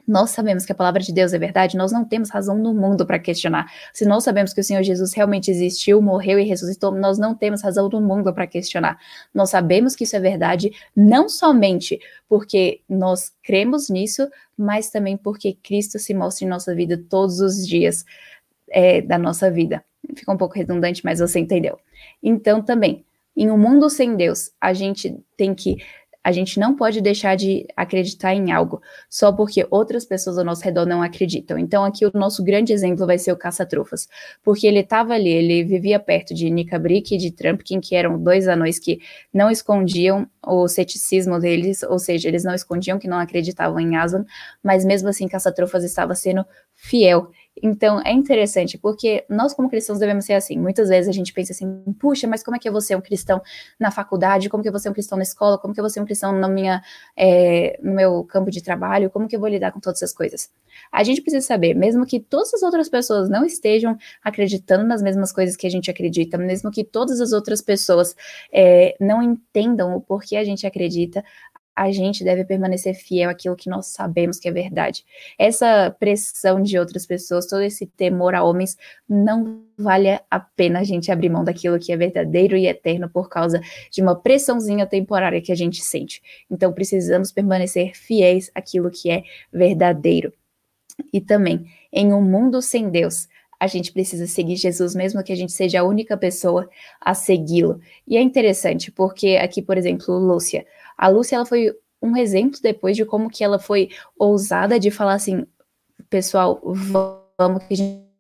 nós 0.07 0.31
sabemos 0.31 0.65
que 0.65 0.73
a 0.73 0.75
palavra 0.75 1.01
de 1.01 1.13
Deus 1.13 1.33
é 1.33 1.39
verdade, 1.39 1.77
nós 1.77 1.93
não 1.93 2.05
temos 2.05 2.31
razão 2.31 2.57
no 2.57 2.75
mundo 2.75 3.07
para 3.07 3.19
questionar. 3.19 3.71
Se 3.93 4.05
nós 4.05 4.25
sabemos 4.25 4.53
que 4.53 4.61
o 4.61 4.65
Senhor 4.65 4.83
Jesus 4.83 5.13
realmente 5.13 5.51
existiu, 5.51 6.01
morreu 6.03 6.39
e 6.39 6.45
ressuscitou, 6.45 6.93
nós 6.93 7.19
não 7.19 7.35
temos 7.35 7.63
razão 7.63 7.89
no 7.89 8.01
mundo 8.01 8.33
para 8.33 8.47
questionar. 8.47 8.99
Nós 9.33 9.51
sabemos 9.51 9.95
que 9.95 10.05
isso 10.05 10.17
é 10.17 10.21
verdade, 10.21 10.73
não 10.97 11.29
somente 11.29 12.01
porque 12.29 12.81
nós 12.89 13.33
cremos 13.43 13.89
nisso, 13.89 14.29
mas 14.57 14.91
também 14.91 15.17
porque 15.17 15.57
Cristo 15.63 15.99
se 15.99 16.15
mostra 16.15 16.45
em 16.45 16.49
nossa 16.49 16.75
vida 16.75 17.01
todos 17.09 17.41
os 17.41 17.67
dias 17.67 18.05
é, 18.69 19.01
da 19.03 19.19
nossa 19.19 19.51
vida. 19.51 19.85
Ficou 20.17 20.35
um 20.35 20.39
pouco 20.39 20.55
redundante, 20.55 21.05
mas 21.05 21.21
você 21.21 21.39
entendeu. 21.39 21.79
Então, 22.23 22.63
também, 22.63 23.05
em 23.37 23.51
um 23.51 23.59
mundo 23.59 23.89
sem 23.89 24.17
Deus, 24.17 24.51
a 24.61 24.73
gente 24.73 25.17
tem 25.37 25.55
que 25.55 25.79
a 26.23 26.33
gente 26.33 26.61
não 26.61 26.77
pode 26.77 27.01
deixar 27.01 27.35
de 27.35 27.67
acreditar 27.75 28.35
em 28.35 28.53
algo 28.53 28.83
só 29.09 29.33
porque 29.33 29.67
outras 29.71 30.05
pessoas 30.05 30.37
ao 30.37 30.45
nosso 30.45 30.63
redor 30.63 30.85
não 30.85 31.03
acreditam. 31.03 31.59
Então, 31.59 31.83
aqui 31.83 32.05
o 32.05 32.11
nosso 32.13 32.45
grande 32.45 32.73
exemplo 32.73 33.07
vai 33.07 33.19
ser 33.19 33.33
o 33.33 33.37
caça-trufas, 33.37 34.07
porque 34.43 34.67
ele 34.67 34.81
estava 34.81 35.15
ali, 35.15 35.31
ele 35.31 35.65
vivia 35.65 35.99
perto 35.99 36.35
de 36.35 36.51
Nika 36.51 36.79
Brick 36.79 37.15
e 37.15 37.19
de 37.19 37.31
Trumpkin, 37.31 37.81
que 37.81 37.95
eram 37.95 38.23
dois 38.23 38.49
anões 38.49 38.79
que 38.79 39.01
não 39.33 39.51
escondiam 39.51 40.29
o 40.47 40.69
ceticismo 40.69 41.39
deles, 41.39 41.83
ou 41.83 41.99
seja, 41.99 42.29
eles 42.29 42.45
não 42.45 42.55
escondiam 42.55 42.99
que 42.99 43.09
não 43.09 43.19
acreditavam 43.19 43.81
em 43.81 43.97
Aslan, 43.97 44.25
mas 44.63 44.85
mesmo 44.85 45.09
assim 45.09 45.27
caça-trufas 45.27 45.85
estava 45.85 46.15
sendo 46.15 46.45
fiel 46.75 47.31
então, 47.63 48.01
é 48.05 48.13
interessante, 48.13 48.79
porque 48.79 49.25
nós, 49.29 49.53
como 49.53 49.69
cristãos, 49.69 49.99
devemos 49.99 50.25
ser 50.25 50.35
assim. 50.35 50.59
Muitas 50.59 50.89
vezes 50.89 51.09
a 51.09 51.13
gente 51.13 51.33
pensa 51.33 51.53
assim, 51.53 51.83
puxa, 51.99 52.27
mas 52.27 52.43
como 52.43 52.57
é 52.57 52.59
que 52.59 52.71
vou 52.71 52.81
ser 52.81 52.97
um 52.97 53.01
cristão 53.01 53.43
na 53.79 53.91
faculdade? 53.91 54.49
Como 54.49 54.63
que 54.63 54.71
vou 54.71 54.81
ser 54.81 54.89
um 54.89 54.93
cristão 54.93 55.19
na 55.19 55.23
escola? 55.23 55.59
Como 55.59 55.75
que 55.75 55.81
vou 55.81 55.91
ser 55.91 56.01
um 56.01 56.05
cristão 56.05 56.33
na 56.33 56.49
minha, 56.49 56.83
é, 57.17 57.79
no 57.83 57.93
meu 57.93 58.25
campo 58.25 58.51
de 58.51 58.63
trabalho? 58.63 59.11
Como 59.11 59.29
que 59.29 59.37
eu 59.37 59.41
vou 59.41 59.49
lidar 59.49 59.73
com 59.73 59.81
todas 59.81 60.03
essas 60.03 60.15
coisas? 60.15 60.51
A 60.91 61.03
gente 61.03 61.21
precisa 61.21 61.47
saber, 61.47 61.75
mesmo 61.75 62.07
que 62.07 62.21
todas 62.21 62.55
as 62.55 62.63
outras 62.63 62.89
pessoas 62.89 63.29
não 63.29 63.45
estejam 63.45 63.97
acreditando 64.23 64.85
nas 64.87 65.03
mesmas 65.03 65.33
coisas 65.33 65.57
que 65.57 65.67
a 65.67 65.71
gente 65.71 65.91
acredita, 65.91 66.39
mesmo 66.39 66.71
que 66.71 66.85
todas 66.85 67.21
as 67.21 67.33
outras 67.33 67.61
pessoas 67.61 68.15
é, 68.53 68.97
não 69.01 69.23
entendam 69.23 69.95
o 69.97 70.01
porquê 70.01 70.37
a 70.37 70.45
gente 70.45 70.67
acredita, 70.67 71.25
a 71.81 71.91
gente 71.91 72.23
deve 72.23 72.45
permanecer 72.45 72.95
fiel 72.95 73.31
àquilo 73.31 73.57
que 73.57 73.71
nós 73.71 73.87
sabemos 73.87 74.39
que 74.39 74.47
é 74.47 74.53
verdade. 74.53 75.03
Essa 75.39 75.91
pressão 75.99 76.63
de 76.63 76.79
outras 76.79 77.07
pessoas, 77.07 77.47
todo 77.47 77.63
esse 77.63 77.87
temor 77.87 78.35
a 78.35 78.45
homens, 78.45 78.77
não 79.09 79.63
vale 79.79 80.11
a 80.31 80.39
pena 80.39 80.81
a 80.81 80.85
gente 80.85 81.11
abrir 81.11 81.31
mão 81.31 81.43
daquilo 81.43 81.79
que 81.79 81.91
é 81.91 81.97
verdadeiro 81.97 82.55
e 82.55 82.67
eterno 82.67 83.09
por 83.09 83.31
causa 83.31 83.63
de 83.91 84.03
uma 84.03 84.15
pressãozinha 84.15 84.85
temporária 84.85 85.41
que 85.41 85.51
a 85.51 85.55
gente 85.55 85.83
sente. 85.83 86.21
Então 86.51 86.71
precisamos 86.71 87.33
permanecer 87.33 87.97
fiéis 87.97 88.51
àquilo 88.55 88.91
que 88.91 89.11
é 89.11 89.23
verdadeiro. 89.51 90.35
E 91.11 91.19
também, 91.19 91.65
em 91.91 92.13
um 92.13 92.21
mundo 92.21 92.61
sem 92.61 92.91
Deus, 92.91 93.27
a 93.59 93.67
gente 93.67 93.91
precisa 93.91 94.27
seguir 94.27 94.57
Jesus, 94.57 94.95
mesmo 94.95 95.23
que 95.23 95.33
a 95.33 95.37
gente 95.37 95.53
seja 95.53 95.81
a 95.81 95.85
única 95.85 96.15
pessoa 96.15 96.69
a 97.01 97.15
segui-lo. 97.15 97.81
E 98.07 98.19
é 98.19 98.21
interessante, 98.21 98.93
porque 98.93 99.37
aqui, 99.37 99.63
por 99.63 99.79
exemplo, 99.79 100.19
Lúcia, 100.19 100.67
a 101.01 101.09
Lúcia, 101.09 101.37
ela 101.37 101.47
foi 101.47 101.73
um 102.03 102.17
exemplo 102.17 102.61
depois 102.63 102.97
de 102.97 103.05
como 103.07 103.31
que 103.31 103.43
ela 103.45 103.59
foi 103.59 103.91
ousada 104.19 104.79
de 104.79 104.91
falar 104.91 105.15
assim, 105.15 105.47
pessoal, 106.11 106.61
vamos 107.39 107.65
que 107.65 107.75
a 107.75 107.77
gente 107.77 108.11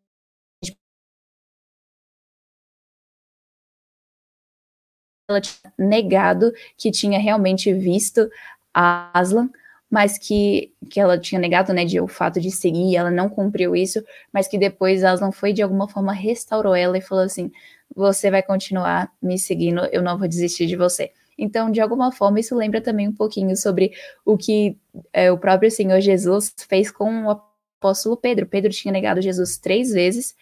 ela 5.28 5.40
tinha 5.40 5.72
negado 5.78 6.52
que 6.76 6.90
tinha 6.90 7.18
realmente 7.18 7.72
visto 7.72 8.28
a 8.74 9.10
Aslan, 9.18 9.50
mas 9.90 10.18
que, 10.18 10.72
que 10.90 11.00
ela 11.00 11.18
tinha 11.18 11.40
negado, 11.40 11.72
né, 11.72 11.84
de 11.84 12.00
o 12.00 12.06
fato 12.08 12.40
de 12.40 12.50
seguir, 12.50 12.96
ela 12.96 13.10
não 13.10 13.28
cumpriu 13.28 13.74
isso, 13.74 14.02
mas 14.32 14.46
que 14.48 14.58
depois 14.58 15.04
Aslan 15.04 15.32
foi 15.32 15.52
de 15.52 15.62
alguma 15.62 15.88
forma 15.88 16.12
restaurou 16.12 16.74
ela 16.74 16.96
e 16.98 17.00
falou 17.00 17.24
assim: 17.24 17.50
você 17.94 18.30
vai 18.30 18.42
continuar 18.42 19.12
me 19.22 19.38
seguindo, 19.38 19.84
eu 19.92 20.02
não 20.02 20.18
vou 20.18 20.28
desistir 20.28 20.66
de 20.66 20.76
você. 20.76 21.12
Então, 21.40 21.70
de 21.70 21.80
alguma 21.80 22.12
forma, 22.12 22.38
isso 22.38 22.54
lembra 22.54 22.80
também 22.80 23.08
um 23.08 23.14
pouquinho 23.14 23.56
sobre 23.56 23.92
o 24.24 24.36
que 24.36 24.76
é, 25.12 25.32
o 25.32 25.38
próprio 25.38 25.70
Senhor 25.70 25.98
Jesus 26.00 26.54
fez 26.68 26.90
com 26.90 27.24
o 27.24 27.30
apóstolo 27.30 28.16
Pedro. 28.16 28.46
Pedro 28.46 28.70
tinha 28.70 28.92
negado 28.92 29.22
Jesus 29.22 29.56
três 29.56 29.90
vezes, 29.90 30.36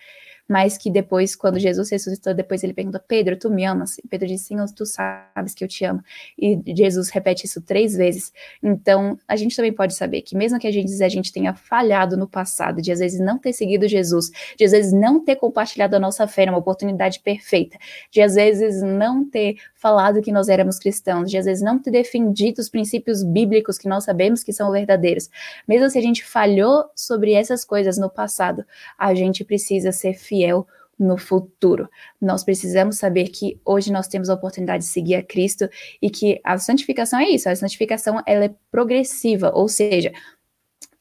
mas 0.49 0.78
que 0.78 0.90
depois, 0.90 1.36
quando 1.36 1.59
Jesus 1.59 1.90
ressuscitou, 1.90 2.32
depois 2.32 2.64
ele 2.64 2.72
pergunta, 2.72 2.99
Pedro, 3.07 3.36
tu 3.36 3.51
me 3.51 3.66
amas? 3.66 3.99
E 3.99 4.09
Pedro 4.09 4.26
diz, 4.26 4.40
sim, 4.40 4.57
tu 4.74 4.86
sabes 4.86 5.55
que 5.55 5.62
eu 5.62 5.68
te 5.68 5.84
amo. 5.84 6.03
E 6.38 6.59
Jesus 6.74 7.11
repete 7.11 7.44
isso 7.44 7.61
três 7.61 7.94
vezes. 7.94 8.32
Então, 8.62 9.18
a 9.28 9.36
gente 9.36 9.55
também 9.55 9.72
pode 9.72 9.94
saber 9.94 10.22
que 10.22 10.34
mesmo 10.34 10.59
que 10.59 10.66
a 10.66 10.72
gente, 10.72 11.03
a 11.03 11.09
gente 11.09 11.30
tenha 11.30 11.55
falhado 11.55 12.16
no 12.16 12.26
passado, 12.26 12.80
de 12.80 12.90
às 12.90 12.99
vezes 12.99 13.20
não 13.20 13.38
ter 13.38 13.53
seguido 13.53 13.86
Jesus, 13.86 14.30
de 14.57 14.64
às 14.64 14.72
vezes 14.72 14.92
não 14.92 15.22
ter 15.22 15.36
compartilhado 15.36 15.94
a 15.94 16.01
nossa 16.01 16.26
fé 16.26 16.46
numa 16.46 16.59
oportunidade 16.59 17.20
perfeita, 17.20 17.76
de 18.11 18.22
às 18.22 18.34
vezes 18.34 18.80
não 18.80 19.28
ter 19.28 19.57
falado 19.74 20.22
que 20.22 20.32
nós 20.32 20.49
éramos 20.49 20.78
cristãos, 20.78 21.30
de 21.30 21.36
às 21.36 21.44
vezes 21.44 21.62
não 21.62 21.78
ter 21.78 21.90
defendido 21.90 22.59
os 22.59 22.70
princípios 22.70 23.22
bíblicos 23.22 23.76
que 23.76 23.88
nós 23.88 24.05
sabemos 24.05 24.42
que 24.42 24.53
são 24.53 24.72
verdadeiros, 24.72 25.28
mesmo 25.66 25.90
se 25.90 25.99
a 25.99 26.03
gente 26.03 26.24
falhou 26.24 26.86
sobre 26.94 27.32
essas 27.32 27.64
coisas 27.64 27.99
no 27.99 28.09
passado, 28.09 28.64
a 28.99 29.14
gente 29.14 29.44
precisa 29.44 29.92
ser 29.92 30.14
fiel 30.14 30.38
fiel 30.39 30.66
no 30.99 31.16
futuro. 31.16 31.89
Nós 32.20 32.43
precisamos 32.43 32.97
saber 32.97 33.28
que 33.28 33.61
hoje 33.64 33.93
nós 33.93 34.09
temos 34.09 34.28
a 34.28 34.34
oportunidade 34.34 34.84
de 34.84 34.91
seguir 34.91 35.14
a 35.16 35.22
Cristo 35.22 35.68
e 36.03 36.11
que 36.11 36.41
a 36.43 36.59
santificação 36.59 37.20
é 37.20 37.28
isso, 37.28 37.49
a 37.49 37.55
santificação 37.55 38.20
ela 38.26 38.47
é 38.47 38.55
progressiva, 38.70 39.53
ou 39.55 39.68
seja, 39.68 40.12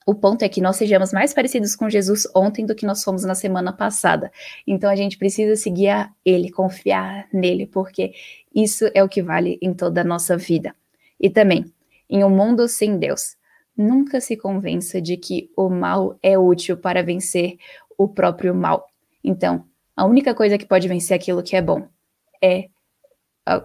o 0.05 0.15
ponto 0.15 0.43
é 0.43 0.49
que 0.49 0.61
nós 0.61 0.77
sejamos 0.77 1.11
mais 1.11 1.33
parecidos 1.33 1.75
com 1.75 1.89
Jesus 1.89 2.27
ontem 2.33 2.65
do 2.65 2.75
que 2.75 2.85
nós 2.85 3.03
fomos 3.03 3.23
na 3.23 3.35
semana 3.35 3.73
passada. 3.73 4.31
Então 4.65 4.89
a 4.89 4.95
gente 4.95 5.17
precisa 5.17 5.55
seguir 5.55 5.89
a 5.89 6.09
Ele, 6.23 6.49
confiar 6.49 7.27
nele, 7.33 7.65
porque 7.65 8.13
isso 8.55 8.89
é 8.93 9.03
o 9.03 9.09
que 9.09 9.21
vale 9.21 9.57
em 9.61 9.73
toda 9.73 10.01
a 10.01 10.05
nossa 10.05 10.37
vida. 10.37 10.73
E 11.19 11.29
também, 11.29 11.65
em 12.09 12.23
um 12.23 12.29
mundo 12.29 12.69
sem 12.69 12.97
Deus, 12.97 13.35
nunca 13.75 14.21
se 14.21 14.37
convença 14.37 15.01
de 15.01 15.17
que 15.17 15.51
o 15.57 15.67
mal 15.67 16.17
é 16.23 16.37
útil 16.37 16.77
para 16.77 17.03
vencer 17.03 17.57
o 17.97 18.07
próprio 18.07 18.55
mal. 18.55 18.87
Então, 19.27 19.65
a 19.95 20.05
única 20.05 20.33
coisa 20.33 20.57
que 20.57 20.65
pode 20.65 20.87
vencer 20.87 21.15
aquilo 21.15 21.43
que 21.43 21.55
é 21.55 21.61
bom 21.61 21.87
é 22.41 22.69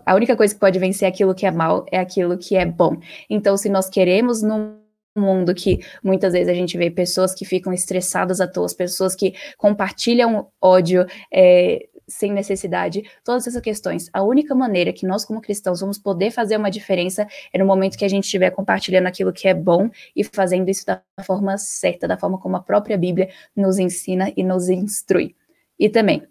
a 0.06 0.14
única 0.14 0.36
coisa 0.36 0.54
que 0.54 0.60
pode 0.60 0.78
vencer 0.78 1.08
aquilo 1.08 1.34
que 1.34 1.44
é 1.44 1.50
mal 1.50 1.84
é 1.90 1.98
aquilo 1.98 2.38
que 2.38 2.56
é 2.56 2.64
bom. 2.64 2.96
Então, 3.28 3.56
se 3.56 3.68
nós 3.68 3.88
queremos 3.88 4.40
num 4.40 4.80
mundo 5.16 5.54
que 5.54 5.80
muitas 6.02 6.32
vezes 6.32 6.48
a 6.48 6.54
gente 6.54 6.78
vê 6.78 6.90
pessoas 6.90 7.34
que 7.34 7.44
ficam 7.44 7.72
estressadas 7.72 8.40
à 8.40 8.46
toa, 8.46 8.66
pessoas 8.76 9.14
que 9.14 9.34
compartilham 9.58 10.48
ódio 10.60 11.04
é, 11.32 11.86
sem 12.08 12.32
necessidade, 12.32 13.02
todas 13.24 13.46
essas 13.46 13.60
questões. 13.60 14.08
A 14.12 14.22
única 14.22 14.54
maneira 14.54 14.92
que 14.92 15.06
nós, 15.06 15.24
como 15.24 15.40
cristãos, 15.40 15.80
vamos 15.80 15.98
poder 15.98 16.30
fazer 16.30 16.56
uma 16.56 16.70
diferença 16.70 17.26
é 17.52 17.58
no 17.58 17.66
momento 17.66 17.98
que 17.98 18.04
a 18.04 18.08
gente 18.08 18.24
estiver 18.24 18.50
compartilhando 18.50 19.06
aquilo 19.06 19.32
que 19.32 19.48
é 19.48 19.54
bom 19.54 19.90
e 20.14 20.22
fazendo 20.24 20.68
isso 20.68 20.86
da 20.86 21.02
forma 21.24 21.58
certa, 21.58 22.06
da 22.08 22.16
forma 22.16 22.38
como 22.38 22.56
a 22.56 22.62
própria 22.62 22.96
Bíblia 22.96 23.28
nos 23.54 23.78
ensina 23.78 24.32
e 24.36 24.42
nos 24.42 24.68
instrui. 24.68 25.34
E 25.78 25.88
também, 25.88 26.26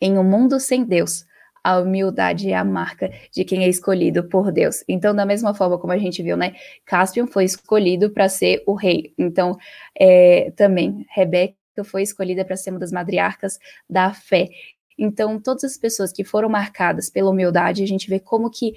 em 0.00 0.18
um 0.18 0.24
mundo 0.24 0.58
sem 0.60 0.84
Deus, 0.84 1.24
a 1.64 1.78
humildade 1.78 2.50
é 2.50 2.54
a 2.54 2.62
marca 2.62 3.10
de 3.32 3.42
quem 3.42 3.64
é 3.64 3.68
escolhido 3.68 4.28
por 4.28 4.52
Deus. 4.52 4.84
Então, 4.86 5.14
da 5.14 5.24
mesma 5.24 5.54
forma 5.54 5.78
como 5.78 5.94
a 5.94 5.98
gente 5.98 6.22
viu, 6.22 6.36
né? 6.36 6.54
Caspian 6.84 7.26
foi 7.26 7.44
escolhido 7.44 8.10
para 8.10 8.28
ser 8.28 8.62
o 8.66 8.74
rei. 8.74 9.14
Então, 9.16 9.56
é, 9.98 10.52
também, 10.54 11.06
Rebeca 11.08 11.56
foi 11.82 12.02
escolhida 12.02 12.44
para 12.44 12.56
ser 12.56 12.70
uma 12.70 12.78
das 12.78 12.92
matriarcas 12.92 13.58
da 13.88 14.12
fé. 14.12 14.50
Então, 14.96 15.40
todas 15.40 15.64
as 15.64 15.76
pessoas 15.76 16.12
que 16.12 16.22
foram 16.22 16.48
marcadas 16.48 17.10
pela 17.10 17.30
humildade, 17.30 17.82
a 17.82 17.86
gente 17.86 18.08
vê 18.08 18.20
como 18.20 18.50
que 18.50 18.74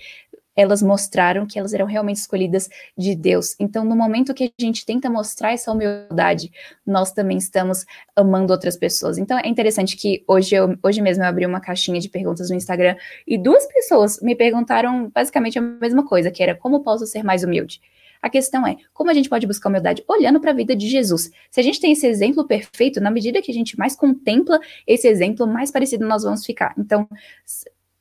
elas 0.58 0.82
mostraram 0.82 1.46
que 1.46 1.60
elas 1.60 1.72
eram 1.72 1.86
realmente 1.86 2.18
escolhidas 2.18 2.68
de 2.98 3.16
Deus. 3.16 3.56
Então, 3.60 3.86
no 3.86 3.96
momento 3.96 4.34
que 4.34 4.52
a 4.60 4.62
gente 4.62 4.84
tenta 4.84 5.08
mostrar 5.08 5.54
essa 5.54 5.72
humildade, 5.72 6.52
nós 6.86 7.12
também 7.12 7.38
estamos 7.38 7.86
amando 8.16 8.52
outras 8.52 8.76
pessoas. 8.76 9.20
Então, 9.20 9.38
é 9.38 9.48
interessante 9.48 9.96
que 9.96 10.24
hoje, 10.28 10.56
eu, 10.56 10.76
hoje 10.82 11.00
mesmo 11.00 11.24
eu 11.24 11.28
abri 11.28 11.46
uma 11.46 11.62
caixinha 11.62 12.00
de 12.00 12.10
perguntas 12.10 12.50
no 12.50 12.56
Instagram 12.56 12.96
e 13.28 13.38
duas 13.38 13.68
pessoas 13.68 14.20
me 14.20 14.36
perguntaram 14.36 15.12
basicamente 15.14 15.60
a 15.60 15.62
mesma 15.62 16.04
coisa, 16.04 16.32
que 16.32 16.42
era 16.42 16.56
como 16.56 16.84
posso 16.84 17.06
ser 17.06 17.24
mais 17.24 17.44
humilde? 17.44 17.80
A 18.20 18.30
questão 18.30 18.66
é, 18.66 18.78
como 18.94 19.12
a 19.12 19.14
gente 19.14 19.30
pode 19.30 19.46
buscar 19.46 19.70
humildade? 19.70 20.04
Olhando 20.08 20.40
para 20.40 20.50
a 20.50 20.54
vida 20.54 20.76
de 20.76 20.88
Jesus. 20.88 21.30
Se 21.52 21.60
a 21.60 21.64
gente 21.64 21.80
tem 21.80 21.92
esse 21.92 22.08
exemplo 22.08 22.48
perfeito, 22.48 23.00
na 23.00 23.12
medida 23.12 23.44
que 23.44 23.52
a 23.52 23.54
gente 23.54 23.78
mais 23.78 23.96
contempla 23.96 24.60
esse 24.88 25.08
exemplo, 25.08 25.46
mais 25.46 25.70
parecido 25.70 26.08
nós 26.08 26.24
vamos 26.24 26.44
ficar. 26.44 26.74
Então, 26.78 27.08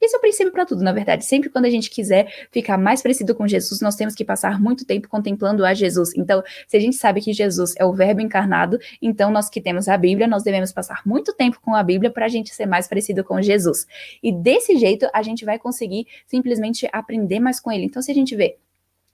esse 0.01 0.15
é 0.15 0.19
o 0.19 0.21
princípio 0.21 0.53
para 0.53 0.67
tudo, 0.67 0.83
na 0.83 0.93
verdade. 0.93 1.25
Sempre 1.25 1.49
quando 1.49 1.65
a 1.65 1.71
gente 1.71 1.89
quiser 1.89 2.49
ficar 2.51 2.77
mais 2.77 3.03
parecido 3.03 3.35
com 3.35 3.49
Jesus, 3.49 3.81
nós 3.81 3.97
temos 3.97 4.15
que 4.15 4.25
passar 4.25 4.61
muito 4.61 4.85
tempo 4.85 5.09
contemplando 5.09 5.65
a 5.65 5.73
Jesus. 5.73 6.13
Então, 6.15 6.43
se 6.69 6.77
a 6.77 6.81
gente 6.81 6.97
sabe 6.97 7.21
que 7.21 7.33
Jesus 7.33 7.75
é 7.79 7.85
o 7.85 7.93
Verbo 7.93 8.21
encarnado, 8.21 8.79
então 9.01 9.31
nós 9.31 9.49
que 9.49 9.61
temos 9.61 9.89
a 9.89 9.97
Bíblia, 9.97 10.27
nós 10.27 10.43
devemos 10.43 10.71
passar 10.71 11.01
muito 11.07 11.33
tempo 11.33 11.61
com 11.63 11.75
a 11.75 11.83
Bíblia 11.83 12.11
para 12.11 12.27
a 12.27 12.29
gente 12.29 12.55
ser 12.55 12.67
mais 12.67 12.87
parecido 12.87 13.25
com 13.25 13.41
Jesus. 13.41 13.87
E 14.23 14.31
desse 14.31 14.77
jeito, 14.77 15.09
a 15.15 15.23
gente 15.23 15.45
vai 15.45 15.59
conseguir 15.59 16.07
simplesmente 16.27 16.87
aprender 16.93 17.41
mais 17.41 17.59
com 17.59 17.73
ele. 17.73 17.87
Então, 17.87 18.03
se 18.03 18.11
a 18.11 18.15
gente 18.15 18.37
vê 18.37 18.59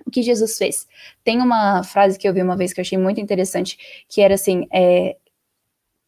o 0.04 0.10
que 0.10 0.20
Jesus 0.20 0.58
fez, 0.58 0.88
tem 1.22 1.40
uma 1.40 1.84
frase 1.84 2.18
que 2.18 2.28
eu 2.28 2.34
vi 2.34 2.42
uma 2.42 2.56
vez 2.56 2.72
que 2.72 2.80
eu 2.80 2.82
achei 2.82 2.98
muito 2.98 3.20
interessante, 3.20 4.04
que 4.08 4.20
era 4.20 4.34
assim: 4.34 4.66
é, 4.72 5.16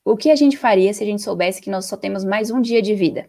o 0.04 0.16
que 0.16 0.30
a 0.30 0.36
gente 0.36 0.56
faria 0.56 0.92
se 0.92 1.02
a 1.02 1.06
gente 1.06 1.22
soubesse 1.22 1.62
que 1.62 1.70
nós 1.70 1.86
só 1.86 1.96
temos 1.96 2.24
mais 2.24 2.50
um 2.50 2.60
dia 2.60 2.82
de 2.82 2.94
vida? 2.94 3.28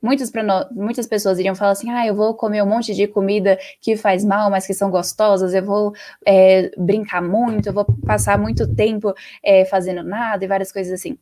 Muitas, 0.00 0.32
nós, 0.32 0.66
muitas 0.70 1.06
pessoas 1.06 1.38
iriam 1.38 1.54
falar 1.54 1.72
assim: 1.72 1.90
ah, 1.90 2.06
eu 2.06 2.14
vou 2.14 2.34
comer 2.34 2.62
um 2.62 2.66
monte 2.66 2.94
de 2.94 3.06
comida 3.08 3.58
que 3.80 3.96
faz 3.96 4.24
mal, 4.24 4.50
mas 4.50 4.66
que 4.66 4.74
são 4.74 4.90
gostosas, 4.90 5.54
eu 5.54 5.64
vou 5.64 5.92
é, 6.26 6.70
brincar 6.76 7.20
muito, 7.22 7.68
eu 7.68 7.72
vou 7.72 7.84
passar 8.06 8.38
muito 8.38 8.72
tempo 8.74 9.12
é, 9.42 9.64
fazendo 9.64 10.02
nada 10.02 10.44
e 10.44 10.48
várias 10.48 10.72
coisas 10.72 10.92
assim. 10.92 11.18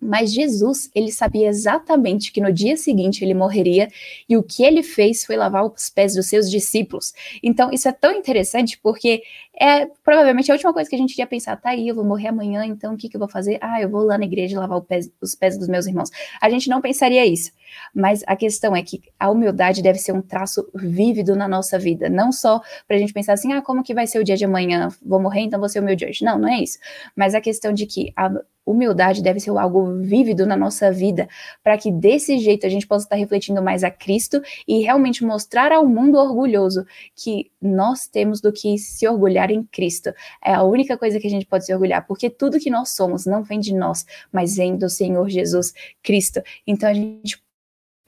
Mas 0.00 0.32
Jesus, 0.32 0.90
ele 0.94 1.10
sabia 1.10 1.48
exatamente 1.48 2.32
que 2.32 2.40
no 2.40 2.52
dia 2.52 2.76
seguinte 2.76 3.24
ele 3.24 3.34
morreria 3.34 3.88
e 4.28 4.36
o 4.36 4.42
que 4.42 4.62
ele 4.62 4.82
fez 4.82 5.24
foi 5.24 5.36
lavar 5.36 5.64
os 5.64 5.90
pés 5.90 6.14
dos 6.14 6.26
seus 6.26 6.48
discípulos. 6.48 7.12
Então, 7.42 7.70
isso 7.72 7.88
é 7.88 7.92
tão 7.92 8.12
interessante 8.12 8.78
porque 8.80 9.22
é 9.60 9.86
provavelmente 10.04 10.50
a 10.52 10.54
última 10.54 10.72
coisa 10.72 10.88
que 10.88 10.94
a 10.94 10.98
gente 10.98 11.18
ia 11.18 11.26
pensar, 11.26 11.56
tá 11.56 11.70
aí, 11.70 11.88
eu 11.88 11.94
vou 11.94 12.04
morrer 12.04 12.28
amanhã, 12.28 12.64
então 12.64 12.94
o 12.94 12.96
que, 12.96 13.08
que 13.08 13.16
eu 13.16 13.18
vou 13.18 13.28
fazer? 13.28 13.58
Ah, 13.60 13.82
eu 13.82 13.88
vou 13.88 14.04
lá 14.04 14.16
na 14.16 14.24
igreja 14.24 14.58
lavar 14.60 14.80
pés, 14.82 15.10
os 15.20 15.34
pés 15.34 15.58
dos 15.58 15.66
meus 15.66 15.86
irmãos. 15.86 16.10
A 16.40 16.48
gente 16.48 16.68
não 16.68 16.80
pensaria 16.80 17.26
isso. 17.26 17.50
Mas 17.92 18.22
a 18.26 18.36
questão 18.36 18.76
é 18.76 18.82
que 18.82 19.02
a 19.18 19.28
humildade 19.30 19.82
deve 19.82 19.98
ser 19.98 20.12
um 20.12 20.22
traço 20.22 20.68
vívido 20.74 21.34
na 21.34 21.48
nossa 21.48 21.78
vida, 21.78 22.08
não 22.08 22.30
só 22.30 22.60
para 22.86 22.96
a 22.96 23.00
gente 23.00 23.12
pensar 23.12 23.32
assim, 23.32 23.52
ah, 23.52 23.60
como 23.60 23.82
que 23.82 23.94
vai 23.94 24.06
ser 24.06 24.20
o 24.20 24.24
dia 24.24 24.36
de 24.36 24.44
amanhã? 24.44 24.88
Vou 25.04 25.20
morrer, 25.20 25.40
então 25.40 25.58
vou 25.58 25.68
ser 25.68 25.80
humilde 25.80 26.04
hoje. 26.04 26.24
Não, 26.24 26.38
não 26.38 26.48
é 26.48 26.62
isso. 26.62 26.78
Mas 27.16 27.34
a 27.34 27.40
questão 27.40 27.72
de 27.72 27.84
que 27.84 28.12
a 28.16 28.30
humildade 28.70 29.22
deve 29.22 29.40
ser 29.40 29.50
algo 29.50 30.00
vívido 30.02 30.46
na 30.46 30.56
nossa 30.56 30.92
vida, 30.92 31.28
para 31.62 31.78
que 31.78 31.90
desse 31.90 32.38
jeito 32.38 32.66
a 32.66 32.68
gente 32.68 32.86
possa 32.86 33.04
estar 33.04 33.16
refletindo 33.16 33.62
mais 33.62 33.82
a 33.82 33.90
Cristo 33.90 34.40
e 34.66 34.80
realmente 34.82 35.24
mostrar 35.24 35.72
ao 35.72 35.86
mundo 35.86 36.18
orgulhoso 36.18 36.84
que 37.14 37.50
nós 37.60 38.06
temos 38.06 38.40
do 38.40 38.52
que 38.52 38.78
se 38.78 39.06
orgulhar 39.08 39.50
em 39.50 39.64
Cristo. 39.64 40.12
É 40.44 40.52
a 40.52 40.62
única 40.62 40.96
coisa 40.96 41.18
que 41.18 41.26
a 41.26 41.30
gente 41.30 41.46
pode 41.46 41.64
se 41.64 41.72
orgulhar, 41.72 42.06
porque 42.06 42.28
tudo 42.28 42.60
que 42.60 42.70
nós 42.70 42.90
somos 42.90 43.26
não 43.26 43.42
vem 43.42 43.60
de 43.60 43.74
nós, 43.74 44.04
mas 44.32 44.56
vem 44.56 44.76
do 44.76 44.88
Senhor 44.88 45.28
Jesus 45.28 45.72
Cristo. 46.02 46.42
Então 46.66 46.88
a 46.88 46.94
gente 46.94 47.42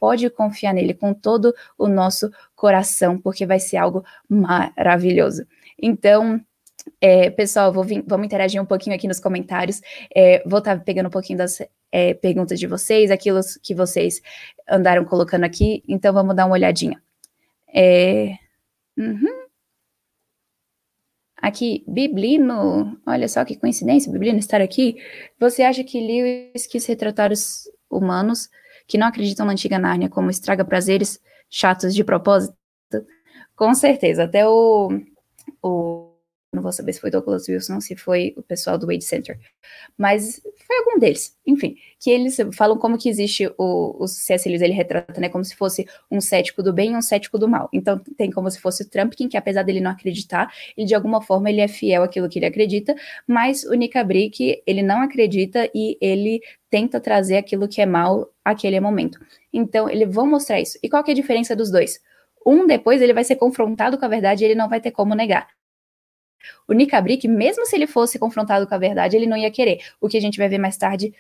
pode 0.01 0.29
confiar 0.31 0.73
nele 0.73 0.95
com 0.95 1.13
todo 1.13 1.55
o 1.77 1.87
nosso 1.87 2.31
coração, 2.57 3.19
porque 3.21 3.45
vai 3.45 3.61
ser 3.61 3.77
algo 3.77 4.03
maravilhoso. 4.29 5.47
Então, 5.81 6.41
é, 7.01 7.31
pessoal, 7.31 7.73
vir, 7.85 8.05
vamos 8.07 8.27
interagir 8.27 8.61
um 8.61 8.67
pouquinho 8.67 8.95
aqui 8.95 9.09
nos 9.09 9.21
comentários. 9.21 9.81
É, 10.15 10.43
vou 10.47 10.59
estar 10.59 10.79
tá 10.79 10.85
pegando 10.85 11.07
um 11.07 11.11
pouquinho 11.11 11.39
das 11.39 11.61
é, 11.91 12.15
perguntas 12.15 12.59
de 12.59 12.67
vocês, 12.67 13.11
aquilo 13.11 13.41
que 13.63 13.75
vocês 13.75 14.21
andaram 14.69 15.05
colocando 15.05 15.45
aqui. 15.45 15.83
Então, 15.89 16.13
vamos 16.13 16.35
dar 16.37 16.47
uma 16.47 16.55
olhadinha. 16.55 17.03
É, 17.75 18.37
uhum. 18.97 19.41
Aqui, 21.37 21.83
Biblino, 21.89 23.01
olha 23.07 23.27
só 23.27 23.45
que 23.45 23.57
coincidência, 23.57 24.13
Biblino 24.13 24.39
estar 24.39 24.61
aqui. 24.61 24.97
Você 25.39 25.63
acha 25.63 25.83
que 25.83 25.99
Lewis 25.99 26.67
quis 26.67 26.85
retratar 26.85 27.33
os 27.33 27.65
humanos 27.91 28.51
que 28.87 28.99
não 28.99 29.07
acreditam 29.07 29.47
na 29.47 29.53
antiga 29.53 29.79
Nárnia 29.79 30.11
como 30.11 30.29
estraga 30.31 30.65
prazeres 30.65 31.19
chatos 31.49 31.95
de 31.95 32.05
propósito? 32.05 32.55
Com 33.57 33.75
certeza, 33.75 34.25
até 34.25 34.47
o, 34.47 34.91
o 35.63 36.10
não 36.53 36.63
vou 36.63 36.73
saber 36.73 36.93
se 36.93 37.01
foi 37.01 37.11
Douglas 37.11 37.49
Wilson, 37.49 37.81
se 37.81 37.95
foi 37.95 38.35
o 38.37 38.43
pessoal 38.43 38.77
do 38.77 38.87
Wade 38.87 39.05
Center, 39.05 39.39
mas 39.97 40.41
foi 40.67 40.79
algum 40.79 40.99
deles, 40.99 41.37
enfim, 41.47 41.77
que 41.99 42.11
eles 42.11 42.37
falam 42.55 42.77
como 42.77 42.99
que 42.99 43.09
existe 43.09 43.47
o, 43.57 44.03
o 44.03 44.09
C.S. 44.09 44.49
Lewis, 44.49 44.61
ele 44.61 44.73
retrata, 44.73 45.21
né, 45.21 45.29
como 45.29 45.45
se 45.45 45.55
fosse 45.55 45.87
um 46.11 46.21
cético 46.21 46.61
do 46.63 46.73
bem 46.73 46.93
e 46.93 46.97
um 46.97 47.03
cético 47.03 47.39
do 47.39 47.49
mal, 47.49 47.69
então 47.73 47.99
tem 48.17 48.33
como 48.33 48.51
se 48.51 48.61
fosse 48.61 48.83
o 48.83 48.89
Trumpkin, 48.89 49.29
que 49.29 49.37
apesar 49.37 49.63
dele 49.63 49.81
não 49.81 49.93
acreditar, 49.93 50.53
ele 50.77 50.87
de 50.87 50.95
alguma 50.95 51.23
forma 51.23 51.49
ele 51.49 51.61
é 51.61 51.69
fiel 51.69 52.03
àquilo 52.03 52.29
que 52.29 52.41
ele 52.41 52.47
acredita, 52.47 52.97
mas 53.27 53.63
o 53.65 53.75
Nick 53.75 53.95
ele 54.67 54.83
não 54.83 55.03
acredita 55.03 55.71
e 55.73 55.97
ele 56.01 56.41
tenta 56.69 57.01
trazer 57.01 57.37
aquilo 57.37 57.69
que 57.69 57.81
é 57.81 57.87
mal 57.87 58.29
àquele 58.45 58.81
momento, 58.81 59.21
então 59.53 59.89
eles 59.89 60.13
vão 60.13 60.27
mostrar 60.27 60.61
isso, 60.61 60.79
e 60.83 60.89
qual 60.89 61.05
que 61.05 61.13
é 61.13 61.15
a 61.15 61.17
diferença 61.17 61.55
dos 61.55 61.71
dois? 61.71 62.01
Um 62.45 62.67
depois 62.67 63.03
ele 63.03 63.13
vai 63.13 63.23
ser 63.23 63.37
confrontado 63.37 63.99
com 63.99 64.05
a 64.05 64.09
verdade 64.09 64.43
e 64.43 64.47
ele 64.47 64.55
não 64.55 64.69
vai 64.69 64.81
ter 64.81 64.91
como 64.91 65.15
negar. 65.15 65.47
O 66.67 66.73
Nicabrick, 66.73 67.27
mesmo 67.29 67.67
se 67.67 67.77
ele 67.77 67.87
fosse 67.87 68.19
confrontado 68.19 68.67
com 68.67 68.75
a 68.75 68.79
verdade, 68.79 69.17
ele 69.17 69.27
não 69.27 69.37
ia 69.37 69.51
querer. 69.51 69.81
O 70.01 70.09
que 70.09 70.17
a 70.17 70.21
gente 70.21 70.39
vai 70.39 70.49
ver 70.49 70.59
mais 70.59 70.77
tarde, 70.77 71.13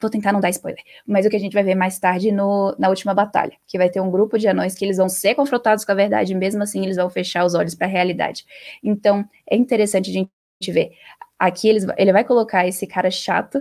vou 0.00 0.10
tentar 0.10 0.32
não 0.32 0.40
dar 0.40 0.50
spoiler, 0.50 0.82
mas 1.06 1.24
o 1.24 1.30
que 1.30 1.36
a 1.36 1.40
gente 1.40 1.54
vai 1.54 1.62
ver 1.62 1.74
mais 1.74 1.98
tarde 1.98 2.30
no, 2.30 2.74
na 2.78 2.88
última 2.88 3.14
batalha, 3.14 3.52
que 3.66 3.78
vai 3.78 3.88
ter 3.88 4.00
um 4.00 4.10
grupo 4.10 4.38
de 4.38 4.48
anões 4.48 4.74
que 4.74 4.84
eles 4.84 4.96
vão 4.96 5.08
ser 5.08 5.34
confrontados 5.34 5.84
com 5.84 5.92
a 5.92 5.94
verdade, 5.94 6.32
e 6.32 6.36
mesmo 6.36 6.62
assim 6.62 6.82
eles 6.82 6.96
vão 6.96 7.08
fechar 7.08 7.44
os 7.44 7.54
olhos 7.54 7.74
para 7.74 7.86
a 7.86 7.90
realidade. 7.90 8.44
Então, 8.82 9.24
é 9.48 9.56
interessante 9.56 10.10
a 10.10 10.12
gente 10.12 10.30
ver. 10.68 10.92
Aqui 11.38 11.68
eles, 11.68 11.86
ele 11.96 12.12
vai 12.12 12.24
colocar 12.24 12.66
esse 12.66 12.86
cara 12.86 13.10
chato 13.10 13.60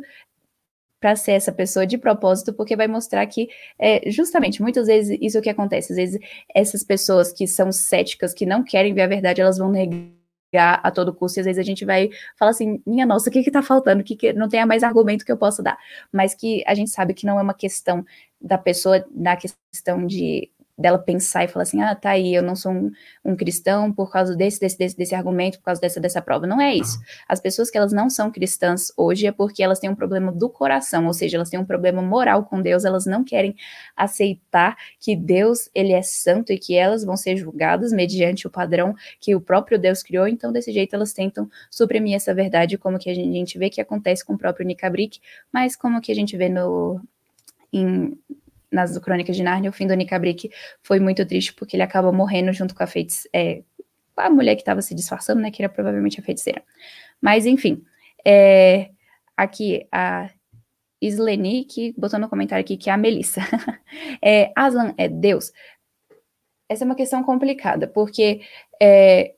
para 1.00 1.18
ser 1.18 1.34
essa 1.34 1.52
pessoa 1.52 1.86
de 1.86 1.98
propósito, 1.98 2.54
porque 2.54 2.78
vai 2.78 2.88
mostrar 2.88 3.26
que, 3.28 3.50
é, 3.78 4.10
justamente, 4.10 4.62
muitas 4.62 4.88
vezes 4.88 5.18
isso 5.22 5.36
é 5.38 5.40
o 5.42 5.44
que 5.44 5.50
acontece. 5.50 5.92
Às 5.92 5.98
vezes, 5.98 6.20
essas 6.56 6.82
pessoas 6.82 7.34
que 7.34 7.46
são 7.46 7.74
céticas, 7.74 8.34
que 8.34 8.46
não 8.46 8.64
querem 8.64 8.94
ver 8.94 9.02
a 9.02 9.08
verdade, 9.08 9.42
elas 9.42 9.58
vão 9.58 9.70
negar 9.70 10.23
a 10.58 10.92
todo 10.92 11.14
custo, 11.14 11.40
e 11.40 11.42
às 11.42 11.46
vezes 11.46 11.60
a 11.60 11.64
gente 11.64 11.86
vai 11.86 12.10
falar 12.38 12.52
assim, 12.52 12.82
minha 12.86 13.06
nossa, 13.06 13.30
o 13.30 13.34
que 13.34 13.44
que 13.44 13.52
tá 13.52 13.62
faltando? 13.62 14.04
Que, 14.04 14.16
que 14.16 14.34
não 14.34 14.50
tenha 14.50 14.66
mais 14.66 14.84
argumento 14.84 15.26
que 15.26 15.32
eu 15.32 15.38
possa 15.38 15.64
dar. 15.64 15.78
Mas 16.12 16.34
que 16.34 16.64
a 16.68 16.74
gente 16.74 16.90
sabe 16.92 17.14
que 17.14 17.26
não 17.26 17.40
é 17.40 17.42
uma 17.42 17.54
questão 17.54 18.06
da 18.40 18.58
pessoa, 18.58 19.06
na 19.12 19.36
questão 19.36 20.06
de 20.06 20.52
dela 20.84 21.00
pensar 21.00 21.46
e 21.46 21.48
falar 21.48 21.64
assim, 21.64 21.82
ah, 21.82 21.96
tá 21.96 22.10
aí, 22.10 22.36
eu 22.36 22.44
não 22.44 22.58
sou 22.58 22.74
um, 22.74 22.92
um, 23.24 23.38
cristão 23.38 23.90
por 23.90 24.12
causa 24.12 24.36
desse, 24.36 24.60
desse, 24.60 24.78
desse, 24.78 24.98
desse 24.98 25.16
argumento, 25.16 25.58
por 25.60 25.64
causa 25.64 25.80
dessa, 25.80 25.98
dessa 25.98 26.22
prova. 26.22 26.46
Não 26.46 26.60
é 26.60 26.76
isso. 26.76 27.00
As 27.26 27.40
pessoas 27.40 27.72
que 27.72 27.78
elas 27.78 27.94
não 27.94 28.10
são 28.10 28.30
cristãs 28.30 28.92
hoje 28.98 29.26
é 29.26 29.32
porque 29.32 29.64
elas 29.64 29.80
têm 29.80 29.90
um 29.90 29.96
problema 29.96 30.30
do 30.30 30.50
coração, 30.50 31.08
ou 31.08 31.14
seja, 31.14 31.38
elas 31.38 31.50
têm 31.50 31.58
um 31.58 31.64
problema 31.64 32.02
moral 32.02 32.44
com 32.44 32.62
Deus, 32.62 32.84
elas 32.84 33.06
não 33.06 33.24
querem 33.24 33.56
aceitar 33.96 34.76
que 35.00 35.16
Deus, 35.16 35.70
ele 35.74 35.94
é 35.94 36.02
santo 36.02 36.52
e 36.52 36.58
que 36.58 36.76
elas 36.76 37.06
vão 37.06 37.16
ser 37.16 37.38
julgadas 37.38 37.94
mediante 37.94 38.46
o 38.46 38.50
padrão 38.50 38.94
que 39.22 39.34
o 39.34 39.40
próprio 39.40 39.80
Deus 39.80 40.04
criou, 40.04 40.28
então 40.28 40.52
desse 40.52 40.74
jeito 40.74 40.94
elas 40.94 41.14
tentam 41.14 41.50
suprimir 41.72 42.16
essa 42.16 42.34
verdade, 42.34 42.78
como 42.78 43.00
que 43.00 43.10
a 43.10 43.14
gente 43.14 43.58
vê 43.58 43.70
que 43.70 43.80
acontece 43.80 44.26
com 44.26 44.34
o 44.34 44.38
próprio 44.38 44.66
Nicabrick, 44.66 45.22
mas 45.50 45.78
como 45.78 46.02
que 46.02 46.12
a 46.12 46.16
gente 46.16 46.36
vê 46.36 46.50
no, 46.50 47.00
em, 47.72 48.18
nas 48.74 48.98
Crônicas 48.98 49.36
de 49.36 49.44
Narnia, 49.44 49.70
o 49.70 49.74
fim 49.74 49.88
do 49.88 49.94
Nicabrick 49.94 50.50
foi 50.82 51.00
muito 51.00 51.26
triste, 51.26 51.54
porque 51.54 51.76
ele 51.76 51.84
acaba 51.84 52.12
morrendo 52.12 52.52
junto 52.52 52.74
com 52.76 52.84
a 52.84 52.88
feiticeira, 52.88 53.30
é, 53.34 53.64
a 54.18 54.30
mulher 54.30 54.56
que 54.56 54.62
estava 54.62 54.82
se 54.82 54.94
disfarçando, 54.94 55.42
né, 55.42 55.52
que 55.52 55.62
era 55.62 55.72
provavelmente 55.72 56.20
a 56.20 56.24
feiticeira. 56.24 56.64
Mas, 57.22 57.46
enfim, 57.46 57.84
é, 58.26 58.90
aqui 59.38 59.88
a 59.92 60.30
Isleni, 61.02 61.66
que 61.66 61.94
botou 61.98 62.20
no 62.20 62.30
comentário 62.30 62.64
aqui 62.64 62.78
que 62.78 62.90
é 62.90 62.94
a 62.94 62.98
Melissa. 62.98 63.42
é, 64.22 64.52
Aslan 64.56 64.94
é 64.98 65.08
Deus. 65.08 65.52
Essa 66.68 66.84
é 66.84 66.86
uma 66.86 66.96
questão 66.96 67.24
complicada, 67.24 67.88
porque 67.88 68.42
é, 68.82 69.36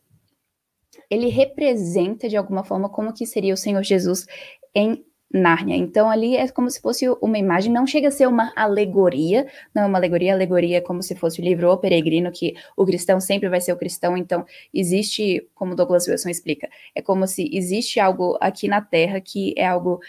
ele 1.10 1.28
representa, 1.28 2.30
de 2.30 2.38
alguma 2.38 2.64
forma, 2.64 2.90
como 2.90 3.14
que 3.14 3.26
seria 3.26 3.54
o 3.54 3.58
Senhor 3.58 3.84
Jesus 3.84 4.26
em 4.74 5.04
Nárnia. 5.34 5.76
Então 5.76 6.10
ali 6.10 6.36
é 6.36 6.48
como 6.48 6.70
se 6.70 6.82
fosse 6.82 7.08
uma 7.22 7.38
imagem, 7.38 7.72
não 7.72 7.86
chega 7.86 8.08
a 8.08 8.12
ser 8.12 8.28
uma 8.28 8.54
alegoria, 8.56 9.46
não 9.74 9.84
é 9.84 9.86
uma 9.86 9.98
alegoria, 9.98 10.34
alegoria 10.34 10.78
é 10.78 10.82
como 10.82 11.04
se 11.04 11.16
fosse 11.16 11.42
o 11.42 11.44
livro 11.44 11.70
O 11.70 11.78
Peregrino, 11.78 12.32
que 12.32 12.56
o 12.78 12.86
cristão 12.86 13.20
sempre 13.20 13.50
vai 13.50 13.60
ser 13.60 13.74
o 13.74 13.78
cristão, 13.78 14.16
então 14.16 14.46
existe, 14.74 15.48
como 15.54 15.76
Douglas 15.76 16.08
Wilson 16.08 16.30
explica, 16.30 16.70
é 16.94 17.02
como 17.02 17.28
se 17.28 17.50
existe 17.52 18.00
algo 18.00 18.38
aqui 18.40 18.68
na 18.68 18.82
Terra 18.82 19.20
que 19.20 19.54
é 19.58 19.66
algo 19.66 20.00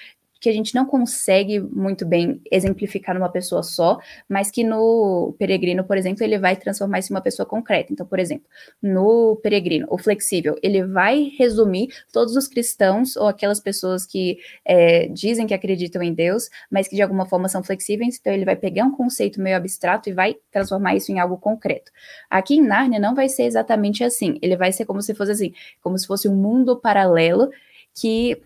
que 0.41 0.49
a 0.49 0.53
gente 0.53 0.75
não 0.75 0.85
consegue 0.85 1.61
muito 1.61 2.05
bem 2.05 2.41
exemplificar 2.51 3.15
numa 3.15 3.29
pessoa 3.29 3.63
só, 3.63 3.99
mas 4.29 4.51
que 4.51 4.63
no 4.63 5.35
peregrino, 5.39 5.85
por 5.85 5.97
exemplo, 5.97 6.23
ele 6.23 6.39
vai 6.39 6.57
transformar 6.57 6.99
isso 6.99 7.13
em 7.13 7.17
uma 7.17 7.23
pessoa 7.23 7.47
concreta. 7.47 7.93
Então, 7.93 8.07
por 8.07 8.19
exemplo, 8.19 8.47
no 8.83 9.37
peregrino, 9.43 9.87
o 9.91 9.99
flexível, 9.99 10.57
ele 10.63 10.85
vai 10.85 11.33
resumir 11.39 11.89
todos 12.13 12.37
os 12.37 12.47
cristãos 12.47 13.17
ou 13.17 13.27
aquelas 13.27 13.61
pessoas 13.61 14.07
que 14.07 14.39
é, 14.65 15.09
dizem 15.09 15.47
que 15.47 15.55
acreditam 15.55 16.03
em 16.03 16.13
Deus, 16.13 16.49
mas 16.71 16.89
que 16.89 16.97
de 16.97 17.03
alguma 17.03 17.27
forma 17.27 17.49
são 17.49 17.63
flexíveis. 17.63 18.19
Então, 18.21 18.33
ele 18.33 18.45
vai 18.45 18.57
pegar 18.57 18.85
um 18.85 18.93
conceito 18.93 19.41
meio 19.41 19.57
abstrato 19.57 20.09
e 20.09 20.13
vai 20.13 20.37
transformar 20.51 20.95
isso 20.97 21.11
em 21.11 21.19
algo 21.19 21.39
concreto. 21.39 21.91
Aqui 22.31 22.57
em 22.57 22.63
Nárnia 22.63 23.01
não 23.01 23.15
vai 23.15 23.29
ser 23.29 23.45
exatamente 23.45 24.05
assim. 24.05 24.39
Ele 24.43 24.57
vai 24.57 24.73
ser 24.73 24.85
como 24.85 25.01
se 25.01 25.15
fosse 25.15 25.33
assim, 25.33 25.55
como 25.81 25.99
se 25.99 26.07
fosse 26.07 26.29
um 26.29 26.35
mundo 26.35 26.77
paralelo 26.77 27.51
que 27.95 28.41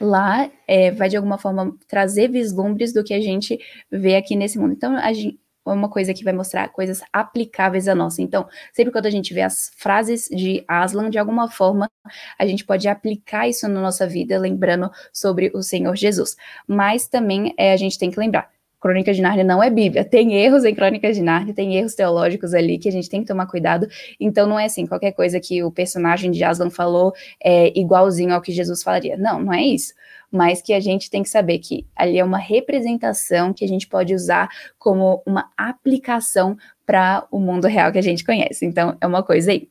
lá 0.00 0.50
é, 0.66 0.90
vai 0.90 1.08
de 1.08 1.16
alguma 1.16 1.38
forma 1.38 1.76
trazer 1.88 2.28
vislumbres 2.28 2.92
do 2.92 3.02
que 3.04 3.14
a 3.14 3.20
gente 3.20 3.58
vê 3.90 4.16
aqui 4.16 4.36
nesse 4.36 4.58
mundo. 4.58 4.72
Então, 4.72 4.96
a 4.96 5.12
gente, 5.12 5.40
é 5.66 5.70
uma 5.70 5.88
coisa 5.88 6.14
que 6.14 6.24
vai 6.24 6.32
mostrar 6.32 6.68
coisas 6.68 7.02
aplicáveis 7.12 7.88
a 7.88 7.94
nossa. 7.94 8.22
Então, 8.22 8.48
sempre 8.72 8.92
quando 8.92 9.06
a 9.06 9.10
gente 9.10 9.32
vê 9.34 9.42
as 9.42 9.70
frases 9.76 10.28
de 10.30 10.64
Aslan, 10.66 11.10
de 11.10 11.18
alguma 11.18 11.50
forma, 11.50 11.90
a 12.38 12.46
gente 12.46 12.64
pode 12.64 12.88
aplicar 12.88 13.48
isso 13.48 13.68
na 13.68 13.80
nossa 13.80 14.06
vida, 14.06 14.38
lembrando 14.38 14.90
sobre 15.12 15.50
o 15.54 15.62
Senhor 15.62 15.94
Jesus. 15.96 16.36
Mas 16.66 17.08
também 17.08 17.54
é, 17.56 17.72
a 17.72 17.76
gente 17.76 17.98
tem 17.98 18.10
que 18.10 18.18
lembrar, 18.18 18.50
Crônicas 18.80 19.14
de 19.14 19.22
Nárnia 19.22 19.44
não 19.44 19.62
é 19.62 19.68
Bíblia. 19.68 20.04
Tem 20.04 20.34
erros 20.34 20.64
em 20.64 20.74
Crônicas 20.74 21.14
de 21.14 21.22
Nárnia, 21.22 21.52
tem 21.52 21.76
erros 21.76 21.94
teológicos 21.94 22.54
ali 22.54 22.78
que 22.78 22.88
a 22.88 22.92
gente 22.92 23.10
tem 23.10 23.20
que 23.20 23.26
tomar 23.26 23.46
cuidado. 23.46 23.86
Então 24.18 24.46
não 24.46 24.58
é 24.58 24.64
assim, 24.64 24.86
qualquer 24.86 25.12
coisa 25.12 25.38
que 25.38 25.62
o 25.62 25.70
personagem 25.70 26.30
de 26.30 26.42
Aslan 26.42 26.70
falou 26.70 27.12
é 27.42 27.78
igualzinho 27.78 28.34
ao 28.34 28.40
que 28.40 28.52
Jesus 28.52 28.82
falaria. 28.82 29.16
Não, 29.16 29.40
não 29.40 29.52
é 29.52 29.62
isso. 29.62 29.92
Mas 30.32 30.62
que 30.62 30.72
a 30.72 30.80
gente 30.80 31.10
tem 31.10 31.22
que 31.22 31.28
saber 31.28 31.58
que 31.58 31.86
ali 31.94 32.18
é 32.18 32.24
uma 32.24 32.38
representação 32.38 33.52
que 33.52 33.64
a 33.64 33.68
gente 33.68 33.86
pode 33.86 34.14
usar 34.14 34.48
como 34.78 35.22
uma 35.26 35.50
aplicação 35.56 36.56
para 36.86 37.26
o 37.30 37.38
mundo 37.38 37.66
real 37.66 37.92
que 37.92 37.98
a 37.98 38.02
gente 38.02 38.24
conhece. 38.24 38.64
Então 38.64 38.96
é 39.00 39.06
uma 39.06 39.22
coisa 39.22 39.50
aí. 39.50 39.68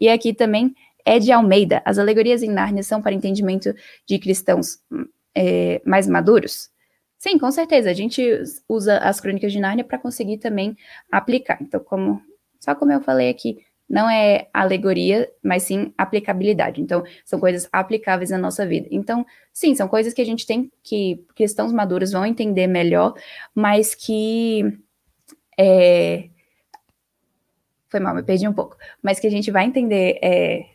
E 0.00 0.08
aqui 0.08 0.32
também 0.32 0.74
é 1.04 1.18
de 1.18 1.30
Almeida. 1.30 1.80
As 1.84 1.98
alegorias 1.98 2.42
em 2.42 2.50
Nárnia 2.50 2.82
são 2.82 3.00
para 3.00 3.14
entendimento 3.14 3.72
de 4.06 4.18
cristãos 4.18 4.78
é, 5.34 5.80
mais 5.84 6.08
maduros? 6.08 6.70
Sim, 7.18 7.36
com 7.38 7.50
certeza. 7.50 7.90
A 7.90 7.94
gente 7.94 8.22
usa 8.68 8.98
as 8.98 9.20
crônicas 9.20 9.52
de 9.52 9.58
Nárnia 9.58 9.84
para 9.84 9.98
conseguir 9.98 10.38
também 10.38 10.76
aplicar. 11.10 11.58
Então, 11.60 11.80
como 11.80 12.22
só 12.60 12.74
como 12.74 12.92
eu 12.92 13.00
falei 13.00 13.28
aqui, 13.28 13.58
não 13.88 14.08
é 14.08 14.48
alegoria, 14.52 15.30
mas 15.42 15.62
sim 15.62 15.92
aplicabilidade. 15.96 16.80
Então, 16.80 17.02
são 17.24 17.40
coisas 17.40 17.68
aplicáveis 17.72 18.30
na 18.30 18.38
nossa 18.38 18.66
vida. 18.66 18.86
Então, 18.90 19.24
sim, 19.52 19.74
são 19.74 19.88
coisas 19.88 20.12
que 20.12 20.20
a 20.20 20.24
gente 20.24 20.46
tem 20.46 20.70
que 20.82 21.24
cristãos 21.34 21.72
maduros 21.72 22.12
vão 22.12 22.26
entender 22.26 22.66
melhor, 22.66 23.14
mas 23.54 23.94
que 23.94 24.78
é... 25.58 26.28
foi 27.88 28.00
mal, 28.00 28.14
me 28.14 28.22
perdi 28.22 28.46
um 28.46 28.52
pouco, 28.52 28.76
mas 29.02 29.18
que 29.18 29.26
a 29.26 29.30
gente 29.30 29.50
vai 29.50 29.64
entender 29.64 30.18
é... 30.22 30.66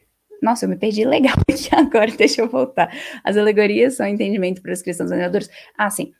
Nossa, 0.42 0.66
eu 0.66 0.70
me 0.70 0.76
perdi 0.76 1.06
legal 1.06 1.36
aqui 1.50 1.74
agora, 1.74 2.12
deixa 2.12 2.42
eu 2.42 2.50
voltar. 2.50 2.92
As 3.24 3.38
alegorias 3.38 3.96
são 3.96 4.08
entendimento 4.08 4.62
para 4.62 4.74
os 4.74 4.82
cristãos 4.82 5.12
maduros. 5.12 5.50
Ah, 5.78 5.90
sim. 5.90 6.14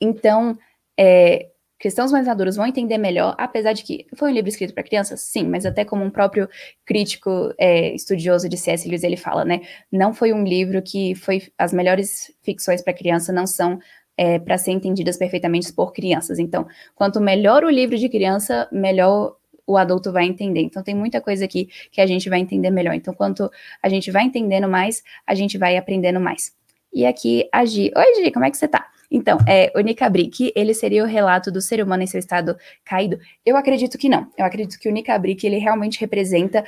Então, 0.00 0.58
é, 0.98 1.50
cristãos 1.78 2.12
mais 2.12 2.26
maduros 2.26 2.56
vão 2.56 2.66
entender 2.66 2.98
melhor, 2.98 3.34
apesar 3.38 3.72
de 3.72 3.82
que 3.82 4.06
foi 4.14 4.30
um 4.30 4.34
livro 4.34 4.50
escrito 4.50 4.74
para 4.74 4.82
crianças, 4.82 5.22
sim, 5.22 5.44
mas 5.44 5.64
até 5.64 5.84
como 5.84 6.04
um 6.04 6.10
próprio 6.10 6.48
crítico 6.84 7.54
é, 7.58 7.94
estudioso 7.94 8.48
de 8.48 8.58
C.S. 8.58 8.86
Lewis 8.86 9.02
ele 9.02 9.16
fala, 9.16 9.44
né? 9.44 9.62
Não 9.90 10.12
foi 10.12 10.32
um 10.32 10.44
livro 10.44 10.82
que 10.82 11.14
foi 11.14 11.42
as 11.56 11.72
melhores 11.72 12.32
ficções 12.42 12.82
para 12.82 12.92
criança 12.92 13.32
não 13.32 13.46
são 13.46 13.78
é, 14.16 14.38
para 14.38 14.58
ser 14.58 14.72
entendidas 14.72 15.16
perfeitamente 15.16 15.72
por 15.72 15.94
crianças. 15.94 16.38
Então, 16.38 16.66
quanto 16.94 17.18
melhor 17.18 17.64
o 17.64 17.70
livro 17.70 17.96
de 17.96 18.06
criança, 18.10 18.68
melhor 18.70 19.36
o 19.66 19.78
adulto 19.78 20.12
vai 20.12 20.26
entender. 20.26 20.60
Então, 20.60 20.82
tem 20.82 20.94
muita 20.94 21.20
coisa 21.20 21.46
aqui 21.46 21.70
que 21.90 22.02
a 22.02 22.06
gente 22.06 22.28
vai 22.28 22.40
entender 22.40 22.70
melhor. 22.70 22.92
Então, 22.92 23.14
quanto 23.14 23.50
a 23.82 23.88
gente 23.88 24.10
vai 24.10 24.24
entendendo 24.24 24.68
mais, 24.68 25.02
a 25.26 25.34
gente 25.34 25.56
vai 25.56 25.78
aprendendo 25.78 26.20
mais. 26.20 26.54
E 26.92 27.06
aqui 27.06 27.48
a 27.50 27.64
Gi. 27.64 27.90
Oi, 27.96 28.14
Gi, 28.16 28.30
como 28.32 28.44
é 28.44 28.50
que 28.50 28.58
você 28.58 28.68
tá? 28.68 28.86
Então, 29.10 29.38
é, 29.46 29.72
o 29.74 29.80
Nicabrick, 29.80 30.52
ele 30.54 30.72
seria 30.72 31.02
o 31.02 31.06
relato 31.06 31.50
do 31.50 31.60
ser 31.60 31.82
humano 31.82 32.02
em 32.02 32.06
seu 32.06 32.20
estado 32.20 32.56
caído? 32.84 33.18
Eu 33.44 33.56
acredito 33.56 33.98
que 33.98 34.08
não. 34.08 34.30
Eu 34.38 34.44
acredito 34.44 34.78
que 34.78 34.88
o 34.88 34.92
Nicabrick, 34.92 35.44
ele 35.44 35.58
realmente 35.58 36.00
representa 36.00 36.64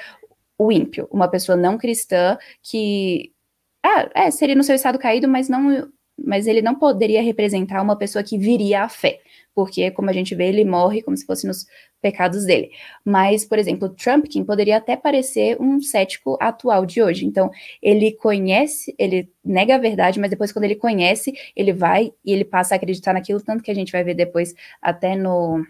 o 0.58 0.72
ímpio, 0.72 1.08
uma 1.10 1.28
pessoa 1.28 1.56
não 1.56 1.78
cristã 1.78 2.36
que 2.62 3.32
ah, 3.84 4.08
é, 4.14 4.30
seria 4.30 4.54
no 4.54 4.62
seu 4.62 4.74
estado 4.74 4.98
caído, 4.98 5.28
mas 5.28 5.48
não 5.48 5.88
mas 6.24 6.46
ele 6.46 6.62
não 6.62 6.74
poderia 6.74 7.22
representar 7.22 7.82
uma 7.82 7.96
pessoa 7.96 8.22
que 8.22 8.38
viria 8.38 8.84
à 8.84 8.88
fé, 8.88 9.20
porque, 9.54 9.90
como 9.90 10.10
a 10.10 10.12
gente 10.12 10.34
vê, 10.34 10.48
ele 10.48 10.64
morre 10.64 11.02
como 11.02 11.16
se 11.16 11.26
fosse 11.26 11.46
nos 11.46 11.66
pecados 12.00 12.44
dele. 12.44 12.70
Mas, 13.04 13.44
por 13.44 13.58
exemplo, 13.58 13.88
Trumpkin 13.88 14.44
poderia 14.44 14.76
até 14.78 14.96
parecer 14.96 15.56
um 15.60 15.80
cético 15.80 16.36
atual 16.40 16.84
de 16.84 17.02
hoje. 17.02 17.24
Então, 17.24 17.50
ele 17.80 18.12
conhece, 18.12 18.94
ele 18.98 19.30
nega 19.44 19.76
a 19.76 19.78
verdade, 19.78 20.18
mas 20.18 20.30
depois, 20.30 20.52
quando 20.52 20.64
ele 20.64 20.76
conhece, 20.76 21.32
ele 21.54 21.72
vai 21.72 22.12
e 22.24 22.32
ele 22.32 22.44
passa 22.44 22.74
a 22.74 22.76
acreditar 22.76 23.12
naquilo, 23.12 23.40
tanto 23.40 23.62
que 23.62 23.70
a 23.70 23.74
gente 23.74 23.92
vai 23.92 24.02
ver 24.02 24.14
depois 24.14 24.54
até 24.80 25.14
no 25.16 25.64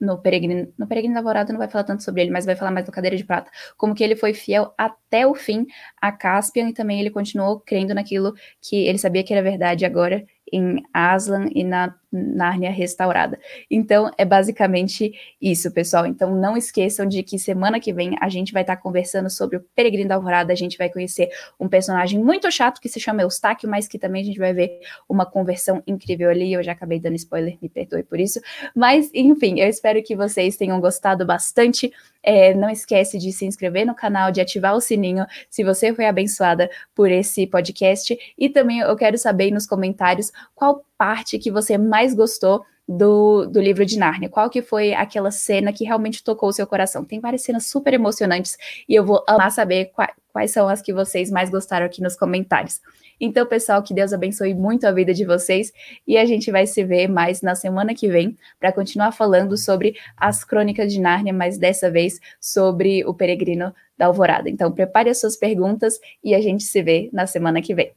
no 0.00 0.18
Peregrino, 0.18 0.72
no 0.78 0.86
Peregrino 0.86 1.14
não 1.14 1.58
vai 1.58 1.68
falar 1.68 1.84
tanto 1.84 2.02
sobre 2.02 2.22
ele, 2.22 2.30
mas 2.30 2.44
vai 2.44 2.54
falar 2.54 2.70
mais 2.70 2.86
no 2.86 2.92
Cadeira 2.92 3.16
de 3.16 3.24
Prata, 3.24 3.50
como 3.76 3.94
que 3.94 4.04
ele 4.04 4.16
foi 4.16 4.34
fiel 4.34 4.74
até 4.76 5.26
o 5.26 5.34
fim 5.34 5.66
a 6.00 6.12
Caspian 6.12 6.68
e 6.68 6.74
também 6.74 7.00
ele 7.00 7.10
continuou 7.10 7.60
crendo 7.60 7.94
naquilo 7.94 8.34
que 8.60 8.76
ele 8.86 8.98
sabia 8.98 9.24
que 9.24 9.32
era 9.32 9.42
verdade 9.42 9.84
agora 9.84 10.24
em 10.52 10.82
Aslan 10.92 11.48
e 11.54 11.64
na 11.64 11.94
Nárnia 12.10 12.70
restaurada. 12.70 13.38
Então, 13.70 14.10
é 14.16 14.24
basicamente 14.24 15.12
isso, 15.40 15.70
pessoal. 15.70 16.06
Então, 16.06 16.34
não 16.34 16.56
esqueçam 16.56 17.06
de 17.06 17.22
que 17.22 17.38
semana 17.38 17.78
que 17.78 17.92
vem 17.92 18.16
a 18.20 18.28
gente 18.30 18.52
vai 18.52 18.62
estar 18.62 18.76
conversando 18.76 19.28
sobre 19.28 19.58
o 19.58 19.64
Peregrino 19.74 20.08
da 20.08 20.14
Alvorada. 20.14 20.52
A 20.52 20.56
gente 20.56 20.78
vai 20.78 20.88
conhecer 20.88 21.28
um 21.60 21.68
personagem 21.68 22.18
muito 22.18 22.50
chato 22.50 22.80
que 22.80 22.88
se 22.88 22.98
chama 22.98 23.22
Eustáquio, 23.22 23.68
mas 23.68 23.86
que 23.86 23.98
também 23.98 24.22
a 24.22 24.24
gente 24.24 24.38
vai 24.38 24.54
ver 24.54 24.80
uma 25.06 25.26
conversão 25.26 25.82
incrível 25.86 26.30
ali. 26.30 26.52
Eu 26.52 26.62
já 26.62 26.72
acabei 26.72 26.98
dando 26.98 27.16
spoiler, 27.16 27.58
me 27.60 27.68
perdoe 27.68 28.02
por 28.02 28.18
isso. 28.18 28.40
Mas, 28.74 29.10
enfim, 29.12 29.60
eu 29.60 29.68
espero 29.68 30.02
que 30.02 30.16
vocês 30.16 30.56
tenham 30.56 30.80
gostado 30.80 31.26
bastante. 31.26 31.92
É, 32.22 32.52
não 32.54 32.68
esquece 32.68 33.18
de 33.18 33.32
se 33.32 33.44
inscrever 33.44 33.86
no 33.86 33.94
canal, 33.94 34.32
de 34.32 34.40
ativar 34.40 34.74
o 34.74 34.80
sininho 34.80 35.24
se 35.48 35.62
você 35.62 35.94
foi 35.94 36.06
abençoada 36.06 36.70
por 36.94 37.10
esse 37.10 37.46
podcast. 37.46 38.18
E 38.36 38.48
também 38.48 38.80
eu 38.80 38.96
quero 38.96 39.16
saber 39.18 39.50
nos 39.50 39.66
comentários 39.66 40.32
qual 40.54 40.84
parte 40.96 41.38
que 41.38 41.50
você 41.50 41.78
mais 41.78 42.14
gostou 42.14 42.64
do, 42.88 43.44
do 43.46 43.60
livro 43.60 43.84
de 43.84 43.98
Nárnia? 43.98 44.30
Qual 44.30 44.48
que 44.48 44.62
foi 44.62 44.94
aquela 44.94 45.30
cena 45.30 45.72
que 45.72 45.84
realmente 45.84 46.24
tocou 46.24 46.48
o 46.48 46.52
seu 46.52 46.66
coração? 46.66 47.04
Tem 47.04 47.20
várias 47.20 47.42
cenas 47.42 47.66
super 47.66 47.92
emocionantes 47.92 48.56
e 48.88 48.94
eu 48.94 49.04
vou 49.04 49.22
amar 49.28 49.50
saber 49.50 49.86
quais, 49.94 50.12
quais 50.32 50.50
são 50.50 50.68
as 50.68 50.80
que 50.80 50.92
vocês 50.92 51.30
mais 51.30 51.50
gostaram 51.50 51.84
aqui 51.84 52.02
nos 52.02 52.16
comentários. 52.16 52.80
Então, 53.20 53.44
pessoal, 53.44 53.82
que 53.82 53.92
Deus 53.92 54.12
abençoe 54.12 54.54
muito 54.54 54.86
a 54.86 54.92
vida 54.92 55.12
de 55.12 55.24
vocês 55.24 55.72
e 56.06 56.16
a 56.16 56.24
gente 56.24 56.50
vai 56.50 56.66
se 56.66 56.82
ver 56.84 57.08
mais 57.08 57.42
na 57.42 57.54
semana 57.54 57.94
que 57.94 58.08
vem 58.08 58.36
para 58.58 58.72
continuar 58.72 59.12
falando 59.12 59.56
sobre 59.56 59.94
as 60.16 60.44
crônicas 60.44 60.92
de 60.92 61.00
Nárnia, 61.00 61.32
mas 61.32 61.58
dessa 61.58 61.90
vez 61.90 62.20
sobre 62.40 63.04
o 63.04 63.12
peregrino 63.12 63.74
da 63.98 64.06
Alvorada. 64.06 64.48
Então, 64.48 64.70
prepare 64.70 65.10
as 65.10 65.20
suas 65.20 65.36
perguntas 65.36 65.98
e 66.22 66.34
a 66.34 66.40
gente 66.40 66.62
se 66.62 66.80
vê 66.82 67.10
na 67.12 67.26
semana 67.26 67.60
que 67.60 67.74
vem. 67.74 67.92